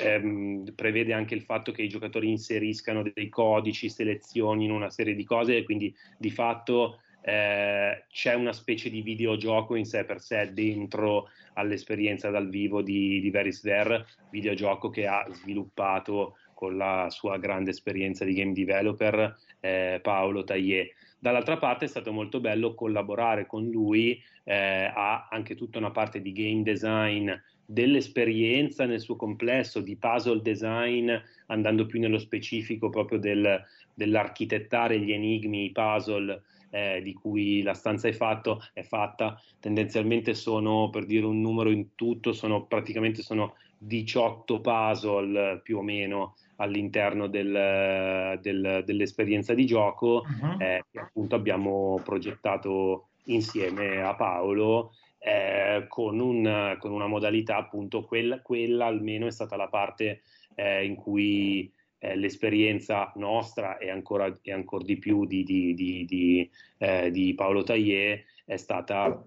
ehm, 0.00 0.72
prevede 0.76 1.12
anche 1.14 1.34
il 1.34 1.42
fatto 1.42 1.72
che 1.72 1.82
i 1.82 1.88
giocatori 1.88 2.30
inseriscano 2.30 3.02
dei 3.12 3.28
codici, 3.28 3.88
selezionino 3.88 4.72
una 4.72 4.88
serie 4.88 5.16
di 5.16 5.24
cose 5.24 5.56
e 5.56 5.64
quindi 5.64 5.92
di 6.16 6.30
fatto 6.30 7.00
eh, 7.20 8.04
c'è 8.08 8.34
una 8.34 8.52
specie 8.52 8.90
di 8.90 9.02
videogioco 9.02 9.74
in 9.74 9.84
sé 9.84 10.04
per 10.04 10.20
sé 10.20 10.52
dentro 10.52 11.28
all'esperienza 11.54 12.30
dal 12.30 12.48
vivo 12.48 12.82
di, 12.82 13.20
di 13.20 13.30
Verisver, 13.30 14.06
videogioco 14.30 14.90
che 14.90 15.06
ha 15.06 15.26
sviluppato 15.32 16.36
con 16.58 16.76
la 16.76 17.06
sua 17.08 17.38
grande 17.38 17.70
esperienza 17.70 18.24
di 18.24 18.34
game 18.34 18.52
developer 18.52 19.38
eh, 19.60 20.00
Paolo 20.02 20.42
Taglier. 20.42 20.88
Dall'altra 21.16 21.56
parte 21.56 21.84
è 21.84 21.88
stato 21.88 22.10
molto 22.10 22.40
bello 22.40 22.74
collaborare 22.74 23.46
con 23.46 23.68
lui, 23.68 24.20
eh, 24.42 24.90
ha 24.92 25.28
anche 25.30 25.54
tutta 25.54 25.78
una 25.78 25.92
parte 25.92 26.20
di 26.20 26.32
game 26.32 26.64
design 26.64 27.30
dell'esperienza 27.64 28.86
nel 28.86 28.98
suo 28.98 29.14
complesso, 29.14 29.80
di 29.80 29.94
puzzle 29.94 30.42
design, 30.42 31.12
andando 31.46 31.86
più 31.86 32.00
nello 32.00 32.18
specifico 32.18 32.90
proprio 32.90 33.20
del, 33.20 33.64
dell'architettare 33.94 34.98
gli 34.98 35.12
enigmi, 35.12 35.66
i 35.66 35.70
puzzle 35.70 36.42
eh, 36.70 37.00
di 37.04 37.12
cui 37.12 37.62
la 37.62 37.74
stanza 37.74 38.08
è, 38.08 38.12
fatto, 38.12 38.60
è 38.72 38.82
fatta, 38.82 39.40
tendenzialmente 39.60 40.34
sono, 40.34 40.90
per 40.90 41.06
dire 41.06 41.24
un 41.24 41.40
numero 41.40 41.70
in 41.70 41.94
tutto, 41.94 42.32
sono 42.32 42.64
praticamente 42.66 43.22
sono 43.22 43.54
18 43.78 44.60
puzzle 44.60 45.60
più 45.62 45.78
o 45.78 45.82
meno 45.82 46.34
all'interno 46.56 47.28
del, 47.28 48.38
del, 48.40 48.82
dell'esperienza 48.84 49.54
di 49.54 49.64
gioco 49.64 50.24
uh-huh. 50.26 50.60
eh, 50.60 50.84
che 50.90 50.98
appunto 50.98 51.36
abbiamo 51.36 52.00
progettato 52.04 53.08
insieme 53.24 54.02
a 54.02 54.14
Paolo 54.14 54.92
eh, 55.18 55.86
con, 55.88 56.18
un, 56.18 56.76
con, 56.78 56.92
una 56.92 57.06
modalità 57.06 57.56
appunto 57.56 58.04
quella, 58.04 58.40
quella, 58.40 58.86
almeno 58.86 59.26
è 59.26 59.30
stata 59.30 59.56
la 59.56 59.68
parte 59.68 60.22
eh, 60.54 60.84
in 60.84 60.94
cui 60.94 61.70
eh, 61.98 62.16
l'esperienza 62.16 63.12
nostra 63.16 63.78
e 63.78 63.90
ancora, 63.90 64.32
e 64.42 64.52
ancora 64.52 64.84
di 64.84 64.98
più 64.98 65.26
di, 65.26 65.42
di, 65.42 65.74
di, 65.74 66.50
eh, 66.78 67.10
di 67.10 67.34
Paolo 67.34 67.62
Taglier 67.62 68.24
è 68.44 68.56
stata 68.56 69.24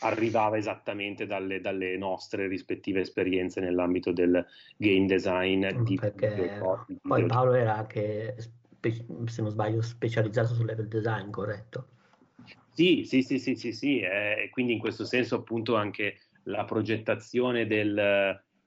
arrivava 0.00 0.56
esattamente 0.56 1.26
dalle, 1.26 1.60
dalle, 1.60 1.96
nostre 1.96 2.46
rispettive 2.46 3.00
esperienze 3.00 3.60
nell'ambito 3.60 4.12
del 4.12 4.44
game 4.76 5.06
design. 5.06 5.66
Mm, 5.66 5.84
di 5.84 5.94
Perché 5.96 6.60
di 6.86 6.98
poi 7.02 7.26
Paolo 7.26 7.54
era 7.54 7.76
anche, 7.76 8.36
se 8.80 9.42
non 9.42 9.50
sbaglio, 9.50 9.82
specializzato 9.82 10.54
sul 10.54 10.66
level 10.66 10.88
design, 10.88 11.30
corretto? 11.30 11.88
Sì, 12.70 13.04
sì, 13.04 13.22
sì, 13.22 13.38
sì, 13.38 13.54
sì, 13.54 13.72
sì. 13.72 14.00
Eh, 14.00 14.48
quindi 14.50 14.72
in 14.72 14.78
questo 14.78 15.04
senso 15.04 15.36
appunto 15.36 15.76
anche 15.76 16.18
la 16.44 16.64
progettazione 16.64 17.66
del, 17.66 17.96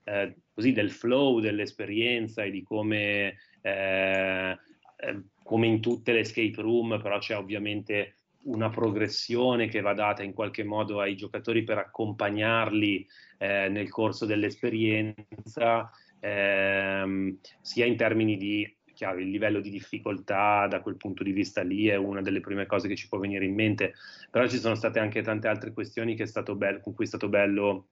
eh, 0.03 0.35
così, 0.53 0.71
del 0.71 0.91
flow 0.91 1.39
dell'esperienza 1.39 2.43
e 2.43 2.51
di 2.51 2.63
come, 2.63 3.37
eh, 3.61 4.57
eh 4.97 5.21
come 5.43 5.67
in 5.67 5.81
tutte 5.81 6.11
le 6.11 6.19
escape 6.19 6.61
room, 6.61 6.99
però 7.01 7.19
c'è 7.19 7.37
ovviamente 7.37 8.16
una 8.47 8.69
progressione 8.69 9.67
che 9.67 9.81
va 9.81 9.93
data 9.93 10.23
in 10.23 10.33
qualche 10.33 10.63
modo 10.63 10.99
ai 10.99 11.15
giocatori 11.15 11.63
per 11.63 11.77
accompagnarli 11.77 13.07
eh, 13.37 13.69
nel 13.69 13.89
corso 13.89 14.25
dell'esperienza, 14.25 15.89
ehm, 16.19 17.37
sia 17.61 17.85
in 17.85 17.95
termini 17.95 18.37
di 18.37 18.75
chiaro, 18.93 19.19
il 19.19 19.29
livello 19.29 19.59
di 19.59 19.69
difficoltà 19.69 20.65
da 20.67 20.81
quel 20.81 20.97
punto 20.97 21.23
di 21.23 21.31
vista 21.31 21.61
lì 21.61 21.87
è 21.87 21.95
una 21.95 22.21
delle 22.21 22.39
prime 22.39 22.65
cose 22.65 22.87
che 22.87 22.95
ci 22.95 23.07
può 23.07 23.19
venire 23.19 23.45
in 23.45 23.53
mente, 23.53 23.93
però 24.31 24.47
ci 24.47 24.57
sono 24.57 24.73
state 24.73 24.97
anche 24.97 25.21
tante 25.21 25.47
altre 25.47 25.71
questioni 25.71 26.15
bello, 26.55 26.79
con 26.79 26.95
cui 26.95 27.05
è 27.05 27.07
stato 27.07 27.29
bello 27.29 27.89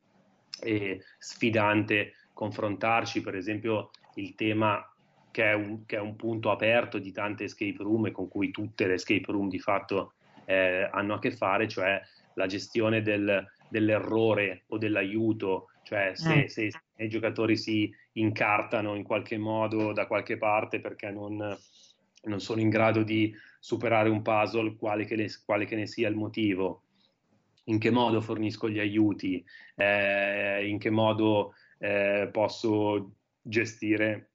e 0.61 1.03
sfidante 1.19 2.13
confrontarci, 2.33 3.21
per 3.21 3.35
esempio 3.35 3.91
il 4.15 4.33
tema 4.33 4.83
che 5.29 5.43
è, 5.43 5.53
un, 5.53 5.85
che 5.85 5.97
è 5.97 5.99
un 5.99 6.15
punto 6.15 6.49
aperto 6.49 6.97
di 6.97 7.11
tante 7.11 7.43
escape 7.43 7.83
room 7.83 8.07
e 8.07 8.11
con 8.11 8.27
cui 8.27 8.49
tutte 8.49 8.87
le 8.87 8.93
escape 8.93 9.31
room 9.31 9.47
di 9.47 9.59
fatto 9.59 10.13
eh, 10.45 10.87
hanno 10.91 11.15
a 11.15 11.19
che 11.19 11.31
fare, 11.31 11.67
cioè 11.67 12.01
la 12.35 12.45
gestione 12.45 13.01
del, 13.01 13.45
dell'errore 13.69 14.63
o 14.67 14.77
dell'aiuto, 14.77 15.69
cioè 15.83 16.11
se, 16.13 16.43
mm. 16.43 16.45
se, 16.45 16.71
i 16.97 17.09
giocatori 17.09 17.57
si 17.57 17.93
incartano 18.13 18.95
in 18.95 19.03
qualche 19.03 19.37
modo 19.37 19.91
da 19.91 20.07
qualche 20.07 20.37
parte 20.37 20.79
perché 20.79 21.11
non, 21.11 21.35
non 22.23 22.39
sono 22.39 22.61
in 22.61 22.69
grado 22.69 23.03
di 23.03 23.33
superare 23.59 24.09
un 24.09 24.21
puzzle, 24.21 24.75
quale 24.75 25.05
che 25.05 25.15
ne, 25.15 25.27
quale 25.45 25.65
che 25.65 25.75
ne 25.75 25.87
sia 25.87 26.07
il 26.07 26.15
motivo, 26.15 26.83
in 27.65 27.79
che 27.79 27.89
modo 27.89 28.21
fornisco 28.21 28.69
gli 28.69 28.79
aiuti, 28.79 29.43
eh, 29.75 30.67
in 30.67 30.77
che 30.77 30.89
modo 30.89 31.53
eh, 31.79 32.29
posso 32.31 33.15
gestire 33.41 34.29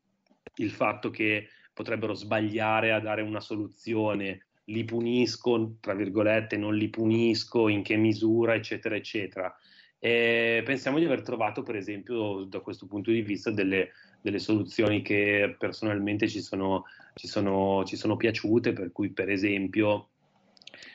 il 0.57 0.71
fatto 0.71 1.11
che 1.11 1.49
potrebbero 1.73 2.15
sbagliare 2.15 2.93
a 2.93 3.01
dare 3.01 3.23
una 3.23 3.41
soluzione 3.41 4.47
li 4.71 4.85
punisco, 4.85 5.77
tra 5.81 5.95
virgolette, 5.95 6.57
non 6.57 6.75
li 6.75 6.89
punisco, 6.89 7.69
in 7.69 7.83
che 7.83 7.97
misura, 7.97 8.55
eccetera, 8.55 8.95
eccetera. 8.95 9.55
E 9.99 10.63
pensiamo 10.65 10.99
di 10.99 11.05
aver 11.05 11.23
trovato, 11.23 11.63
per 11.63 11.77
esempio, 11.77 12.45
da 12.45 12.61
questo 12.61 12.87
punto 12.87 13.11
di 13.11 13.21
vista, 13.21 13.51
delle, 13.51 13.91
delle 14.23 14.39
soluzioni 14.39 15.03
che 15.03 15.55
personalmente 15.59 16.29
ci 16.29 16.41
sono, 16.41 16.85
ci, 17.15 17.27
sono, 17.27 17.85
ci 17.85 17.97
sono, 17.97 18.17
piaciute, 18.17 18.73
per 18.73 18.93
cui, 18.93 19.11
per 19.11 19.29
esempio, 19.29 20.09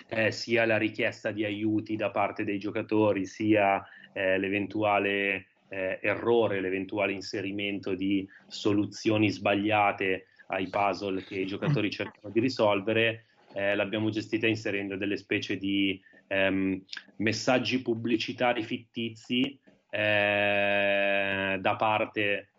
eh, 0.08 0.32
sia 0.32 0.66
la 0.66 0.78
richiesta 0.78 1.32
di 1.32 1.44
aiuti 1.46 1.96
da 1.96 2.10
parte 2.10 2.44
dei 2.44 2.58
giocatori, 2.58 3.26
sia 3.26 3.86
eh, 4.14 4.38
l'eventuale 4.40 5.48
eh, 5.68 6.00
errore, 6.02 6.62
l'eventuale 6.62 7.12
inserimento 7.12 7.94
di 7.94 8.28
soluzioni 8.48 9.30
sbagliate 9.30 10.28
ai 10.48 10.68
puzzle 10.70 11.24
che 11.24 11.40
i 11.40 11.46
giocatori 11.46 11.90
cercano 11.90 12.32
di 12.32 12.40
risolvere, 12.40 13.26
eh, 13.56 13.74
l'abbiamo 13.74 14.10
gestita 14.10 14.48
inserendo 14.48 14.98
delle 14.98 15.16
specie 15.16 15.56
di 15.56 16.00
ehm, 16.28 16.84
messaggi 17.18 17.82
pubblicitari 17.82 18.64
fittizi 18.64 19.58
eh, 19.90 21.58
da 21.58 21.76
parte 21.78 22.50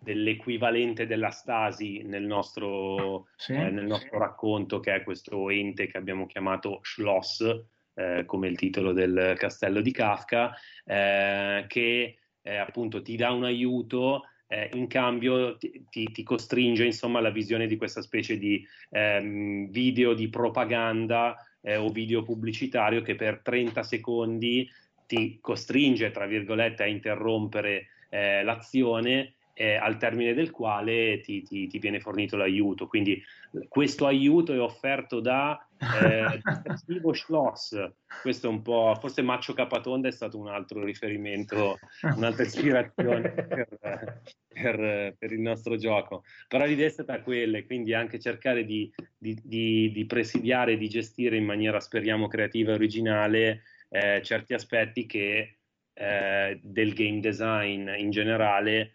dell'equivalente 0.00 1.06
della 1.06 1.30
Stasi 1.30 2.02
nel 2.02 2.24
nostro, 2.24 3.28
sì. 3.36 3.52
eh, 3.52 3.70
nel 3.70 3.86
nostro, 3.86 4.18
racconto, 4.18 4.80
che 4.80 4.96
è 4.96 5.04
questo 5.04 5.50
ente 5.50 5.86
che 5.86 5.98
abbiamo 5.98 6.26
chiamato 6.26 6.80
Schloss, 6.82 7.46
eh, 7.94 8.24
come 8.26 8.48
il 8.48 8.56
titolo 8.56 8.92
del 8.92 9.34
castello 9.38 9.80
di 9.80 9.92
Kafka, 9.92 10.52
eh, 10.84 11.64
che 11.68 12.18
eh, 12.42 12.56
appunto 12.56 13.02
ti 13.02 13.14
dà 13.14 13.30
un 13.30 13.44
aiuto 13.44 14.24
eh, 14.52 14.68
in 14.74 14.88
cambio 14.88 15.56
ti, 15.56 15.86
ti, 15.88 16.22
costringe 16.24 16.84
insomma 16.84 17.20
alla 17.20 17.30
visione 17.30 17.68
di 17.68 17.76
questa 17.76 18.02
specie 18.02 18.36
di 18.36 18.66
ehm, 18.90 19.70
video 19.70 20.12
di 20.12 20.28
propaganda 20.28 21.36
eh, 21.60 21.76
o 21.76 21.88
video 21.90 22.24
pubblicitario 22.24 23.00
che 23.00 23.14
per 23.14 23.42
30 23.44 23.84
secondi 23.84 24.68
ti 25.06 25.38
costringe, 25.40 26.10
tra 26.10 26.26
virgolette, 26.26 26.82
a 26.82 26.86
interrompere 26.86 27.86
eh, 28.08 28.42
l'azione 28.42 29.34
eh, 29.60 29.76
al 29.76 29.98
termine 29.98 30.32
del 30.32 30.50
quale 30.50 31.20
ti, 31.20 31.42
ti, 31.42 31.66
ti, 31.66 31.78
viene 31.78 32.00
fornito 32.00 32.38
l'aiuto. 32.38 32.86
Quindi 32.86 33.22
questo 33.68 34.06
aiuto 34.06 34.54
è 34.54 34.58
offerto 34.58 35.20
da 35.20 35.62
eh, 35.78 36.40
Schloss. 37.12 37.92
Questo 38.22 38.46
è 38.46 38.50
un 38.50 38.62
po', 38.62 38.96
forse 38.98 39.20
Maccio 39.20 39.52
Capatonda 39.52 40.08
è 40.08 40.12
stato 40.12 40.38
un 40.38 40.48
altro 40.48 40.82
riferimento, 40.82 41.78
un'altra 42.16 42.44
ispirazione 42.44 43.32
per, 43.32 44.22
per, 44.48 45.14
per 45.18 45.30
il 45.30 45.40
nostro 45.40 45.76
gioco. 45.76 46.24
Però 46.48 46.64
l'idea 46.64 46.86
è 46.86 46.90
stata 46.90 47.20
quella, 47.20 47.62
quindi 47.64 47.92
anche 47.92 48.18
cercare 48.18 48.64
di, 48.64 48.90
di, 49.18 49.38
di, 49.44 49.92
di 49.92 50.06
presidiare 50.06 50.78
di 50.78 50.88
gestire 50.88 51.36
in 51.36 51.44
maniera, 51.44 51.80
speriamo, 51.80 52.28
creativa 52.28 52.70
e 52.70 52.76
originale 52.76 53.62
eh, 53.90 54.22
certi 54.24 54.54
aspetti 54.54 55.04
che 55.04 55.56
eh, 55.92 56.58
del 56.62 56.94
game 56.94 57.20
design 57.20 57.90
in 57.98 58.10
generale 58.10 58.92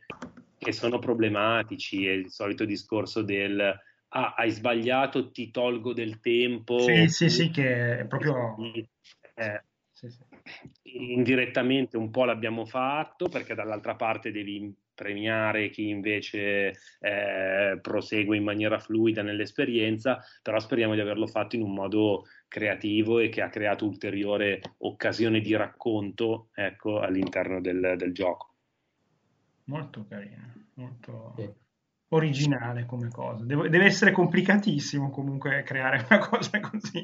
che 0.57 0.71
sono 0.71 0.99
problematici, 0.99 2.07
è 2.07 2.11
il 2.11 2.29
solito 2.29 2.65
discorso 2.65 3.21
del 3.21 3.79
ah, 4.09 4.33
hai 4.35 4.49
sbagliato, 4.49 5.31
ti 5.31 5.51
tolgo 5.51 5.93
del 5.93 6.19
tempo. 6.19 6.79
Sì, 6.79 7.07
sì, 7.07 7.29
sì, 7.29 7.49
che 7.49 7.99
è 7.99 8.05
proprio... 8.05 8.55
Eh, 9.35 9.63
sì, 9.91 10.09
sì. 10.09 10.23
Indirettamente 10.97 11.97
un 11.97 12.09
po' 12.11 12.25
l'abbiamo 12.25 12.65
fatto 12.65 13.27
perché 13.27 13.55
dall'altra 13.55 13.95
parte 13.95 14.31
devi 14.31 14.73
premiare 14.93 15.69
chi 15.69 15.89
invece 15.89 16.73
eh, 16.99 17.79
prosegue 17.81 18.37
in 18.37 18.43
maniera 18.43 18.79
fluida 18.79 19.21
nell'esperienza, 19.21 20.23
però 20.41 20.59
speriamo 20.59 20.93
di 20.93 21.01
averlo 21.01 21.27
fatto 21.27 21.55
in 21.55 21.63
un 21.63 21.73
modo 21.73 22.25
creativo 22.47 23.19
e 23.19 23.27
che 23.27 23.41
ha 23.41 23.49
creato 23.49 23.85
ulteriore 23.85 24.61
occasione 24.79 25.41
di 25.41 25.53
racconto 25.55 26.49
ecco, 26.53 26.99
all'interno 26.99 27.59
del, 27.59 27.95
del 27.97 28.13
gioco. 28.13 28.54
Molto 29.65 30.05
carino, 30.07 30.53
molto... 30.75 31.33
Sì. 31.37 31.51
originale 32.09 32.85
come 32.85 33.09
cosa. 33.09 33.43
Deve, 33.43 33.69
deve, 33.69 33.85
essere 33.85 34.11
complicatissimo 34.11 35.09
comunque 35.09 35.63
creare 35.63 36.05
una 36.09 36.19
cosa 36.27 36.59
così, 36.59 37.03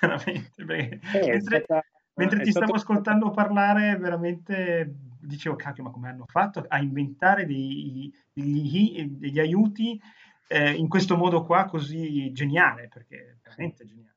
veramente. 0.00 0.64
Perché, 0.64 1.00
eh, 1.12 1.32
mentre, 1.32 1.40
stata, 1.40 1.84
mentre 2.14 2.40
ti 2.40 2.50
stavo 2.50 2.74
ascoltando 2.74 3.30
parlare, 3.30 3.96
veramente 3.96 5.10
dicevo, 5.26 5.56
cacchio, 5.56 5.84
ma 5.84 5.90
come 5.90 6.08
hanno 6.08 6.26
fatto 6.26 6.64
a 6.66 6.78
inventare 6.78 7.46
dei, 7.46 8.12
degli, 8.32 9.06
degli 9.18 9.38
aiuti 9.38 10.00
eh, 10.48 10.72
in 10.72 10.88
questo 10.88 11.16
modo 11.16 11.44
qua 11.44 11.64
così 11.64 12.30
geniale, 12.32 12.88
perché 12.88 13.38
veramente 13.42 13.84
geniale. 13.86 14.11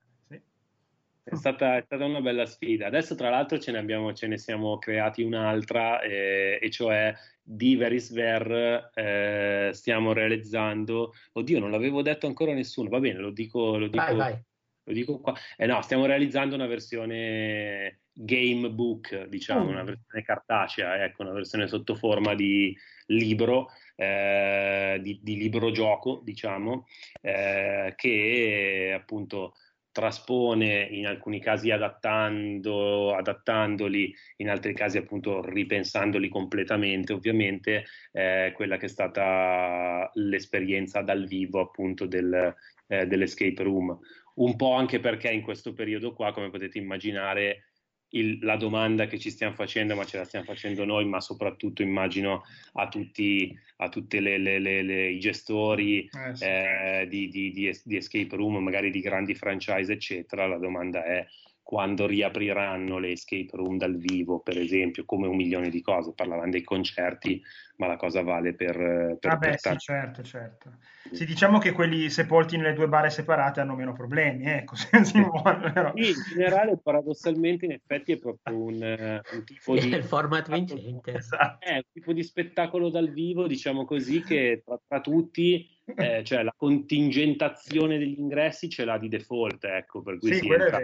È 1.27 1.35
stata, 1.35 1.77
è 1.77 1.81
stata, 1.81 2.05
una 2.05 2.21
bella 2.21 2.45
sfida. 2.45 2.85
Adesso, 2.85 3.15
tra 3.15 3.31
l'altro, 3.31 3.57
ce 3.57 3.71
ne, 3.71 3.79
abbiamo, 3.79 4.13
ce 4.13 4.27
ne 4.27 4.37
siamo 4.37 4.77
creati 4.77 5.23
un'altra, 5.23 5.99
eh, 6.01 6.59
e 6.61 6.69
cioè 6.69 7.15
di 7.41 7.75
Verisver 7.75 8.91
eh, 8.93 9.71
stiamo 9.73 10.13
realizzando. 10.13 11.13
Oddio, 11.31 11.59
non 11.59 11.71
l'avevo 11.71 12.03
detto 12.03 12.27
ancora 12.27 12.51
a 12.51 12.53
nessuno. 12.53 12.89
Va 12.89 12.99
bene, 12.99 13.17
lo 13.17 13.31
dico, 13.31 13.75
lo 13.75 13.87
dico, 13.87 14.03
vai, 14.03 14.15
vai. 14.15 14.43
Lo 14.83 14.93
dico 14.93 15.19
qua. 15.19 15.33
Eh, 15.57 15.65
no, 15.65 15.81
stiamo 15.81 16.05
realizzando 16.05 16.53
una 16.53 16.67
versione 16.67 18.01
game 18.13 18.69
book, 18.69 19.25
diciamo, 19.25 19.65
mm. 19.65 19.69
una 19.69 19.83
versione 19.83 20.23
cartacea, 20.23 21.03
ecco, 21.03 21.23
una 21.23 21.33
versione 21.33 21.67
sotto 21.67 21.95
forma 21.95 22.35
di 22.35 22.77
libro, 23.07 23.69
eh, 23.95 24.99
di, 25.01 25.19
di 25.23 25.37
libro 25.37 25.71
gioco, 25.71 26.21
diciamo, 26.23 26.85
eh, 27.21 27.93
che 27.95 28.93
appunto 28.95 29.55
traspone 29.95 30.89
in 30.91 31.07
alcuni 31.07 31.39
casi 31.39 31.71
adattando, 31.71 33.15
adattandoli, 33.15 34.13
in 34.37 34.49
altri 34.49 34.73
casi 34.73 34.97
appunto 34.97 35.41
ripensandoli 35.41 36.27
completamente, 36.27 37.13
ovviamente 37.13 37.85
eh, 38.11 38.51
quella 38.53 38.75
che 38.75 38.87
è 38.87 38.89
stata 38.89 40.11
l'esperienza 40.15 41.01
dal 41.01 41.25
vivo 41.25 41.61
appunto 41.61 42.07
del, 42.07 42.53
eh, 42.87 43.05
dell'escape 43.05 43.63
room. 43.63 43.97
Un 44.35 44.57
po' 44.57 44.73
anche 44.73 44.99
perché 44.99 45.31
in 45.31 45.41
questo 45.41 45.71
periodo 45.71 46.13
qua, 46.13 46.33
come 46.33 46.49
potete 46.49 46.77
immaginare, 46.77 47.74
il, 48.09 48.39
la 48.41 48.55
domanda 48.55 49.07
che 49.07 49.19
ci 49.19 49.29
stiamo 49.29 49.55
facendo, 49.55 49.95
ma 49.95 50.05
ce 50.05 50.17
la 50.17 50.25
stiamo 50.25 50.45
facendo 50.45 50.85
noi, 50.85 51.05
ma 51.05 51.19
soprattutto 51.19 51.81
immagino 51.81 52.43
a 52.73 52.87
tutti 52.87 53.53
a 53.77 53.89
tutti 53.89 54.17
i 54.17 55.19
gestori 55.19 56.05
eh, 56.05 56.35
sì. 56.35 56.43
eh, 56.45 57.07
di, 57.09 57.27
di, 57.27 57.51
di, 57.51 57.77
di 57.83 57.97
escape 57.97 58.35
room, 58.35 58.57
magari 58.57 58.89
di 58.89 59.01
grandi 59.01 59.35
franchise, 59.35 59.91
eccetera. 59.91 60.47
La 60.47 60.57
domanda 60.57 61.03
è 61.03 61.25
quando 61.61 62.05
riapriranno 62.05 62.99
le 62.99 63.11
escape 63.11 63.49
room 63.53 63.77
dal 63.77 63.97
vivo, 63.97 64.39
per 64.39 64.57
esempio, 64.57 65.03
come 65.03 65.27
un 65.27 65.35
milione 65.35 65.69
di 65.69 65.81
cose. 65.81 66.13
Parlavamo 66.13 66.51
dei 66.51 66.63
concerti, 66.63 67.41
ma 67.77 67.87
la 67.87 67.97
cosa 67.97 68.21
vale 68.21 68.53
per... 68.53 68.75
per 69.19 69.31
Vabbè, 69.31 69.57
per 69.59 69.59
sì, 69.59 69.77
certo, 69.77 70.23
certo. 70.23 70.77
Sì, 71.11 71.25
diciamo 71.25 71.59
che 71.59 71.71
quelli 71.71 72.09
sepolti 72.09 72.57
nelle 72.57 72.73
due 72.73 72.87
bare 72.87 73.09
separate 73.09 73.59
hanno 73.59 73.75
meno 73.75 73.93
problemi, 73.93 74.45
ecco, 74.45 74.75
se 74.75 75.03
si 75.03 75.19
muovono. 75.19 75.71
Però. 75.71 75.91
Sì, 75.95 76.09
in 76.09 76.15
generale, 76.29 76.79
paradossalmente, 76.81 77.65
in 77.65 77.71
effetti 77.71 78.13
è 78.13 78.17
proprio 78.17 78.55
un, 78.55 79.21
un 79.31 79.43
tipo 79.43 79.73
di... 79.73 79.87
il 79.87 80.03
format 80.03 80.49
vincente. 80.49 81.13
Esatto. 81.13 81.65
È 81.65 81.75
un 81.75 81.83
tipo 81.91 82.13
di 82.13 82.23
spettacolo 82.23 82.89
dal 82.89 83.11
vivo, 83.11 83.47
diciamo 83.47 83.85
così, 83.85 84.21
che 84.21 84.61
tra, 84.65 84.79
tra 84.87 85.01
tutti 85.01 85.73
eh, 85.85 86.23
cioè 86.25 86.43
la 86.43 86.53
contingentazione 86.55 87.97
degli 87.97 88.19
ingressi 88.19 88.69
ce 88.69 88.85
l'ha 88.85 88.97
di 88.97 89.07
default, 89.07 89.63
ecco, 89.65 90.01
per 90.01 90.17
cui 90.17 90.33
sì, 90.33 90.39
si 90.39 90.49
entra 90.49 90.81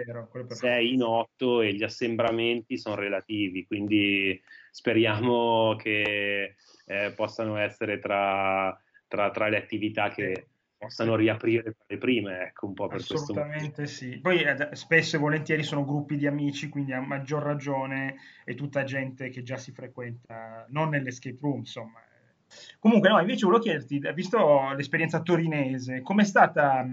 6 0.48 0.92
in 0.92 1.02
8 1.02 1.62
e 1.62 1.74
gli 1.74 1.82
assembramenti 1.82 2.78
sono 2.78 2.94
relativi, 2.94 3.66
quindi 3.66 4.40
speriamo 4.70 5.76
che 5.76 6.54
eh, 6.84 7.12
possano 7.14 7.56
essere 7.56 7.98
tra, 7.98 8.78
tra, 9.08 9.30
tra, 9.30 9.48
le 9.48 9.56
attività 9.56 10.10
che 10.10 10.48
possano 10.76 11.14
riaprire 11.14 11.76
le 11.86 11.98
prime, 11.98 12.46
ecco, 12.46 12.66
un 12.66 12.74
po' 12.74 12.88
per 12.88 12.96
questo 12.96 13.14
Assolutamente 13.14 13.86
sì. 13.86 14.18
Poi 14.18 14.42
eh, 14.42 14.68
spesso 14.72 15.16
e 15.16 15.18
volentieri 15.20 15.62
sono 15.62 15.84
gruppi 15.84 16.16
di 16.16 16.26
amici, 16.26 16.68
quindi 16.68 16.92
a 16.92 17.00
maggior 17.00 17.42
ragione 17.42 18.16
è 18.44 18.54
tutta 18.54 18.84
gente 18.84 19.28
che 19.28 19.42
già 19.42 19.56
si 19.56 19.72
frequenta, 19.72 20.66
non 20.70 20.88
nell'escape 20.88 21.38
room, 21.40 21.58
insomma, 21.58 22.00
Comunque, 22.78 23.08
no, 23.08 23.20
invece 23.20 23.46
volevo 23.46 23.62
chiederti, 23.62 24.00
visto 24.14 24.72
l'esperienza 24.74 25.22
torinese, 25.22 26.02
com'è 26.02 26.24
stata, 26.24 26.86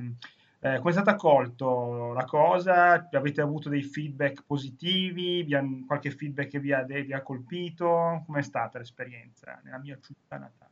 eh, 0.62 0.80
com'è 0.80 0.92
stata 0.92 1.12
accolto 1.12 2.12
la 2.14 2.26
cosa? 2.26 3.08
Avete 3.12 3.42
avuto 3.42 3.70
dei 3.70 3.84
feedback 3.84 4.44
positivi? 4.46 5.48
Han, 5.54 5.86
qualche 5.86 6.12
feedback 6.12 6.50
che 6.50 6.60
vi 6.60 6.74
ha, 6.74 6.84
vi 6.84 7.14
ha 7.14 7.22
colpito? 7.22 8.24
Com'è 8.26 8.42
stata 8.42 8.78
l'esperienza 8.78 9.60
nella 9.64 9.80
mia 9.80 9.98
città 10.02 10.38
natale? 10.38 10.70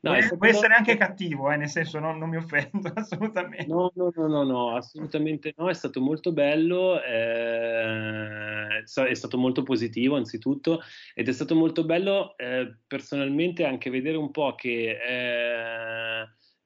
No, 0.00 0.16
può, 0.28 0.36
può 0.36 0.46
essere 0.46 0.74
anche 0.74 0.96
cattivo, 0.96 1.50
eh, 1.50 1.56
nel 1.56 1.68
senso 1.68 1.98
non, 1.98 2.18
non, 2.18 2.28
mi 2.28 2.36
offendo 2.36 2.90
assolutamente. 2.94 3.66
No, 3.66 3.92
no, 3.94 4.12
no, 4.14 4.26
no, 4.26 4.42
no, 4.42 4.76
assolutamente 4.76 5.52
no, 5.56 5.68
è 5.68 5.74
stato 5.74 6.00
molto 6.00 6.32
bello, 6.32 7.00
eh, 7.02 8.82
è 8.82 9.14
stato 9.14 9.38
molto 9.38 9.62
positivo 9.62 10.16
anzitutto 10.16 10.80
ed 11.14 11.28
è 11.28 11.32
stato 11.32 11.54
molto 11.54 11.84
bello 11.84 12.36
eh, 12.36 12.78
personalmente 12.86 13.64
anche 13.64 13.90
vedere 13.90 14.16
un 14.16 14.30
po' 14.30 14.54
che 14.54 14.98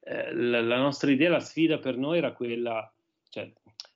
eh, 0.09 0.33
la, 0.33 0.61
la, 0.61 0.79
nostra 0.79 1.11
idea, 1.11 1.31
la 1.31 1.41
sfida 1.41 1.79
per 1.79 1.97
noi 1.97 2.19
era 2.19 2.33
quella, 2.33 2.93
cioè, 3.29 3.51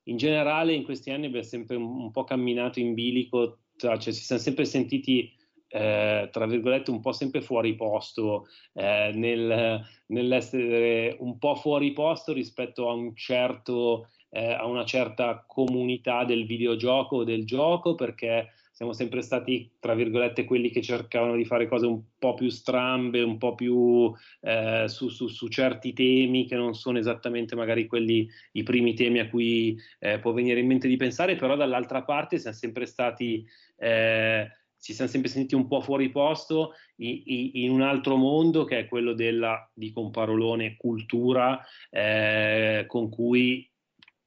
in 0.04 0.16
generale 0.16 0.72
in 0.72 0.82
questi 0.82 1.10
anni 1.10 1.26
abbiamo 1.26 1.46
sempre 1.46 1.76
un, 1.76 1.84
un 1.84 2.10
po' 2.10 2.24
camminato 2.24 2.80
in 2.80 2.94
bilico, 2.94 3.58
cioè 3.76 3.96
ci 3.98 4.12
siamo 4.12 4.42
sempre 4.42 4.64
sentiti 4.64 5.32
eh, 5.72 6.28
tra 6.32 6.46
virgolette, 6.46 6.90
un 6.90 7.00
po' 7.00 7.12
sempre 7.12 7.42
fuori 7.42 7.76
posto, 7.76 8.48
eh, 8.72 9.12
nel, 9.14 9.80
nell'essere 10.06 11.16
un 11.20 11.38
po' 11.38 11.54
fuori 11.54 11.92
posto 11.92 12.32
rispetto 12.32 12.88
a, 12.88 12.92
un 12.92 13.14
certo, 13.14 14.08
eh, 14.30 14.52
a 14.52 14.66
una 14.66 14.84
certa 14.84 15.44
comunità 15.46 16.24
del 16.24 16.44
videogioco 16.44 17.18
o 17.18 17.24
del 17.24 17.46
gioco, 17.46 17.94
perché 17.94 18.48
siamo 18.80 18.94
sempre 18.94 19.20
stati, 19.20 19.70
tra 19.78 19.94
virgolette, 19.94 20.46
quelli 20.46 20.70
che 20.70 20.80
cercavano 20.80 21.36
di 21.36 21.44
fare 21.44 21.68
cose 21.68 21.84
un 21.84 22.00
po' 22.18 22.32
più 22.32 22.48
strambe, 22.48 23.20
un 23.20 23.36
po' 23.36 23.54
più 23.54 24.10
eh, 24.40 24.86
su, 24.88 25.10
su, 25.10 25.28
su, 25.28 25.48
certi 25.48 25.92
temi 25.92 26.46
che 26.46 26.56
non 26.56 26.72
sono 26.72 26.96
esattamente 26.96 27.54
magari 27.54 27.86
quelli, 27.86 28.26
i 28.52 28.62
primi 28.62 28.94
temi 28.94 29.18
a 29.18 29.28
cui 29.28 29.78
eh, 29.98 30.18
può 30.18 30.32
venire 30.32 30.60
in 30.60 30.66
mente 30.66 30.88
di 30.88 30.96
pensare, 30.96 31.36
però 31.36 31.56
dall'altra 31.56 32.04
parte 32.04 32.38
siamo 32.38 32.56
sempre 32.56 32.86
stati 32.86 33.46
eh, 33.76 34.48
ci 34.80 34.94
siamo 34.94 35.10
sempre 35.10 35.28
sentiti 35.28 35.54
un 35.54 35.68
po' 35.68 35.82
fuori 35.82 36.08
posto 36.08 36.72
in, 36.96 37.70
un 37.70 37.82
altro 37.82 38.16
mondo 38.16 38.64
che 38.64 38.78
è 38.78 38.88
quello 38.88 39.12
della, 39.12 39.70
dico 39.74 40.00
un 40.00 40.10
parolone, 40.10 40.76
cultura 40.78 41.60
eh, 41.90 42.84
con 42.86 43.10
cui 43.10 43.69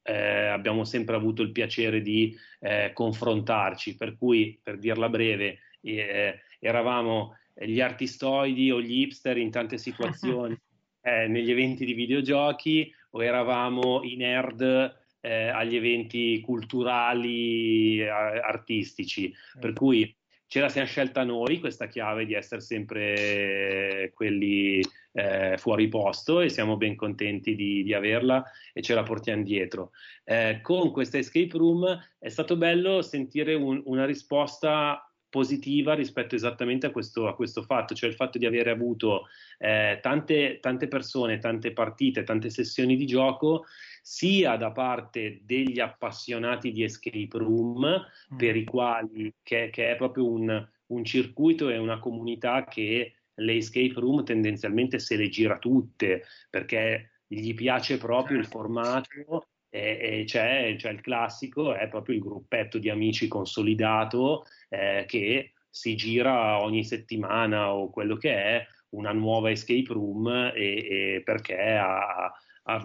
eh, 0.03 0.47
abbiamo 0.47 0.83
sempre 0.83 1.15
avuto 1.15 1.41
il 1.41 1.51
piacere 1.51 2.01
di 2.01 2.37
eh, 2.59 2.91
confrontarci, 2.93 3.95
per 3.95 4.15
cui, 4.17 4.59
per 4.61 4.77
dirla 4.77 5.09
breve, 5.09 5.59
eh, 5.81 6.41
eravamo 6.59 7.37
gli 7.53 7.79
artistoidi 7.79 8.71
o 8.71 8.81
gli 8.81 9.01
hipster 9.01 9.37
in 9.37 9.51
tante 9.51 9.77
situazioni 9.77 10.55
eh, 11.01 11.27
negli 11.27 11.51
eventi 11.51 11.85
di 11.85 11.93
videogiochi 11.93 12.93
o 13.11 13.23
eravamo 13.23 14.03
i 14.03 14.15
nerd 14.15 15.01
eh, 15.21 15.47
agli 15.47 15.75
eventi 15.75 16.41
culturali, 16.41 18.05
artistici, 18.07 19.33
per 19.59 19.73
cui 19.73 20.13
ce 20.53 20.59
la 20.59 20.69
siamo 20.69 20.85
scelta 20.85 21.23
noi 21.23 21.59
questa 21.59 21.87
chiave 21.87 22.27
di 22.27 22.35
essere 22.35 22.61
sempre 22.61 24.11
quelli 24.13 24.79
eh, 25.13 25.57
fuori 25.57 25.87
posto 25.87 26.41
e 26.41 26.49
siamo 26.49 26.77
ben 26.77 26.95
contenti 26.95 27.55
di, 27.55 27.81
di, 27.81 27.91
averla 27.91 28.43
e 28.71 28.83
ce 28.83 28.93
la 28.93 29.01
portiamo 29.01 29.41
dietro. 29.41 29.93
Eh, 30.23 30.59
con 30.61 30.91
questa 30.91 31.17
escape 31.17 31.57
room 31.57 31.99
è 32.19 32.29
stato 32.29 32.55
bello 32.55 33.01
sentire 33.01 33.55
un, 33.55 33.81
una 33.85 34.05
risposta 34.05 35.11
positiva 35.33 35.95
rispetto 35.95 36.35
esattamente 36.35 36.85
a 36.85 36.91
questo, 36.91 37.27
a 37.27 37.33
questo, 37.33 37.63
fatto, 37.63 37.95
cioè 37.95 38.07
il 38.07 38.15
fatto 38.15 38.37
di 38.37 38.45
aver 38.45 38.67
avuto 38.67 39.23
eh, 39.57 39.97
tante, 39.99 40.59
tante 40.61 40.87
persone, 40.87 41.39
tante 41.39 41.73
partite, 41.73 42.21
tante 42.21 42.51
sessioni 42.51 42.95
di 42.95 43.07
gioco 43.07 43.65
sia 44.03 44.55
da 44.57 44.71
parte 44.71 45.41
degli 45.43 45.79
appassionati 45.79 46.71
di 46.71 46.83
escape 46.83 47.29
room, 47.31 48.05
mm. 48.31 48.37
per 48.37 48.55
i 48.55 48.63
quali 48.63 49.33
che, 49.41 49.71
che 49.71 49.89
è 49.89 49.95
proprio 49.95 50.29
un, 50.29 50.69
un, 50.85 51.03
circuito 51.03 51.69
e 51.69 51.79
una 51.79 51.97
comunità 51.97 52.65
che 52.65 53.13
le 53.33 53.55
escape 53.55 53.93
room 53.95 54.23
tendenzialmente 54.23 54.99
se 54.99 55.15
le 55.15 55.29
gira 55.29 55.57
tutte 55.57 56.25
perché 56.51 57.21
gli 57.25 57.55
piace 57.55 57.97
proprio 57.97 58.37
il 58.37 58.43
certo. 58.43 58.59
formato 58.59 59.47
e, 59.75 60.19
e 60.19 60.23
c'è, 60.25 60.75
c'è, 60.77 60.91
il 60.91 61.01
classico, 61.01 61.73
è 61.73 61.87
proprio 61.87 62.15
il 62.15 62.21
gruppetto 62.21 62.77
di 62.77 62.91
amici 62.91 63.27
consolidato 63.27 64.45
eh, 64.69 65.05
che 65.07 65.53
si 65.67 65.95
gira 65.95 66.61
ogni 66.61 66.83
settimana 66.83 67.73
o 67.73 67.89
quello 67.89 68.15
che 68.15 68.35
è 68.35 68.67
una 68.89 69.11
nuova 69.11 69.49
escape 69.49 69.91
room 69.91 70.27
e, 70.27 71.15
e 71.15 71.21
perché 71.25 71.59
ha, 71.59 72.31
ha, 72.63 72.83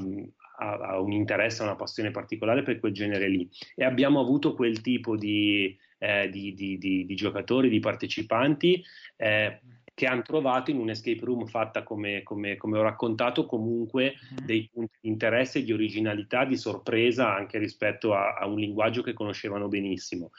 ha, 0.61 0.99
un 0.99 1.13
interesse, 1.13 1.63
una 1.63 1.77
passione 1.77 2.11
particolare 2.11 2.63
per 2.63 2.81
quel 2.81 2.93
genere 2.93 3.29
lì. 3.29 3.47
E 3.75 3.85
abbiamo 3.85 4.21
avuto 4.21 4.55
quel 4.55 4.81
tipo 4.81 5.15
di, 5.15 5.77
eh, 5.99 6.31
di, 6.31 6.55
di, 6.55 6.79
di 6.79 7.15
giocatori, 7.15 7.69
di 7.69 7.81
partecipanti. 7.81 8.83
Eh, 9.15 9.61
che 9.99 10.07
hanno 10.07 10.23
trovato 10.23 10.71
in 10.71 10.79
un 10.79 10.91
escape 10.91 11.25
room 11.25 11.45
fatta 11.47 11.83
come, 11.83 12.23
come, 12.23 12.57
come 12.57 12.79
ho 12.79 12.83
raccontato 12.83 13.47
comunque 13.47 14.15
mm-hmm. 14.15 14.47
dei 14.47 14.71
punti 14.73 14.97
di 15.01 15.09
interesse, 15.09 15.65
di 15.65 15.73
originalità, 15.73 16.45
di 16.45 16.57
sorpresa 16.57 17.35
anche 17.35 17.59
rispetto 17.59 18.15
a, 18.15 18.35
a 18.35 18.47
un 18.47 18.61
linguaggio 18.61 19.03
che 19.03 19.13
conoscevano 19.13 19.67
benissimo. 19.67 20.31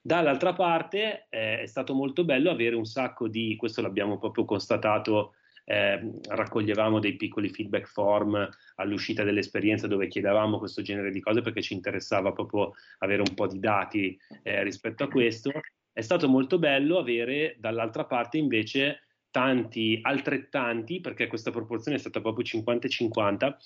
Dall'altra 0.00 0.52
parte 0.52 1.26
eh, 1.30 1.62
è 1.62 1.66
stato 1.66 1.94
molto 1.94 2.24
bello 2.24 2.48
avere 2.48 2.76
un 2.76 2.84
sacco 2.84 3.26
di, 3.26 3.56
questo 3.56 3.82
l'abbiamo 3.82 4.18
proprio 4.18 4.44
constatato, 4.44 5.34
eh, 5.64 6.12
raccoglievamo 6.28 7.00
dei 7.00 7.16
piccoli 7.16 7.48
feedback 7.48 7.88
form 7.88 8.48
all'uscita 8.76 9.24
dell'esperienza 9.24 9.88
dove 9.88 10.06
chiedevamo 10.06 10.58
questo 10.58 10.80
genere 10.80 11.10
di 11.10 11.18
cose 11.18 11.42
perché 11.42 11.60
ci 11.60 11.74
interessava 11.74 12.30
proprio 12.30 12.72
avere 12.98 13.22
un 13.26 13.34
po' 13.34 13.48
di 13.48 13.58
dati 13.58 14.16
eh, 14.44 14.62
rispetto 14.62 15.02
a 15.02 15.08
questo. 15.08 15.50
È 15.92 16.02
stato 16.02 16.28
molto 16.28 16.60
bello 16.60 16.98
avere 16.98 17.56
dall'altra 17.58 18.04
parte 18.04 18.38
invece 18.38 19.00
tanti, 19.30 19.98
altrettanti, 20.02 21.00
perché 21.00 21.26
questa 21.26 21.50
proporzione 21.50 21.96
è 21.96 22.00
stata 22.00 22.20
proprio 22.20 22.44
50-50, 22.44 23.56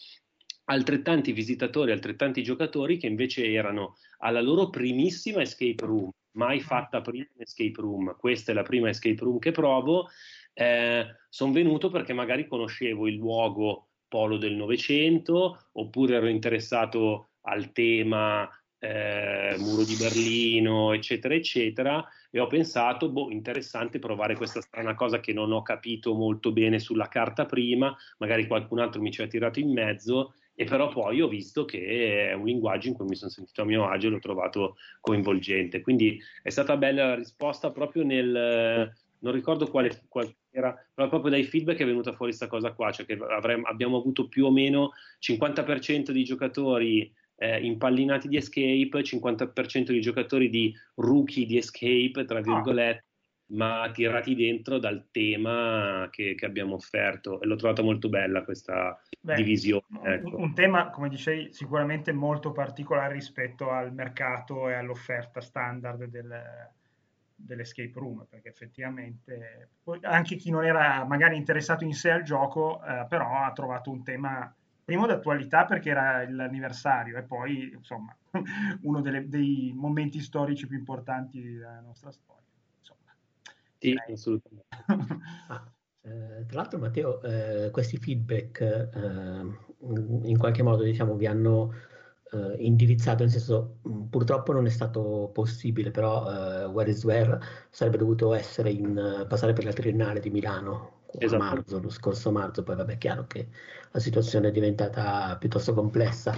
altrettanti 0.64 1.32
visitatori, 1.32 1.92
altrettanti 1.92 2.42
giocatori 2.42 2.96
che 2.96 3.06
invece 3.06 3.50
erano 3.50 3.96
alla 4.18 4.40
loro 4.40 4.70
primissima 4.70 5.42
escape 5.42 5.84
room, 5.84 6.10
mai 6.32 6.58
ah. 6.58 6.62
fatta 6.62 7.00
prima 7.00 7.26
in 7.34 7.42
escape 7.42 7.80
room. 7.80 8.16
Questa 8.16 8.52
è 8.52 8.54
la 8.54 8.62
prima 8.62 8.88
escape 8.88 9.22
room 9.22 9.38
che 9.38 9.50
provo. 9.50 10.08
Eh, 10.54 11.06
Sono 11.28 11.52
venuto 11.52 11.90
perché 11.90 12.12
magari 12.12 12.46
conoscevo 12.46 13.08
il 13.08 13.14
luogo 13.14 13.88
polo 14.08 14.36
del 14.36 14.54
Novecento, 14.54 15.68
oppure 15.72 16.16
ero 16.16 16.28
interessato 16.28 17.30
al 17.42 17.72
tema 17.72 18.48
eh, 18.84 19.54
muro 19.58 19.84
di 19.84 19.94
Berlino, 19.94 20.92
eccetera, 20.92 21.34
eccetera, 21.34 22.04
e 22.32 22.40
ho 22.40 22.48
pensato, 22.48 23.10
boh, 23.10 23.30
interessante 23.30 24.00
provare 24.00 24.34
questa 24.34 24.60
strana 24.60 24.94
cosa 24.94 25.20
che 25.20 25.32
non 25.32 25.52
ho 25.52 25.62
capito 25.62 26.14
molto 26.14 26.50
bene 26.50 26.80
sulla 26.80 27.06
carta 27.06 27.46
prima, 27.46 27.96
magari 28.18 28.48
qualcun 28.48 28.80
altro 28.80 29.00
mi 29.00 29.12
ci 29.12 29.22
ha 29.22 29.28
tirato 29.28 29.60
in 29.60 29.72
mezzo, 29.72 30.34
e 30.56 30.64
però 30.64 30.88
poi 30.88 31.20
ho 31.20 31.28
visto 31.28 31.64
che 31.64 32.30
è 32.30 32.32
un 32.32 32.44
linguaggio 32.44 32.88
in 32.88 32.94
cui 32.94 33.06
mi 33.06 33.14
sono 33.14 33.30
sentito 33.30 33.62
a 33.62 33.64
mio 33.64 33.88
agio 33.88 34.08
e 34.08 34.10
l'ho 34.10 34.18
trovato 34.18 34.76
coinvolgente. 35.00 35.80
Quindi 35.80 36.20
è 36.42 36.50
stata 36.50 36.76
bella 36.76 37.06
la 37.06 37.14
risposta 37.14 37.70
proprio 37.70 38.02
nel, 38.02 38.92
non 39.20 39.32
ricordo 39.32 39.68
quale, 39.68 40.02
quale 40.08 40.38
era, 40.50 40.76
proprio 40.92 41.30
dai 41.30 41.44
feedback 41.44 41.78
è 41.78 41.86
venuta 41.86 42.10
fuori 42.10 42.32
questa 42.32 42.48
cosa 42.48 42.72
qua, 42.72 42.90
cioè 42.90 43.06
che 43.06 43.14
avremmo, 43.14 43.66
abbiamo 43.68 43.96
avuto 43.96 44.26
più 44.26 44.44
o 44.46 44.50
meno 44.50 44.90
50% 45.20 46.10
di 46.10 46.24
giocatori 46.24 47.12
eh, 47.42 47.58
impallinati 47.60 48.28
di 48.28 48.36
escape, 48.36 49.02
50% 49.02 49.90
di 49.90 50.00
giocatori 50.00 50.48
di 50.48 50.72
rookie 50.94 51.44
di 51.44 51.56
escape, 51.56 52.24
tra 52.24 52.38
ah. 52.38 52.42
virgolette, 52.42 53.04
ah. 53.04 53.54
ma 53.56 53.90
tirati 53.92 54.36
dentro 54.36 54.78
dal 54.78 55.08
tema 55.10 56.08
che, 56.12 56.36
che, 56.36 56.46
abbiamo 56.46 56.74
offerto 56.74 57.40
e 57.40 57.46
l'ho 57.46 57.56
trovata 57.56 57.82
molto 57.82 58.08
bella 58.08 58.44
questa 58.44 58.96
Beh, 59.20 59.34
divisione. 59.34 59.84
Ecco. 60.04 60.36
Un, 60.36 60.42
un 60.42 60.54
tema, 60.54 60.90
come 60.90 61.08
dicevi, 61.08 61.52
sicuramente 61.52 62.12
molto 62.12 62.52
particolare 62.52 63.14
rispetto 63.14 63.70
al 63.70 63.92
mercato 63.92 64.68
e 64.68 64.74
all'offerta 64.74 65.40
standard 65.40 66.04
del, 66.04 66.32
dell'escape 67.34 67.92
room, 67.94 68.24
perché 68.30 68.50
effettivamente 68.50 69.70
anche 70.02 70.36
chi 70.36 70.50
non 70.50 70.64
era 70.64 71.04
magari 71.04 71.36
interessato 71.36 71.82
in 71.82 71.94
sé 71.94 72.12
al 72.12 72.22
gioco, 72.22 72.80
eh, 72.84 73.04
però 73.08 73.42
ha 73.42 73.50
trovato 73.50 73.90
un 73.90 74.04
tema 74.04 74.54
primo 74.92 75.06
d'attualità 75.06 75.64
perché 75.64 75.88
era 75.88 76.28
l'anniversario 76.28 77.16
e 77.16 77.22
poi 77.22 77.72
insomma 77.74 78.14
uno 78.82 79.00
delle, 79.00 79.26
dei 79.26 79.72
momenti 79.74 80.20
storici 80.20 80.66
più 80.66 80.76
importanti 80.76 81.40
della 81.40 81.80
nostra 81.80 82.10
storia. 82.10 82.42
Insomma, 82.78 83.16
sì, 83.78 83.94
assolutamente. 84.12 84.66
ah, 85.48 85.72
eh, 86.02 86.44
tra 86.46 86.60
l'altro 86.60 86.78
Matteo, 86.78 87.22
eh, 87.22 87.70
questi 87.70 87.96
feedback 87.96 88.60
eh, 88.60 90.28
in 90.28 90.36
qualche 90.36 90.62
modo 90.62 90.82
diciamo, 90.82 91.14
vi 91.14 91.26
hanno 91.26 91.72
eh, 92.32 92.56
indirizzato, 92.58 93.22
nel 93.22 93.32
senso 93.32 93.78
mh, 93.80 94.08
purtroppo 94.10 94.52
non 94.52 94.66
è 94.66 94.70
stato 94.70 95.30
possibile, 95.32 95.90
però 95.90 96.66
uh, 96.66 96.70
Where 96.70 96.90
is 96.90 97.02
Where 97.02 97.40
sarebbe 97.70 97.96
dovuto 97.96 98.34
essere 98.34 98.70
in, 98.70 99.24
passare 99.26 99.54
per 99.54 99.64
la 99.64 99.72
Triennale 99.72 100.20
di 100.20 100.28
Milano 100.28 101.00
esatto. 101.18 101.42
marzo, 101.42 101.80
lo 101.80 101.90
scorso 101.90 102.30
marzo, 102.30 102.62
poi 102.62 102.76
vabbè 102.76 102.92
è 102.94 102.98
chiaro 102.98 103.26
che 103.26 103.48
la 103.90 104.00
situazione 104.00 104.48
è 104.48 104.50
diventata 104.50 105.36
piuttosto 105.38 105.74
complessa. 105.74 106.34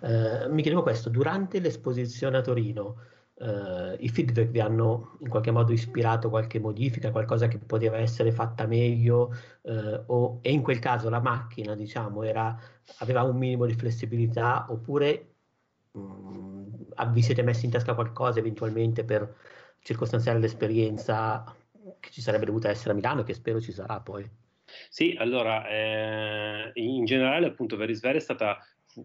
Eh, 0.00 0.48
mi 0.48 0.62
chiedevo 0.62 0.82
questo, 0.82 1.08
durante 1.10 1.58
l'esposizione 1.60 2.38
a 2.38 2.40
Torino, 2.40 2.96
eh, 3.36 3.96
i 3.98 4.08
feedback 4.08 4.48
vi 4.48 4.60
hanno 4.60 5.16
in 5.20 5.28
qualche 5.28 5.50
modo 5.50 5.72
ispirato 5.72 6.30
qualche 6.30 6.60
modifica, 6.60 7.10
qualcosa 7.10 7.48
che 7.48 7.58
poteva 7.58 7.98
essere 7.98 8.32
fatta 8.32 8.66
meglio, 8.66 9.34
eh, 9.62 10.02
o, 10.06 10.38
e 10.42 10.52
in 10.52 10.62
quel 10.62 10.78
caso 10.78 11.08
la 11.10 11.20
macchina 11.20 11.74
diciamo, 11.74 12.22
era, 12.22 12.56
aveva 12.98 13.22
un 13.22 13.36
minimo 13.36 13.66
di 13.66 13.74
flessibilità, 13.74 14.66
oppure 14.68 15.34
mh, 15.92 16.00
mm, 16.00 16.64
vi 17.12 17.22
siete 17.22 17.42
messi 17.42 17.64
in 17.66 17.70
tasca 17.72 17.94
qualcosa 17.94 18.38
eventualmente 18.38 19.04
per 19.04 19.34
circostanziare 19.80 20.38
l'esperienza 20.38 21.44
che 22.04 22.10
ci 22.10 22.20
sarebbe 22.20 22.44
dovuta 22.44 22.68
essere 22.68 22.92
a 22.92 22.94
Milano 22.94 23.22
e 23.22 23.24
che 23.24 23.34
spero 23.34 23.60
ci 23.60 23.72
sarà 23.72 24.00
poi. 24.00 24.28
Sì, 24.88 25.14
allora, 25.18 25.68
eh, 25.68 26.70
in 26.74 27.04
generale 27.04 27.46
appunto 27.46 27.76
Verisver 27.76 28.16
è 28.16 28.20
stata 28.20 28.58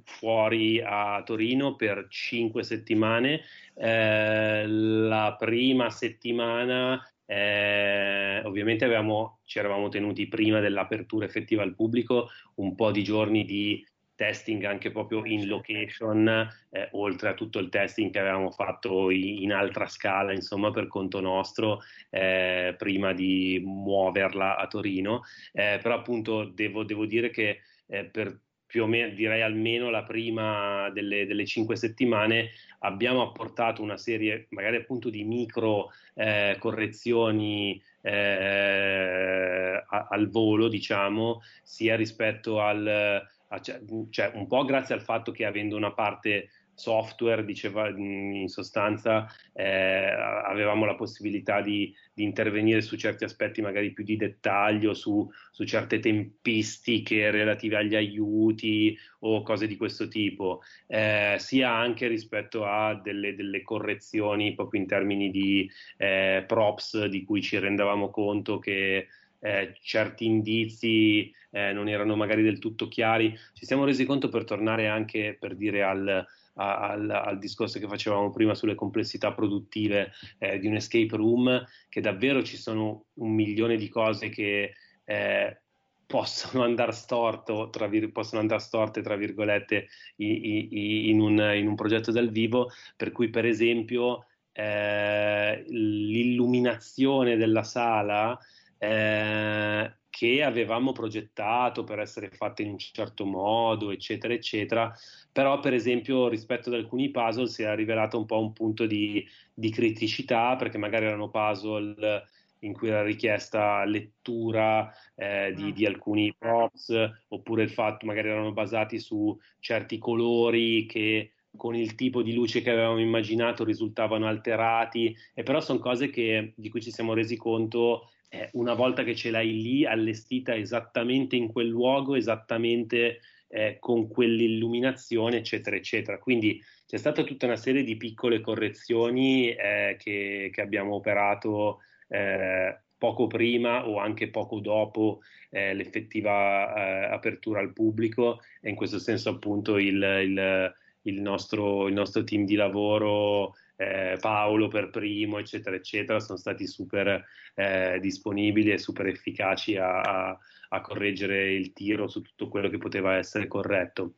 fuori 0.03 0.81
a 0.83 1.21
Torino 1.23 1.75
per 1.75 2.07
cinque 2.09 2.63
settimane. 2.63 3.41
Eh, 3.75 4.67
la 4.67 5.35
prima 5.37 5.89
settimana 5.89 7.01
eh, 7.25 8.41
ovviamente 8.43 8.85
avevamo, 8.85 9.39
ci 9.45 9.59
eravamo 9.59 9.89
tenuti 9.89 10.27
prima 10.27 10.59
dell'apertura 10.59 11.25
effettiva 11.25 11.63
al 11.63 11.75
pubblico 11.75 12.29
un 12.55 12.75
po' 12.75 12.91
di 12.91 13.03
giorni 13.03 13.45
di 13.45 13.85
testing 14.19 14.65
anche 14.65 14.91
proprio 14.91 15.23
in 15.23 15.47
location, 15.47 16.27
eh, 16.71 16.89
oltre 16.91 17.29
a 17.29 17.33
tutto 17.33 17.57
il 17.59 17.69
testing 17.69 18.11
che 18.11 18.19
avevamo 18.19 18.51
fatto 18.51 19.09
in, 19.11 19.43
in 19.43 19.53
altra 19.53 19.87
scala, 19.87 20.33
insomma, 20.33 20.71
per 20.71 20.87
conto 20.87 21.21
nostro, 21.21 21.79
eh, 22.09 22.75
prima 22.77 23.13
di 23.13 23.61
muoverla 23.63 24.57
a 24.57 24.67
Torino. 24.67 25.21
Eh, 25.53 25.79
però 25.81 25.95
appunto 25.95 26.43
devo, 26.43 26.83
devo 26.83 27.05
dire 27.05 27.29
che 27.29 27.61
eh, 27.87 28.03
per 28.03 28.37
più 28.65 28.83
o 28.83 28.87
meno, 28.87 29.13
direi 29.15 29.41
almeno 29.41 29.89
la 29.89 30.03
prima 30.03 30.89
delle, 30.91 31.25
delle, 31.25 31.45
cinque 31.45 31.77
settimane, 31.77 32.49
abbiamo 32.79 33.21
apportato 33.21 33.81
una 33.81 33.97
serie 33.97 34.47
magari 34.49 34.75
appunto 34.75 35.09
di 35.09 35.23
micro 35.23 35.91
eh, 36.13 36.57
correzioni 36.59 37.81
eh, 38.01 39.83
al 39.87 40.29
volo, 40.29 40.67
diciamo, 40.67 41.41
sia 41.63 41.95
rispetto 41.95 42.59
al 42.59 43.25
cioè, 43.61 43.81
cioè, 44.09 44.31
un 44.35 44.47
po' 44.47 44.63
grazie 44.65 44.95
al 44.95 45.01
fatto 45.01 45.31
che 45.31 45.45
avendo 45.45 45.75
una 45.75 45.93
parte 45.93 46.49
software, 46.79 47.43
diceva 47.43 47.89
in 47.89 48.47
sostanza, 48.47 49.27
eh, 49.53 50.09
avevamo 50.45 50.85
la 50.85 50.95
possibilità 50.95 51.61
di, 51.61 51.93
di, 52.13 52.23
intervenire 52.23 52.81
su 52.81 52.95
certi 52.95 53.25
aspetti 53.25 53.61
magari 53.61 53.91
più 53.91 54.05
di 54.05 54.15
dettaglio, 54.15 54.93
su, 54.93 55.29
su, 55.51 55.65
certe 55.65 55.99
tempistiche 55.99 57.31
relative 57.31 57.75
agli 57.75 57.95
aiuti 57.95 58.97
o 59.19 59.43
cose 59.43 59.67
di 59.67 59.75
questo 59.75 60.07
tipo, 60.07 60.61
eh, 60.87 61.35
sia 61.37 61.69
anche 61.71 62.07
rispetto 62.07 62.65
a 62.65 62.95
delle, 62.95 63.35
delle, 63.35 63.61
correzioni 63.61 64.55
proprio 64.55 64.79
in 64.81 64.87
termini 64.87 65.29
di 65.29 65.69
eh, 65.97 66.45
props 66.47 67.05
di 67.05 67.25
cui 67.25 67.41
ci 67.41 67.59
rendevamo 67.59 68.09
conto 68.09 68.57
che 68.57 69.07
eh, 69.39 69.75
certi 69.81 70.25
indizi 70.25 71.33
eh, 71.51 71.71
non 71.73 71.87
erano 71.87 72.15
magari 72.15 72.43
del 72.43 72.59
tutto 72.59 72.87
chiari. 72.87 73.35
Ci 73.53 73.65
siamo 73.65 73.85
resi 73.85 74.05
conto 74.05 74.29
per 74.29 74.43
tornare 74.43 74.87
anche 74.87 75.35
per 75.39 75.55
dire 75.55 75.83
al, 75.83 76.25
al, 76.55 77.09
al, 77.09 77.39
discorso 77.39 77.79
che 77.79 77.87
facevamo 77.87 78.31
prima 78.31 78.53
sulle 78.53 78.75
complessità 78.75 79.33
produttive 79.33 80.11
eh, 80.37 80.59
di 80.59 80.67
un 80.67 80.75
escape 80.75 81.15
room, 81.15 81.65
che 81.87 82.01
davvero 82.01 82.43
ci 82.43 82.57
sono 82.57 83.05
un 83.15 83.33
milione 83.33 83.77
di 83.77 83.87
cose 83.89 84.29
che 84.29 84.73
eh, 85.05 85.61
possono 86.05 86.63
andare 86.65 86.91
storto, 86.91 87.69
tra 87.69 87.87
vir- 87.87 88.11
possono 88.11 88.41
andare 88.41 88.61
storte, 88.61 89.01
tra 89.01 89.15
virgolette, 89.15 89.87
in, 90.17 90.67
in, 90.71 91.19
un, 91.19 91.51
in, 91.55 91.67
un, 91.67 91.75
progetto 91.75 92.11
dal 92.11 92.29
vivo, 92.29 92.71
per 92.95 93.11
cui 93.11 93.29
per 93.29 93.45
esempio 93.45 94.25
eh, 94.51 95.63
l'illuminazione 95.67 97.37
della 97.37 97.63
sala 97.63 98.37
eh, 98.79 99.93
che 100.09 100.43
avevamo 100.43 100.91
progettato 100.91 101.83
per 101.83 101.99
essere 101.99 102.29
fatte 102.31 102.63
in 102.63 102.71
un 102.71 102.77
certo 102.79 103.25
modo, 103.25 103.91
eccetera, 103.91 104.33
eccetera, 104.33 104.93
però 105.31 105.59
per 105.59 105.73
esempio 105.73 106.27
rispetto 106.27 106.69
ad 106.69 106.75
alcuni 106.75 107.11
puzzle 107.11 107.47
si 107.47 107.63
è 107.63 107.75
rivelato 107.75 108.17
un 108.17 108.25
po' 108.25 108.39
un 108.39 108.51
punto 108.51 108.85
di, 108.85 109.25
di 109.53 109.69
criticità, 109.69 110.55
perché 110.55 110.77
magari 110.77 111.05
erano 111.05 111.29
puzzle 111.29 112.27
in 112.59 112.73
cui 112.73 112.89
era 112.89 113.03
richiesta 113.03 113.85
lettura 113.85 114.91
eh, 115.15 115.53
di, 115.55 115.65
mm. 115.65 115.69
di, 115.71 115.85
alcuni 115.85 116.35
props, 116.37 116.93
oppure 117.29 117.63
il 117.63 117.69
fatto 117.69 118.05
magari 118.05 118.29
erano 118.29 118.51
basati 118.51 118.99
su 118.99 119.37
certi 119.59 119.97
colori 119.97 120.85
che 120.85 121.31
con 121.55 121.75
il 121.75 121.95
tipo 121.95 122.21
di 122.21 122.33
luce 122.33 122.61
che 122.61 122.69
avevamo 122.69 122.99
immaginato 122.99 123.63
risultavano 123.63 124.27
alterati, 124.27 125.15
e 125.33 125.43
però 125.43 125.61
sono 125.61 125.79
cose 125.79 126.09
che, 126.09 126.53
di 126.55 126.69
cui 126.69 126.81
ci 126.81 126.91
siamo 126.91 127.13
resi 127.13 127.37
conto 127.37 128.09
eh, 128.29 128.49
una 128.53 128.73
volta 128.73 129.03
che 129.03 129.15
ce 129.15 129.31
l'hai 129.31 129.61
lì 129.61 129.85
allestita 129.85 130.55
esattamente 130.55 131.35
in 131.35 131.51
quel 131.51 131.67
luogo, 131.67 132.15
esattamente 132.15 133.19
eh, 133.47 133.77
con 133.79 134.07
quell'illuminazione, 134.07 135.37
eccetera, 135.37 135.75
eccetera. 135.75 136.19
Quindi 136.19 136.63
c'è 136.85 136.97
stata 136.97 137.23
tutta 137.23 137.45
una 137.45 137.55
serie 137.55 137.83
di 137.83 137.97
piccole 137.97 138.39
correzioni 138.39 139.49
eh, 139.49 139.97
che, 139.99 140.49
che, 140.53 140.61
abbiamo 140.61 140.95
operato 140.95 141.79
eh, 142.07 142.79
poco 142.97 143.27
prima 143.27 143.87
o 143.87 143.97
anche 143.97 144.29
poco 144.29 144.59
dopo 144.59 145.21
eh, 145.49 145.73
l'effettiva 145.73 146.73
eh, 146.75 147.13
apertura 147.13 147.59
al 147.59 147.73
pubblico 147.73 148.41
e 148.61 148.69
in 148.69 148.75
questo 148.75 148.99
senso 148.99 149.29
appunto 149.29 149.77
il, 149.77 149.95
il, 149.95 150.73
il, 151.03 151.21
nostro, 151.21 151.87
il 151.87 151.93
nostro 151.93 152.23
team 152.23 152.45
di 152.45 152.55
lavoro 152.55 153.55
eh, 153.75 154.17
Paolo 154.19 154.67
per 154.67 154.89
primo, 154.89 155.37
eccetera, 155.37 155.75
eccetera, 155.75 156.19
sono 156.19 156.37
stati 156.37 156.67
super 156.67 157.25
eh, 157.55 157.97
disponibili 158.01 158.71
e 158.71 158.77
super 158.77 159.07
efficaci 159.07 159.77
a, 159.77 160.01
a, 160.01 160.37
a, 160.69 160.81
correggere 160.81 161.53
il 161.53 161.71
tiro 161.71 162.09
su 162.09 162.21
tutto 162.21 162.49
quello 162.49 162.67
che 162.67 162.77
poteva 162.77 163.15
essere 163.15 163.47
corretto. 163.47 164.15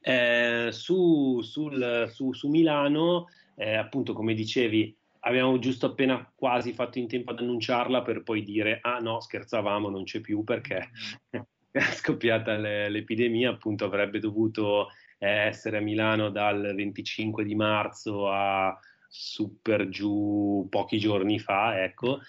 Eh, 0.00 0.68
su, 0.72 1.40
sul, 1.42 2.08
su, 2.12 2.32
su, 2.32 2.48
Milano, 2.48 3.26
eh, 3.54 3.76
appunto, 3.76 4.12
come 4.12 4.34
dicevi, 4.34 4.96
abbiamo 5.20 5.58
giusto 5.60 5.86
appena 5.86 6.28
quasi 6.34 6.72
fatto 6.72 6.98
in 6.98 7.06
tempo 7.06 7.30
ad 7.30 7.38
annunciarla 7.38 8.02
per 8.02 8.22
poi 8.22 8.42
dire 8.42 8.78
ah 8.82 8.98
no, 8.98 9.20
scherzavamo, 9.20 9.88
non 9.88 10.04
c'è 10.04 10.20
più 10.20 10.42
perché 10.42 10.90
è 11.70 11.80
scoppiata 11.80 12.56
l'epidemia, 12.56 13.50
appunto 13.50 13.84
avrebbe 13.84 14.18
dovuto 14.18 14.88
essere 15.26 15.78
a 15.78 15.80
Milano 15.80 16.30
dal 16.30 16.72
25 16.74 17.44
di 17.44 17.54
marzo 17.54 18.30
a 18.30 18.78
super 19.08 19.88
giù 19.88 20.66
pochi 20.70 20.98
giorni 20.98 21.38
fa, 21.38 21.82
ecco, 21.82 22.20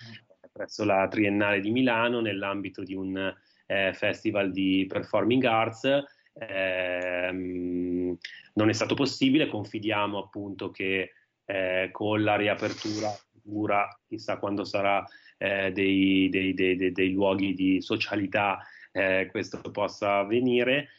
presso 0.52 0.84
la 0.86 1.08
Triennale 1.08 1.60
di 1.60 1.72
Milano 1.72 2.22
nell'ambito 2.22 2.84
di 2.84 2.96
un 2.96 3.34
eh, 3.66 3.94
festival 3.94 4.52
di 4.52 4.86
performing 4.88 5.44
arts. 5.44 5.84
Eh, 6.34 7.32
non 7.32 8.70
è 8.70 8.74
stato 8.74 8.96
possibile, 8.96 9.48
confidiamo 9.48 10.18
appunto 10.18 10.72
che 10.72 11.12
eh, 11.46 11.90
con 11.92 12.24
la 12.24 12.36
riapertura 12.36 13.10
futura, 13.10 13.88
chissà 14.08 14.38
quando 14.38 14.64
sarà, 14.64 15.04
eh, 15.38 15.72
dei, 15.72 16.30
dei, 16.30 16.54
dei, 16.54 16.92
dei, 16.92 17.12
luoghi 17.12 17.54
di 17.54 17.82
socialità, 17.82 18.60
eh, 18.92 19.28
questo 19.32 19.60
possa 19.72 20.20
avvenire. 20.20 20.90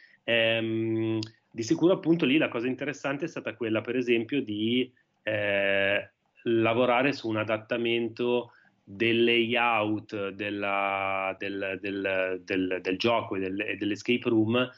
Di 1.53 1.63
sicuro 1.63 1.95
appunto 1.95 2.25
lì 2.25 2.37
la 2.37 2.49
cosa 2.49 2.69
interessante 2.69 3.25
è 3.25 3.29
stata 3.29 3.55
quella 3.55 3.81
per 3.81 3.97
esempio 3.97 4.41
di 4.41 4.91
eh, 5.23 6.11
lavorare 6.45 7.13
su 7.13 7.29
un 7.29 7.39
adattamento 7.39 8.53
del 8.83 9.25
layout 9.25 10.31
della, 10.31 11.35
del, 11.39 11.79
del, 11.81 12.41
del, 12.45 12.79
del, 12.81 12.99
gioco 12.99 13.37
e, 13.37 13.41
del, 13.41 13.61
e 13.61 13.77
dell'escape 13.77 14.29
room 14.29 14.71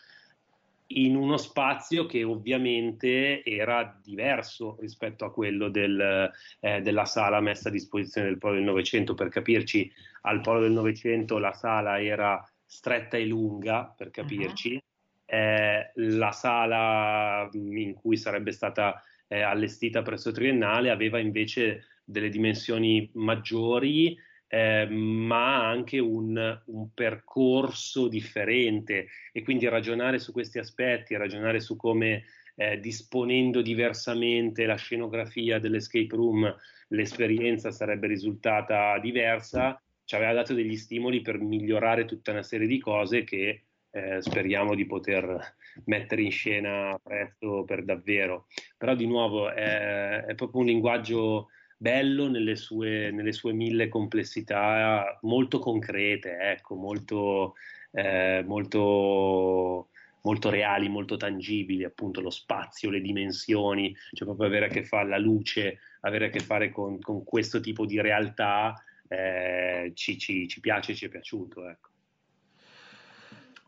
in 0.94 1.16
uno 1.16 1.36
spazio 1.38 2.06
che 2.06 2.22
ovviamente 2.22 3.42
era 3.44 3.98
diverso 4.02 4.76
rispetto 4.80 5.24
a 5.24 5.32
quello 5.32 5.68
del, 5.68 6.30
eh, 6.60 6.80
della 6.82 7.04
sala 7.04 7.40
messa 7.40 7.68
a 7.68 7.72
disposizione 7.72 8.28
del 8.28 8.38
Polo 8.38 8.54
del 8.54 8.64
Novecento. 8.64 9.14
Per 9.14 9.28
capirci, 9.28 9.90
al 10.22 10.42
Polo 10.42 10.60
del 10.60 10.72
Novecento 10.72 11.38
la 11.38 11.52
sala 11.52 12.02
era 12.02 12.46
stretta 12.66 13.16
e 13.16 13.24
lunga, 13.24 13.94
per 13.96 14.10
capirci, 14.10 14.74
uh-huh 14.74 14.90
eh, 15.32 15.92
la 15.94 16.30
sala 16.30 17.48
in 17.54 17.94
cui 17.94 18.18
sarebbe 18.18 18.52
stata 18.52 19.02
eh, 19.28 19.40
allestita 19.40 20.02
presso 20.02 20.30
Triennale 20.30 20.90
aveva 20.90 21.18
invece 21.18 21.86
delle 22.04 22.28
dimensioni 22.28 23.10
maggiori, 23.14 24.14
eh, 24.46 24.86
ma 24.90 25.66
anche 25.66 25.98
un, 25.98 26.60
un, 26.66 26.92
percorso 26.92 28.08
differente. 28.08 29.06
E 29.32 29.42
quindi 29.42 29.66
ragionare 29.68 30.18
su 30.18 30.32
questi 30.32 30.58
aspetti, 30.58 31.16
ragionare 31.16 31.60
su 31.60 31.76
come 31.76 32.24
eh, 32.54 32.78
disponendo 32.78 33.62
diversamente 33.62 34.66
la 34.66 34.76
scenografia 34.76 35.58
dell'escape 35.58 36.14
room 36.14 36.54
l'esperienza 36.88 37.70
sarebbe 37.70 38.06
risultata 38.06 38.98
diversa, 38.98 39.82
ci 40.04 40.14
aveva 40.14 40.34
dato 40.34 40.52
degli 40.52 40.76
stimoli 40.76 41.22
per 41.22 41.40
migliorare 41.40 42.04
tutta 42.04 42.32
una 42.32 42.42
serie 42.42 42.66
di 42.66 42.78
cose 42.78 43.24
che 43.24 43.62
eh, 43.92 44.22
speriamo 44.22 44.74
di 44.74 44.86
poter 44.86 45.54
mettere 45.84 46.22
in 46.22 46.30
scena 46.30 46.98
presto 47.02 47.64
per 47.64 47.84
davvero. 47.84 48.46
Però 48.76 48.94
di 48.94 49.06
nuovo 49.06 49.50
è, 49.50 50.24
è 50.24 50.34
proprio 50.34 50.62
un 50.62 50.66
linguaggio 50.66 51.48
bello 51.76 52.28
nelle 52.28 52.56
sue, 52.56 53.10
nelle 53.10 53.32
sue, 53.32 53.52
mille 53.52 53.88
complessità, 53.88 55.18
molto 55.22 55.58
concrete, 55.58 56.38
ecco, 56.38 56.74
molto, 56.76 57.54
eh, 57.90 58.42
molto, 58.46 59.88
molto 60.22 60.50
reali, 60.50 60.88
molto 60.88 61.16
tangibili, 61.16 61.84
appunto 61.84 62.20
lo 62.20 62.30
spazio, 62.30 62.88
le 62.88 63.00
dimensioni, 63.00 63.94
cioè 64.12 64.26
proprio 64.26 64.46
avere 64.46 64.66
a 64.66 64.68
che 64.68 64.84
fare 64.84 65.08
la 65.08 65.18
luce, 65.18 65.80
avere 66.00 66.26
a 66.26 66.30
che 66.30 66.40
fare 66.40 66.70
con, 66.70 67.00
con 67.00 67.24
questo 67.24 67.60
tipo 67.60 67.84
di 67.84 68.00
realtà 68.00 68.80
eh, 69.08 69.90
ci, 69.94 70.18
ci, 70.18 70.48
ci 70.48 70.60
piace, 70.60 70.94
ci 70.94 71.06
è 71.06 71.08
piaciuto. 71.08 71.68
Ecco. 71.68 71.91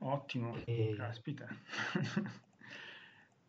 Ottimo, 0.07 0.55
e... 0.66 0.94
caspita. 0.96 1.46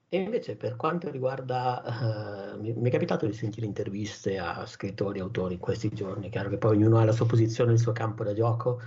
e 0.07 0.17
invece 0.17 0.55
per 0.55 0.77
quanto 0.77 1.11
riguarda, 1.11 2.53
uh, 2.55 2.59
mi, 2.61 2.71
mi, 2.73 2.87
è 2.87 2.91
capitato 2.91 3.25
di 3.25 3.33
sentire 3.33 3.65
interviste 3.65 4.37
a 4.37 4.65
scrittori 4.65 5.19
e 5.19 5.21
autori 5.21 5.55
in 5.55 5.59
questi 5.59 5.89
giorni, 5.89 6.29
chiaro 6.29 6.49
che 6.49 6.57
poi 6.57 6.77
ognuno 6.77 6.97
ha 6.97 7.03
la 7.03 7.11
sua 7.11 7.25
posizione, 7.25 7.73
il 7.73 7.79
suo 7.79 7.91
campo 7.91 8.23
da 8.23 8.33
gioco, 8.33 8.79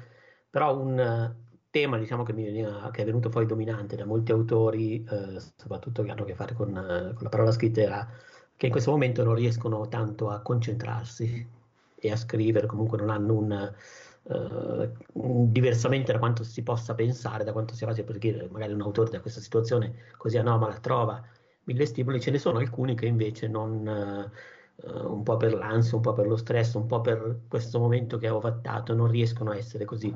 però 0.49 0.79
un 0.79 0.99
uh, 0.99 1.61
tema 1.69 1.99
diciamo, 1.99 2.23
che, 2.23 2.33
veniva, 2.33 2.89
che, 2.91 3.03
è 3.03 3.05
venuto 3.05 3.29
poi 3.29 3.45
dominante 3.45 3.97
da 3.97 4.07
molti 4.07 4.33
autori, 4.33 5.05
uh, 5.07 5.39
soprattutto 5.57 6.03
che 6.03 6.11
hanno 6.11 6.23
a 6.23 6.27
che 6.27 6.35
fare 6.35 6.55
con, 6.55 6.73
con 6.73 7.23
la 7.23 7.29
parola 7.29 7.53
scritta, 7.53 7.83
era 7.83 8.09
che 8.57 8.67
in 8.67 8.73
questo 8.73 8.91
momento 8.93 9.23
non 9.23 9.35
riescono 9.35 9.87
tanto 9.89 10.31
a 10.31 10.41
concentrarsi 10.41 11.47
e 11.95 12.11
a 12.11 12.17
scrivere, 12.17 12.67
comunque 12.67 12.97
non 12.97 13.11
hanno 13.11 13.35
un 13.35 13.73
Uh, 14.29 15.49
diversamente 15.51 16.13
da 16.13 16.19
quanto 16.19 16.45
si 16.45 16.63
possa 16.63 16.95
pensare, 16.95 17.45
da 17.45 17.53
quanto 17.53 17.75
sia 17.75 17.87
facile, 17.87 18.05
perché 18.05 18.47
magari 18.51 18.73
un 18.75 18.83
autore 18.83 19.11
da 19.11 19.21
questa 19.21 19.41
situazione 19.41 19.95
così 20.19 20.37
anomala 20.37 20.79
trova 20.81 21.23
mille 21.65 21.87
stimoli, 21.87 22.21
ce 22.21 22.31
ne 22.31 22.39
sono 22.39 22.59
alcuni 22.59 22.95
che 22.95 23.07
invece 23.07 23.49
non, 23.49 23.87
uh, 23.87 25.13
un 25.13 25.23
po' 25.23 25.37
per 25.37 25.55
l'ansia, 25.55 25.97
un 25.97 26.03
po' 26.03 26.13
per 26.13 26.27
lo 26.27 26.37
stress, 26.37 26.75
un 26.75 26.87
po' 26.87 27.01
per 27.01 27.41
questo 27.49 27.79
momento 27.79 28.19
che 28.19 28.29
ho 28.29 28.41
fattato, 28.41 28.95
non 28.95 29.09
riescono 29.11 29.51
a 29.51 29.57
essere 29.57 29.85
così 29.85 30.15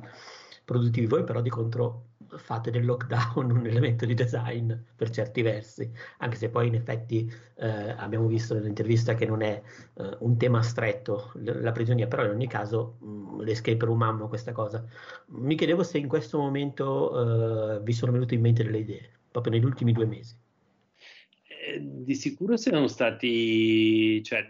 produttivi. 0.64 1.06
Voi 1.06 1.24
però 1.24 1.40
di 1.40 1.50
contro 1.50 2.10
fate 2.36 2.70
del 2.70 2.84
lockdown 2.84 3.50
un 3.50 3.66
elemento 3.66 4.06
di 4.06 4.14
design 4.14 4.72
per 4.96 5.10
certi 5.10 5.42
versi, 5.42 5.90
anche 6.18 6.36
se 6.36 6.48
poi 6.48 6.68
in 6.68 6.74
effetti 6.74 7.30
eh, 7.56 7.90
abbiamo 7.96 8.26
visto 8.26 8.54
nell'intervista 8.54 9.14
che 9.14 9.26
non 9.26 9.42
è 9.42 9.60
eh, 9.94 10.16
un 10.20 10.36
tema 10.36 10.62
stretto 10.62 11.32
la 11.34 11.72
prigionia, 11.72 12.06
però 12.06 12.24
in 12.24 12.30
ogni 12.30 12.46
caso 12.46 12.96
mh, 13.00 13.06
mm, 13.06 13.40
l'escape 13.40 13.84
room 13.84 14.02
hanno 14.02 14.28
questa 14.28 14.52
cosa. 14.52 14.84
Mi 15.26 15.54
chiedevo 15.54 15.82
se 15.82 15.98
in 15.98 16.08
questo 16.08 16.38
momento 16.38 17.76
eh, 17.76 17.80
vi 17.82 17.92
sono 17.92 18.12
venute 18.12 18.34
in 18.34 18.40
mente 18.40 18.64
delle 18.64 18.78
idee, 18.78 19.10
proprio 19.30 19.52
negli 19.52 19.64
ultimi 19.64 19.92
due 19.92 20.06
mesi. 20.06 20.36
Eh, 21.44 21.78
di 21.80 22.14
sicuro 22.14 22.56
siamo 22.56 22.88
stati, 22.88 24.22
cioè, 24.22 24.48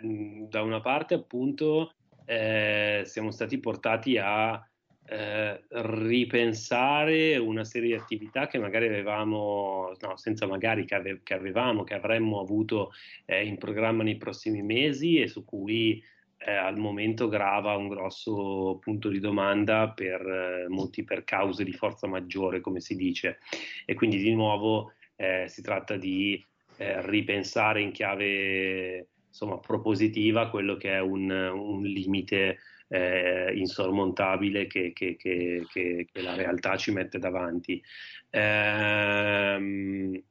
da 0.48 0.62
una 0.62 0.80
parte 0.80 1.14
appunto 1.14 1.92
eh, 2.24 3.02
siamo 3.04 3.30
stati 3.30 3.58
portati 3.58 4.16
a 4.16 4.64
eh, 5.12 5.62
ripensare 5.68 7.36
una 7.36 7.64
serie 7.64 7.88
di 7.88 8.02
attività 8.02 8.46
che 8.46 8.58
magari 8.58 8.86
avevamo, 8.86 9.92
no, 10.00 10.16
senza 10.16 10.46
magari 10.46 10.86
che, 10.86 10.94
ave, 10.94 11.20
che 11.22 11.34
avevamo, 11.34 11.84
che 11.84 11.92
avremmo 11.92 12.40
avuto 12.40 12.92
eh, 13.26 13.44
in 13.44 13.58
programma 13.58 14.02
nei 14.02 14.16
prossimi 14.16 14.62
mesi 14.62 15.20
e 15.20 15.28
su 15.28 15.44
cui 15.44 16.02
eh, 16.38 16.50
al 16.50 16.78
momento 16.78 17.28
grava 17.28 17.76
un 17.76 17.88
grosso 17.88 18.78
punto 18.80 19.10
di 19.10 19.20
domanda 19.20 19.90
per 19.90 20.26
eh, 20.26 20.68
molti 20.68 21.04
per 21.04 21.24
cause 21.24 21.62
di 21.62 21.74
forza 21.74 22.06
maggiore, 22.06 22.62
come 22.62 22.80
si 22.80 22.96
dice. 22.96 23.38
E 23.84 23.92
quindi 23.92 24.16
di 24.16 24.32
nuovo 24.32 24.94
eh, 25.16 25.44
si 25.46 25.60
tratta 25.60 25.96
di 25.96 26.42
ripensare 26.78 27.80
in 27.80 27.92
chiave 27.92 29.06
insomma, 29.28 29.58
propositiva 29.58 30.50
quello 30.50 30.76
che 30.76 30.90
è 30.94 31.00
un, 31.00 31.30
un 31.30 31.82
limite 31.82 32.58
eh, 32.92 33.52
insormontabile 33.54 34.66
che, 34.66 34.92
che, 34.92 35.16
che, 35.16 35.64
che, 35.72 36.06
la 36.20 36.34
realtà 36.34 36.76
ci 36.76 36.90
mette 36.90 37.18
davanti. 37.18 37.82
Ehm, 38.28 40.22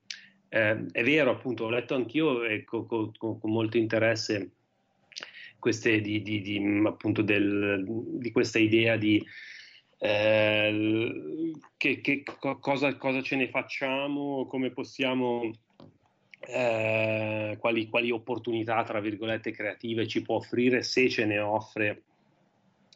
eh, 0.47 0.85
è 0.91 1.03
vero, 1.03 1.31
appunto, 1.31 1.65
ho 1.65 1.69
letto 1.69 1.95
anch'io 1.95 2.43
ecco, 2.43 2.85
con, 2.85 3.11
con, 3.17 3.39
con 3.39 3.51
molto 3.51 3.77
interesse 3.77 4.51
queste 5.57 6.01
di, 6.01 6.21
di, 6.21 6.41
di, 6.41 6.81
appunto 6.85 7.23
del, 7.23 7.83
di 7.87 8.31
questa 8.31 8.59
idea 8.59 8.95
di 8.95 9.23
eh, 9.97 11.51
che, 11.77 12.01
che 12.01 12.23
cosa, 12.59 12.95
cosa, 12.95 13.21
ce 13.23 13.35
ne 13.37 13.47
facciamo, 13.49 14.45
come 14.45 14.69
possiamo, 14.69 15.51
eh, 16.41 17.57
quali, 17.59 17.87
quali, 17.87 18.11
opportunità, 18.11 18.83
tra 18.83 18.99
virgolette, 18.99 19.51
creative 19.51 20.07
ci 20.07 20.21
può 20.21 20.35
offrire 20.35 20.83
se 20.83 21.09
ce 21.09 21.25
ne 21.25 21.39
offre 21.39 22.03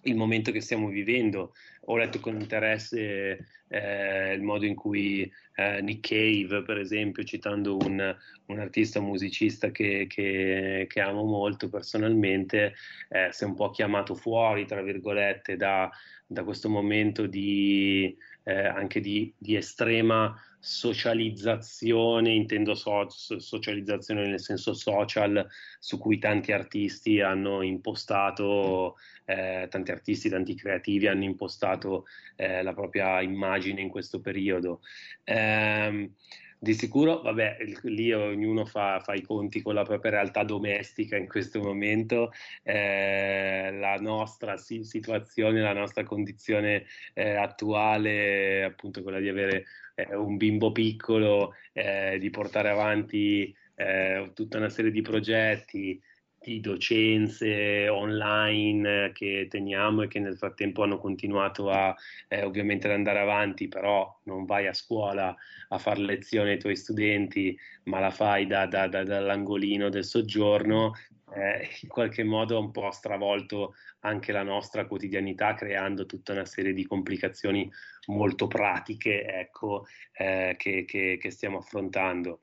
il 0.06 0.16
momento 0.16 0.52
che 0.52 0.62
stiamo 0.62 0.88
vivendo. 0.88 1.54
Ho 1.88 1.98
letto 1.98 2.20
con 2.20 2.40
interesse 2.40 3.48
eh, 3.68 4.34
il 4.34 4.42
modo 4.42 4.66
in 4.66 4.76
cui 4.76 5.32
eh, 5.56 5.82
Nick 5.82 6.10
Cave, 6.10 6.64
per 6.64 6.80
esempio, 6.80 7.24
citando 7.24 7.78
un, 7.78 8.16
un 8.46 8.60
artista 8.60 9.00
musicista 9.00 9.70
che, 9.72 10.08
che, 10.08 10.86
che, 10.90 11.02
amo 11.02 11.24
molto 11.24 11.70
personalmente, 11.70 12.74
eh, 13.10 13.30
si 13.32 13.44
è 13.44 13.48
un 13.48 13.56
po' 13.56 13.70
chiamato 13.70 14.16
fuori, 14.16 14.66
tra 14.66 14.82
virgolette, 14.82 15.56
da, 15.58 15.90
da 16.26 16.44
questo 16.44 16.70
momento 16.70 17.26
di, 17.28 18.16
eh, 18.44 18.66
anche 18.66 19.00
di, 19.00 19.34
di 19.38 19.56
estrema 19.56 20.36
socializzazione, 20.66 22.34
intendo 22.34 22.74
so- 22.74 23.08
socializzazione 23.08 24.28
nel 24.28 24.40
senso 24.40 24.74
social, 24.74 25.48
su 25.80 26.00
cui 26.00 26.18
tanti 26.18 26.52
artisti 26.52 27.22
hanno 27.22 27.62
impostato, 27.62 28.96
eh, 29.26 29.68
tanti 29.70 29.92
artisti, 29.92 30.28
tanti 30.28 30.56
creativi 30.56 31.06
hanno 31.06 31.24
impostato 31.24 32.06
eh, 32.36 32.64
la 32.64 32.74
propria 32.74 33.22
immagine 33.22 33.80
in 33.82 33.90
questo 33.90 34.20
periodo. 34.20 34.82
Eh, 35.24 36.10
di 36.58 36.74
sicuro, 36.74 37.22
vabbè, 37.22 37.58
lì 37.84 38.12
ognuno 38.12 38.66
fa, 38.66 39.00
fa, 39.00 39.14
i 39.14 39.22
conti 39.22 39.62
con 39.62 39.76
la 39.76 39.84
propria 39.84 40.12
realtà 40.12 40.44
domestica 40.44 41.16
in 41.16 41.28
questo 41.28 41.62
momento. 41.62 42.32
Eh, 42.64 43.70
la 43.72 43.98
nostra 43.98 44.58
situazione, 44.58 45.62
la 45.62 45.74
nostra 45.74 46.04
condizione 46.04 46.86
eh, 47.14 47.36
attuale, 47.36 48.64
appunto 48.64 49.04
quella 49.04 49.20
di 49.20 49.30
avere 49.30 49.66
eh, 49.96 50.16
un 50.16 50.38
bimbo 50.38 50.72
piccolo, 50.72 51.54
eh, 51.74 52.18
di 52.20 52.30
portare 52.30 52.70
avanti 52.70 53.54
eh, 53.76 54.32
tutta 54.34 54.58
una 54.58 54.70
serie 54.70 54.92
di 54.92 55.02
progetti, 55.02 56.00
di 56.46 56.60
docenze 56.60 57.90
online 57.90 59.12
che 59.14 59.48
teniamo 59.50 60.04
e 60.04 60.08
che 60.08 60.20
nel 60.20 60.38
frattempo 60.38 60.84
hanno 60.84 61.00
continuato 61.00 61.72
a 61.72 61.96
eh, 62.28 62.44
ovviamente 62.44 62.88
ad 62.88 62.94
andare 62.94 63.20
avanti, 63.20 63.68
però 63.68 64.20
non 64.26 64.46
vai 64.46 64.68
a 64.68 64.74
scuola 64.74 65.36
a 65.70 65.78
fare 65.80 66.00
lezioni 66.02 66.52
ai 66.52 66.60
tuoi 66.60 66.76
studenti, 66.76 67.58
ma 67.86 68.00
la 68.00 68.12
fai 68.12 68.46
da, 68.46 68.68
da, 68.68 68.88
da, 68.88 69.04
dall'angolino 69.04 69.90
del 69.90 70.06
soggiorno, 70.06 70.94
eh, 71.34 71.70
in 71.82 71.90
qualche 71.90 72.24
modo 72.24 72.56
ha 72.56 72.60
un 72.60 72.72
po' 72.72 72.92
stravolto 72.92 73.76
anche 74.02 74.32
la 74.32 74.44
nostra 74.44 74.86
quotidianità, 74.86 75.54
creando 75.54 76.06
tutta 76.06 76.34
una 76.34 76.46
serie 76.46 76.74
di 76.74 76.86
complicazioni 76.86 77.70
molto 78.08 78.48
pratiche 78.48 79.26
ecco, 79.26 79.86
eh, 80.14 80.56
che, 80.58 80.86
che, 80.86 81.18
che 81.20 81.30
stiamo 81.32 81.58
affrontando. 81.58 82.42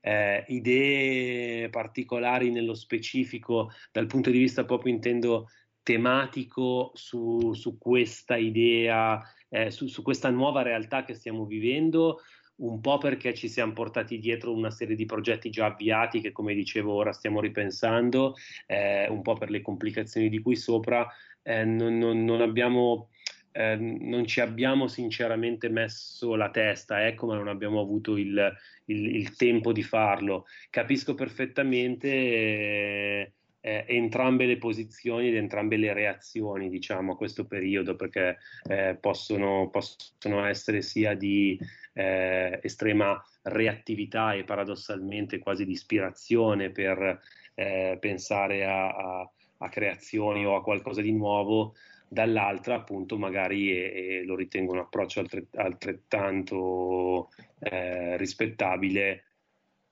Eh, 0.00 0.44
idee 0.48 1.68
particolari 1.68 2.50
nello 2.50 2.74
specifico 2.74 3.70
dal 3.92 4.06
punto 4.06 4.30
di 4.30 4.38
vista 4.38 4.64
proprio 4.64 4.92
intendo 4.92 5.48
tematico 5.82 6.90
su, 6.94 7.52
su 7.54 7.78
questa 7.78 8.36
idea, 8.36 9.22
eh, 9.48 9.70
su, 9.70 9.86
su, 9.86 10.02
questa 10.02 10.30
nuova 10.30 10.62
realtà 10.62 11.04
che 11.04 11.14
stiamo 11.14 11.44
vivendo, 11.44 12.20
un 12.62 12.80
po' 12.80 12.98
perché 12.98 13.34
ci 13.34 13.48
siamo 13.48 13.72
portati 13.72 14.18
dietro 14.18 14.52
una 14.52 14.70
serie 14.70 14.96
di 14.96 15.06
progetti 15.06 15.50
già 15.50 15.66
avviati 15.66 16.20
che 16.20 16.32
come 16.32 16.54
dicevo 16.54 16.92
ora 16.92 17.12
stiamo 17.12 17.40
ripensando, 17.40 18.34
eh, 18.66 19.08
un 19.08 19.22
po' 19.22 19.34
per 19.34 19.50
le 19.50 19.60
complicazioni 19.60 20.28
di 20.28 20.40
cui 20.40 20.56
sopra, 20.56 21.06
eh, 21.42 21.64
non, 21.64 21.98
non, 21.98 22.24
non 22.24 22.40
abbiamo 22.40 23.08
eh, 23.52 23.76
non 23.76 24.26
ci 24.26 24.40
abbiamo 24.40 24.86
sinceramente 24.88 25.68
messo 25.68 26.34
la 26.36 26.50
testa, 26.50 27.06
ecco, 27.06 27.26
ma 27.26 27.34
non 27.34 27.48
abbiamo 27.48 27.80
avuto 27.80 28.16
il, 28.16 28.52
il, 28.86 29.14
il 29.14 29.36
tempo 29.36 29.72
di 29.72 29.82
farlo. 29.82 30.46
Capisco 30.70 31.14
perfettamente 31.14 32.08
eh, 32.08 33.32
eh, 33.60 33.84
entrambe 33.86 34.46
le 34.46 34.58
posizioni 34.58 35.28
ed 35.28 35.36
entrambe 35.36 35.76
le 35.76 35.92
reazioni, 35.92 36.68
diciamo, 36.68 37.12
a 37.12 37.16
questo 37.16 37.46
periodo, 37.46 37.94
perché 37.94 38.38
eh, 38.68 38.96
possono, 39.00 39.68
possono, 39.70 40.44
essere 40.44 40.82
sia 40.82 41.14
di 41.14 41.58
eh, 41.92 42.60
estrema 42.62 43.22
reattività 43.42 44.34
e 44.34 44.44
paradossalmente 44.44 45.38
quasi 45.38 45.64
di 45.64 45.72
ispirazione 45.72 46.70
per 46.70 47.20
eh, 47.54 47.96
pensare 48.00 48.64
a, 48.64 48.88
a, 48.88 49.30
a 49.58 49.68
creazioni 49.68 50.46
o 50.46 50.56
a 50.56 50.62
qualcosa 50.62 51.00
di 51.00 51.12
nuovo, 51.12 51.74
dall'altra 52.08 52.76
appunto 52.76 53.18
magari 53.18 53.70
e, 53.70 54.18
e 54.20 54.24
lo 54.24 54.36
ritengo 54.36 54.72
un 54.72 54.78
approccio 54.78 55.20
altret, 55.20 55.56
altrettanto 55.56 57.30
eh, 57.58 58.16
rispettabile. 58.16 59.24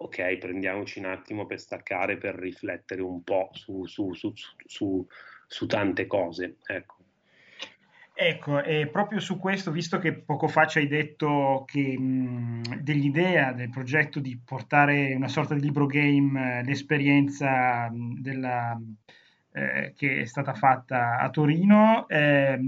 Ok 0.00 0.38
prendiamoci 0.38 0.98
un 0.98 1.04
attimo 1.06 1.44
per 1.44 1.60
staccare 1.60 2.16
per 2.16 2.34
riflettere 2.34 3.02
un 3.02 3.22
po' 3.22 3.50
su, 3.52 3.84
su, 3.84 4.12
su, 4.14 5.06
su 5.46 5.66
tante 5.66 6.06
cose 6.06 6.56
ecco 6.64 6.99
Ecco, 8.22 8.62
e 8.62 8.86
proprio 8.86 9.18
su 9.18 9.38
questo, 9.38 9.70
visto 9.70 9.98
che 9.98 10.12
poco 10.12 10.46
fa 10.46 10.66
ci 10.66 10.76
hai 10.76 10.86
detto 10.88 11.64
che 11.66 11.98
mh, 11.98 12.82
dell'idea 12.82 13.52
del 13.54 13.70
progetto 13.70 14.20
di 14.20 14.38
portare 14.44 15.14
una 15.14 15.26
sorta 15.26 15.54
di 15.54 15.62
libro 15.62 15.86
game, 15.86 16.58
eh, 16.58 16.62
l'esperienza 16.62 17.88
mh, 17.90 18.20
della, 18.20 18.78
eh, 19.52 19.94
che 19.96 20.20
è 20.20 20.24
stata 20.26 20.52
fatta 20.52 21.16
a 21.16 21.30
Torino. 21.30 22.06
Eh, 22.08 22.60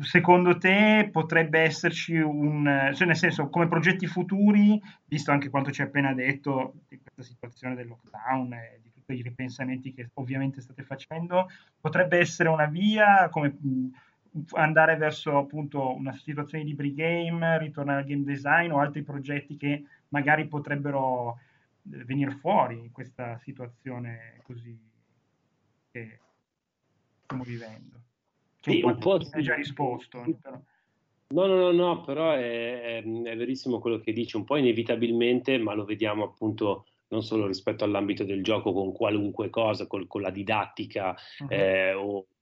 secondo 0.00 0.58
te 0.58 1.08
potrebbe 1.12 1.60
esserci 1.60 2.16
un, 2.16 2.90
cioè 2.92 3.06
nel 3.06 3.16
senso 3.16 3.48
come 3.48 3.68
progetti 3.68 4.08
futuri, 4.08 4.82
visto 5.04 5.30
anche 5.30 5.50
quanto 5.50 5.70
ci 5.70 5.82
hai 5.82 5.86
appena 5.86 6.14
detto 6.14 6.74
di 6.88 6.98
questa 7.00 7.22
situazione 7.22 7.76
del 7.76 7.86
lockdown 7.86 8.54
e 8.54 8.80
di 8.82 8.90
tutti 8.90 9.14
i 9.14 9.22
ripensamenti 9.22 9.94
che 9.94 10.10
ovviamente 10.14 10.60
state 10.60 10.82
facendo, 10.82 11.48
potrebbe 11.80 12.18
essere 12.18 12.48
una 12.48 12.66
via 12.66 13.28
come 13.30 13.54
andare 14.52 14.96
verso 14.96 15.36
appunto 15.36 15.94
una 15.94 16.12
situazione 16.12 16.64
di 16.64 16.70
libri 16.70 16.94
game, 16.94 17.58
ritornare 17.58 18.00
al 18.00 18.06
game 18.06 18.24
design 18.24 18.70
o 18.70 18.80
altri 18.80 19.02
progetti 19.02 19.56
che 19.56 19.84
magari 20.08 20.46
potrebbero 20.46 21.38
eh, 21.92 22.04
venire 22.04 22.32
fuori 22.32 22.78
in 22.78 22.92
questa 22.92 23.38
situazione 23.38 24.40
così 24.42 24.78
che 25.90 26.20
stiamo 27.22 27.42
vivendo. 27.42 28.00
Cioè, 28.60 28.74
sì, 28.74 28.82
un 28.82 28.98
po' 28.98 29.20
hai 29.32 29.42
già 29.42 29.54
risposto. 29.54 30.24
Però. 30.40 30.60
No, 31.28 31.46
no, 31.46 31.56
no, 31.56 31.72
no, 31.72 32.02
però 32.02 32.32
è, 32.32 32.98
è, 32.98 33.02
è, 33.02 33.36
verissimo 33.36 33.80
quello 33.80 33.98
che 33.98 34.12
dici, 34.12 34.36
un 34.36 34.44
po' 34.44 34.56
inevitabilmente, 34.56 35.58
ma 35.58 35.74
lo 35.74 35.84
vediamo 35.84 36.24
appunto 36.24 36.86
non 37.08 37.22
solo 37.22 37.46
rispetto 37.46 37.84
all'ambito 37.84 38.24
del 38.24 38.42
gioco 38.42 38.72
con 38.72 38.92
qualunque 38.92 39.50
cosa, 39.50 39.86
col, 39.86 40.06
con 40.06 40.22
la 40.22 40.30
didattica, 40.30 41.16
uh-huh. 41.38 41.48
eh, 41.48 41.92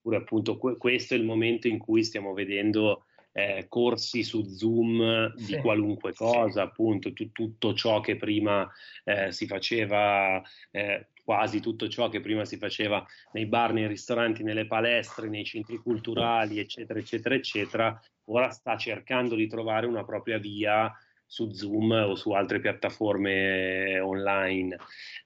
oppure 0.05 0.17
appunto 0.17 0.59
que- 0.59 0.77
questo 0.77 1.15
è 1.15 1.17
il 1.17 1.25
momento 1.25 1.67
in 1.67 1.79
cui 1.79 2.05
stiamo 2.05 2.35
vedendo 2.35 3.07
eh, 3.33 3.67
corsi 3.69 4.23
su 4.23 4.45
Zoom 4.45 5.35
sì. 5.35 5.57
di 5.57 5.61
qualunque 5.61 6.13
cosa, 6.13 6.51
sì. 6.51 6.59
appunto 6.61 7.13
t- 7.13 7.33
tutto 7.33 7.75
ciò 7.75 8.01
che 8.01 8.17
prima 8.17 8.71
eh, 9.03 9.33
si 9.33 9.47
faceva 9.47 10.41
eh, 10.71 11.09
quasi 11.25 11.61
tutto 11.61 11.89
ciò 11.89 12.11
che 12.11 12.21
prima 12.21 12.45
si 12.45 12.59
faceva 12.59 13.05
nei 13.33 13.47
bar, 13.47 13.73
nei 13.73 13.89
ristoranti, 13.89 14.45
nelle 14.45 14.67
palestre, 14.67 15.29
nei 15.29 15.45
centri 15.45 15.79
culturali, 15.79 16.59
eccetera, 16.59 16.99
eccetera, 16.99 17.35
eccetera, 17.35 18.01
ora 18.27 18.51
sta 18.51 18.77
cercando 18.77 19.35
di 19.35 19.47
trovare 19.47 19.87
una 19.87 20.05
propria 20.05 20.39
via 20.39 20.93
su 21.27 21.53
Zoom 21.53 21.91
o 21.91 22.14
su 22.14 22.31
altre 22.31 22.61
piattaforme 22.61 23.99
online. 24.01 24.77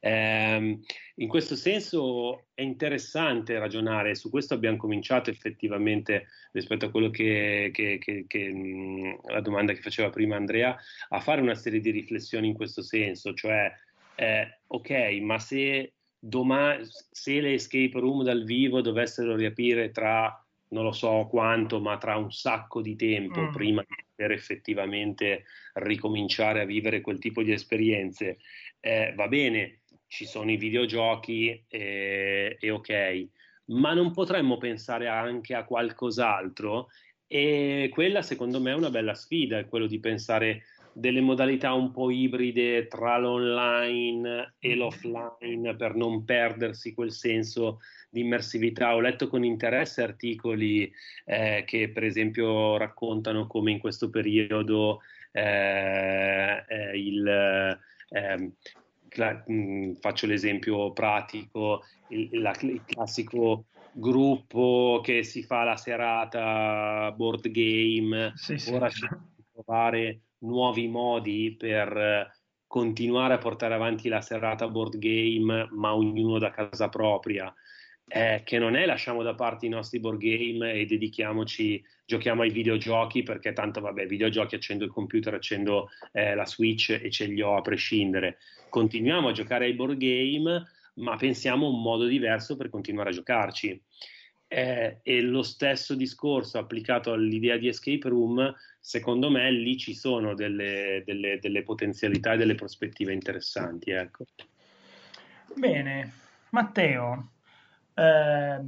Eh, 0.01 0.79
in 1.17 1.29
questo 1.29 1.57
senso 1.57 2.47
è 2.55 2.63
interessante 2.63 3.59
ragionare, 3.59 4.15
su 4.15 4.31
questo 4.31 4.55
abbiamo 4.55 4.77
cominciato 4.77 5.31
effettivamente 5.31 6.29
rispetto 6.53 6.87
a 6.87 6.91
quello 6.91 7.11
che, 7.11 7.71
che, 7.73 7.99
che, 7.99 8.25
che 8.27 9.19
la 9.27 9.41
domanda 9.41 9.73
che 9.73 9.81
faceva 9.81 10.11
prima 10.11 10.37
Andrea, 10.37 10.77
a 11.09 11.21
fare 11.21 11.41
una 11.41 11.55
serie 11.55 11.81
di 11.81 11.91
riflessioni 11.91 12.49
in 12.49 12.55
questo 12.55 12.83
senso, 12.83 13.35
cioè 13.35 13.71
eh, 14.15 14.61
ok, 14.67 14.91
ma 15.21 15.39
se, 15.39 15.93
domani, 16.19 16.85
se 17.11 17.41
le 17.41 17.55
escape 17.55 17.99
room 17.99 18.23
dal 18.23 18.45
vivo 18.45 18.81
dovessero 18.81 19.37
riaprire 19.37 19.91
tra 19.91 20.43
non 20.71 20.85
lo 20.85 20.93
so 20.93 21.27
quanto, 21.31 21.81
ma 21.81 21.97
tra 21.97 22.17
un 22.17 22.31
sacco 22.31 22.83
di 22.83 22.95
tempo 22.97 23.41
mm. 23.41 23.53
prima 23.53 23.83
di 23.87 23.95
poter 24.19 24.33
effettivamente 24.33 25.45
ricominciare 25.75 26.61
a 26.61 26.65
vivere 26.65 27.01
quel 27.01 27.21
tipo 27.21 27.45
di 27.45 27.53
esperienze, 27.53 28.39
eh, 28.81 29.13
va 29.15 29.29
bene, 29.29 29.83
ci 30.09 30.27
sono 30.27 30.51
i 30.51 30.57
videogiochi 30.57 31.65
eh, 31.69 32.57
e 32.59 32.71
ok, 32.71 33.29
ma 33.67 33.95
non 33.95 34.13
potremmo 34.13 34.59
pensare 34.59 35.07
anche 35.07 35.55
a 35.55 35.65
qualcos'altro? 35.65 36.89
E 37.29 37.89
quella 37.93 38.23
secondo 38.23 38.61
me 38.61 38.73
è 38.73 38.75
una 38.75 38.91
bella 38.91 39.15
sfida, 39.15 39.59
è 39.59 39.69
quello 39.69 39.87
di 39.87 40.01
pensare 40.01 40.65
delle 40.99 41.21
modalità 41.21 41.73
un 41.75 41.93
po' 41.93 42.11
ibride 42.11 42.89
tra 42.89 43.19
l'online 43.19 44.55
e 44.59 44.69
mm-hmm. 44.69 44.79
l'offline 44.79 45.77
per 45.77 45.95
non 45.95 46.25
perdersi 46.25 46.93
quel 46.93 47.13
senso 47.13 47.79
di 48.11 48.21
immersività. 48.21 48.95
Ho 48.95 49.01
letto 49.01 49.29
con 49.29 49.45
interesse 49.45 50.03
articoli 50.03 50.91
eh, 51.25 51.63
che 51.67 51.91
per 51.91 52.03
esempio 52.03 52.77
raccontano 52.77 53.47
come 53.47 53.71
in 53.71 53.79
questo 53.79 54.11
periodo 54.11 55.01
eh, 55.31 56.65
eh, 56.67 56.99
il, 56.99 57.79
ehm, 58.09 58.53
cla- 59.09 59.45
mh, 59.47 59.55
mm, 59.55 59.93
faccio 60.01 60.27
l'esempio 60.27 60.93
pratico, 60.93 61.85
il, 62.09 62.41
la, 62.41 62.57
il 62.63 62.83
classico 62.85 63.67
gruppo 63.93 65.01
che 65.03 65.23
si 65.23 65.43
fa 65.43 65.63
la 65.63 65.77
serata 65.77 67.13
board 67.17 67.49
game, 67.51 68.33
sì, 68.35 68.57
ora 68.73 68.91
sì. 68.91 69.07
trovare 69.53 70.23
nuovi 70.41 70.89
modi 70.89 71.55
per 71.57 72.37
continuare 72.67 73.35
a 73.35 73.39
portare 73.39 73.75
avanti 73.75 74.09
la 74.09 74.21
serata 74.21 74.69
board 74.69 74.99
game, 74.99 75.69
ma 75.73 75.95
ognuno 75.95 76.39
da 76.39 76.51
casa 76.51 76.89
propria. 76.89 77.53
Eh, 78.11 78.41
che 78.43 78.59
non 78.59 78.75
è 78.75 78.87
lasciamo 78.87 79.23
da 79.23 79.35
parte 79.35 79.67
i 79.67 79.69
nostri 79.69 80.01
board 80.01 80.19
game 80.19 80.73
e 80.73 80.87
dedichiamoci, 80.87 81.83
giochiamo 82.07 82.41
ai 82.41 82.51
videogiochi 82.51 83.23
perché 83.23 83.53
tanto 83.53 83.83
vabbè, 83.83 84.07
videogiochi 84.07 84.55
accendo 84.55 84.85
il 84.85 84.91
computer, 84.91 85.35
accendo 85.35 85.91
eh, 86.13 86.35
la 86.35 86.47
Switch 86.47 86.99
e 87.03 87.11
ce 87.11 87.27
li 87.27 87.43
ho 87.43 87.57
a 87.57 87.61
prescindere. 87.61 88.39
Continuiamo 88.71 89.29
a 89.29 89.33
giocare 89.33 89.67
ai 89.67 89.75
board 89.75 89.99
game, 89.99 90.67
ma 90.95 91.17
pensiamo 91.17 91.67
a 91.67 91.71
un 91.71 91.83
modo 91.83 92.07
diverso 92.07 92.57
per 92.57 92.71
continuare 92.71 93.11
a 93.11 93.13
giocarci. 93.13 93.83
Eh, 94.51 95.01
e 95.03 95.21
lo 95.21 95.43
stesso 95.43 95.95
discorso 95.95 96.57
applicato 96.57 97.13
all'idea 97.13 97.59
di 97.59 97.69
escape 97.69 98.09
room, 98.09 98.55
secondo 98.81 99.29
me 99.29 99.51
lì 99.51 99.77
ci 99.77 99.95
sono 99.95 100.35
delle, 100.35 101.03
delle, 101.05 101.39
delle 101.39 101.63
potenzialità 101.63 102.33
e 102.33 102.39
delle 102.39 102.55
prospettive 102.55 103.13
interessanti. 103.13 103.91
Ecco. 103.91 104.25
Bene, 105.55 106.13
Matteo, 106.51 107.33
eh, 107.93 108.61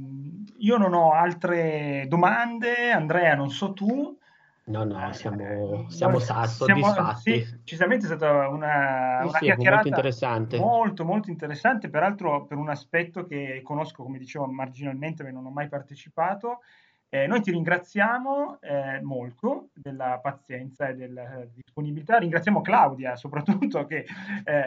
io 0.57 0.77
non 0.77 0.93
ho 0.93 1.13
altre 1.13 2.05
domande, 2.07 2.91
Andrea, 2.91 3.33
non 3.33 3.49
so 3.49 3.73
tu. 3.73 4.19
No, 4.63 4.83
no, 4.83 5.11
siamo, 5.13 5.89
siamo 5.89 6.19
siamo, 6.19 6.45
soddisfatti. 6.45 7.43
Sì, 7.43 7.57
decisamente 7.57 8.05
è 8.05 8.09
stata 8.09 8.47
una, 8.47 9.21
una 9.23 9.37
sì, 9.39 9.51
molto 9.57 9.87
interessante. 9.87 10.59
Molto, 10.59 11.03
molto 11.03 11.29
interessante, 11.31 11.89
peraltro 11.89 12.45
per 12.45 12.57
un 12.57 12.69
aspetto 12.69 13.25
che 13.25 13.61
conosco, 13.63 14.03
come 14.03 14.19
dicevo, 14.19 14.45
marginalmente, 14.45 15.23
ma 15.23 15.31
non 15.31 15.47
ho 15.47 15.49
mai 15.49 15.67
partecipato, 15.67 16.59
eh, 17.13 17.27
noi 17.27 17.41
ti 17.41 17.51
ringraziamo 17.51 18.59
eh, 18.61 19.01
molto 19.01 19.67
della 19.73 20.19
pazienza 20.21 20.87
e 20.87 20.95
della 20.95 21.45
disponibilità. 21.53 22.17
Ringraziamo 22.17 22.61
Claudia 22.61 23.17
soprattutto 23.19 23.85
che 23.85 24.05
eh, 24.45 24.63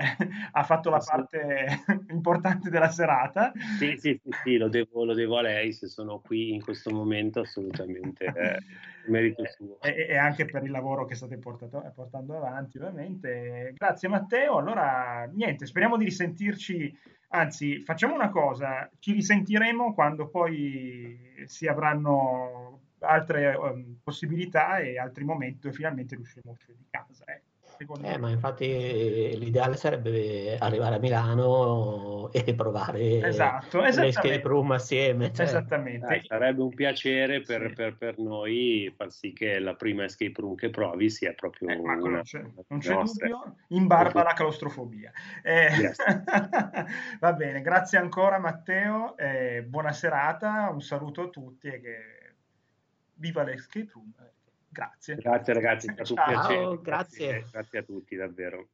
ha 0.52 0.62
fatto 0.62 0.90
la 0.90 1.02
parte 1.02 1.66
importante 2.12 2.68
della 2.68 2.90
serata. 2.90 3.50
Sì, 3.78 3.96
sì, 3.96 4.20
sì, 4.22 4.30
sì 4.44 4.56
lo, 4.58 4.68
devo, 4.68 5.06
lo, 5.06 5.14
devo, 5.14 5.38
a 5.38 5.40
lei 5.40 5.72
se 5.72 5.86
sono 5.86 6.18
qui 6.18 6.52
in 6.52 6.62
questo 6.62 6.90
momento, 6.90 7.40
assolutamente. 7.40 8.26
Eh, 8.26 8.58
merito 9.10 9.42
suo. 9.46 9.80
E, 9.80 10.06
e, 10.10 10.16
anche 10.18 10.44
per 10.44 10.64
il 10.64 10.70
lavoro 10.70 11.06
che 11.06 11.14
state 11.14 11.38
portato, 11.38 11.90
portando 11.94 12.36
avanti, 12.36 12.76
ovviamente. 12.76 13.72
Grazie 13.74 14.08
Matteo. 14.08 14.58
Allora, 14.58 15.26
niente, 15.32 15.64
speriamo 15.64 15.96
di 15.96 16.04
risentirci 16.04 16.94
Anzi, 17.34 17.82
facciamo 17.82 18.14
una 18.14 18.30
cosa, 18.30 18.88
ci 19.00 19.10
risentiremo 19.10 19.92
quando 19.92 20.28
poi 20.28 21.18
si 21.46 21.66
avranno 21.66 22.80
altre 23.00 23.54
um, 23.54 23.98
possibilità 24.02 24.78
e 24.78 24.98
altri 24.98 25.24
momenti 25.24 25.60
dove 25.60 25.74
finalmente 25.74 26.14
riusciremo 26.14 26.50
a 26.50 26.54
uscire 26.54 26.76
di 26.78 26.86
casa. 26.90 27.24
Eh 27.24 27.42
secondo 27.84 28.06
eh, 28.06 28.12
me. 28.12 28.18
Ma 28.18 28.30
infatti 28.30 29.36
l'ideale 29.38 29.76
sarebbe 29.76 30.56
arrivare 30.58 30.96
a 30.96 30.98
Milano 30.98 32.30
e 32.32 32.54
provare 32.54 33.20
esatto, 33.20 33.80
l'escape 33.80 34.40
room 34.42 34.72
assieme. 34.72 35.32
Cioè. 35.32 35.46
Esattamente. 35.46 36.14
Eh, 36.14 36.22
sarebbe 36.26 36.62
un 36.62 36.74
piacere 36.74 37.42
per, 37.42 37.68
sì. 37.68 37.74
per, 37.74 37.96
per, 37.96 38.18
noi 38.18 38.92
far 38.96 39.12
sì 39.12 39.32
che 39.32 39.58
la 39.58 39.74
prima 39.74 40.04
escape 40.04 40.40
room 40.40 40.54
che 40.54 40.70
provi 40.70 41.10
sia 41.10 41.32
proprio 41.34 41.68
eh, 41.68 41.76
una, 41.76 41.94
non 41.94 42.22
c'è, 42.22 42.42
non 42.68 42.78
c'è 42.80 42.94
dubbio, 42.94 43.56
in 43.68 43.86
barba 43.86 44.22
alla 44.22 44.32
claustrofobia. 44.32 45.12
Eh, 45.42 45.68
yes. 45.76 45.96
va 47.20 47.32
bene, 47.34 47.60
grazie 47.60 47.98
ancora 47.98 48.38
Matteo, 48.38 49.14
buona 49.66 49.92
serata, 49.92 50.70
un 50.70 50.80
saluto 50.80 51.22
a 51.22 51.28
tutti 51.28 51.68
e 51.68 51.80
che 51.80 51.96
viva 53.16 53.42
l'escape 53.42 53.90
room. 53.92 54.12
Grazie. 54.74 55.14
Grazie 55.14 55.52
ragazzi, 55.52 55.86
è 55.86 55.92
stato 55.92 56.14
un 56.14 56.22
piacere. 56.26 56.78
Grazie. 56.82 56.82
grazie. 56.82 57.46
Grazie 57.52 57.78
a 57.78 57.82
tutti, 57.84 58.16
davvero. 58.16 58.68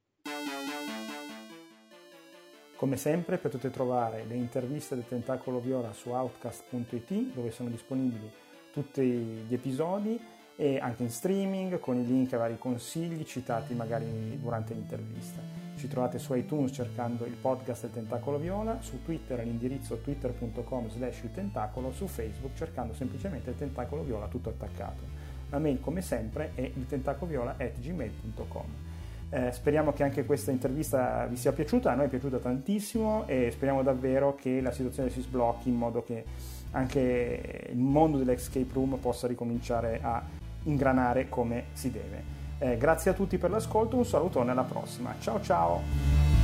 Come 2.75 2.97
sempre 2.97 3.37
potete 3.37 3.69
trovare 3.69 4.25
le 4.25 4.35
interviste 4.35 4.95
del 4.95 5.07
Tentacolo 5.07 5.61
Viola 5.61 5.93
su 5.93 6.09
outcast.it 6.09 7.35
dove 7.35 7.51
sono 7.51 7.69
disponibili 7.69 8.33
tutti 8.73 9.03
gli 9.03 9.53
episodi 9.53 10.19
e 10.57 10.79
anche 10.79 11.03
in 11.03 11.11
streaming 11.11 11.79
con 11.79 11.99
i 11.99 12.07
link 12.07 12.33
ai 12.33 12.39
vari 12.39 12.59
consigli 12.59 13.23
citati 13.25 13.75
magari 13.75 14.39
durante 14.41 14.73
l'intervista. 14.73 15.43
Ci 15.77 15.89
trovate 15.89 16.19
su 16.19 16.33
iTunes 16.35 16.73
cercando 16.73 17.27
il 17.27 17.35
podcast 17.35 17.83
del 17.83 17.93
Tentacolo 17.93 18.39
Viola, 18.39 18.81
su 18.81 19.03
Twitter 19.03 19.41
all'indirizzo 19.41 19.99
twitter.com 19.99 20.89
slash 20.89 21.23
il 21.25 21.33
tentacolo, 21.33 21.93
su 21.93 22.07
Facebook 22.07 22.55
cercando 22.55 22.95
semplicemente 22.95 23.51
il 23.51 23.57
Tentacolo 23.57 24.03
Viola 24.03 24.27
tutto 24.29 24.49
attaccato. 24.49 25.20
La 25.51 25.59
mail 25.59 25.81
come 25.81 26.01
sempre 26.01 26.53
è 26.55 26.63
il 26.63 26.87
tentacoviola.gmail.com 26.87 28.89
eh, 29.31 29.53
speriamo 29.53 29.93
che 29.93 30.03
anche 30.03 30.25
questa 30.25 30.51
intervista 30.51 31.25
vi 31.27 31.37
sia 31.37 31.53
piaciuta, 31.53 31.93
a 31.93 31.95
noi 31.95 32.07
è 32.07 32.09
piaciuta 32.09 32.39
tantissimo 32.39 33.29
e 33.29 33.51
speriamo 33.53 33.83
davvero 33.83 34.35
che 34.35 34.61
la 34.61 34.73
situazione 34.73 35.09
si 35.09 35.21
sblocchi 35.21 35.69
in 35.69 35.77
modo 35.77 36.03
che 36.03 36.25
anche 36.73 37.69
il 37.71 37.79
mondo 37.79 38.19
dell'escape 38.19 38.73
room 38.73 38.99
possa 38.99 39.29
ricominciare 39.29 40.01
a 40.03 40.21
ingranare 40.65 41.29
come 41.29 41.67
si 41.73 41.93
deve. 41.93 42.39
Eh, 42.59 42.77
grazie 42.77 43.13
a 43.13 43.15
tutti 43.15 43.39
per 43.39 43.51
l'ascolto, 43.51 43.97
un 43.97 44.05
salutone 44.05 44.51
alla 44.51 44.65
prossima. 44.65 45.15
Ciao 45.21 45.41
ciao! 45.41 46.40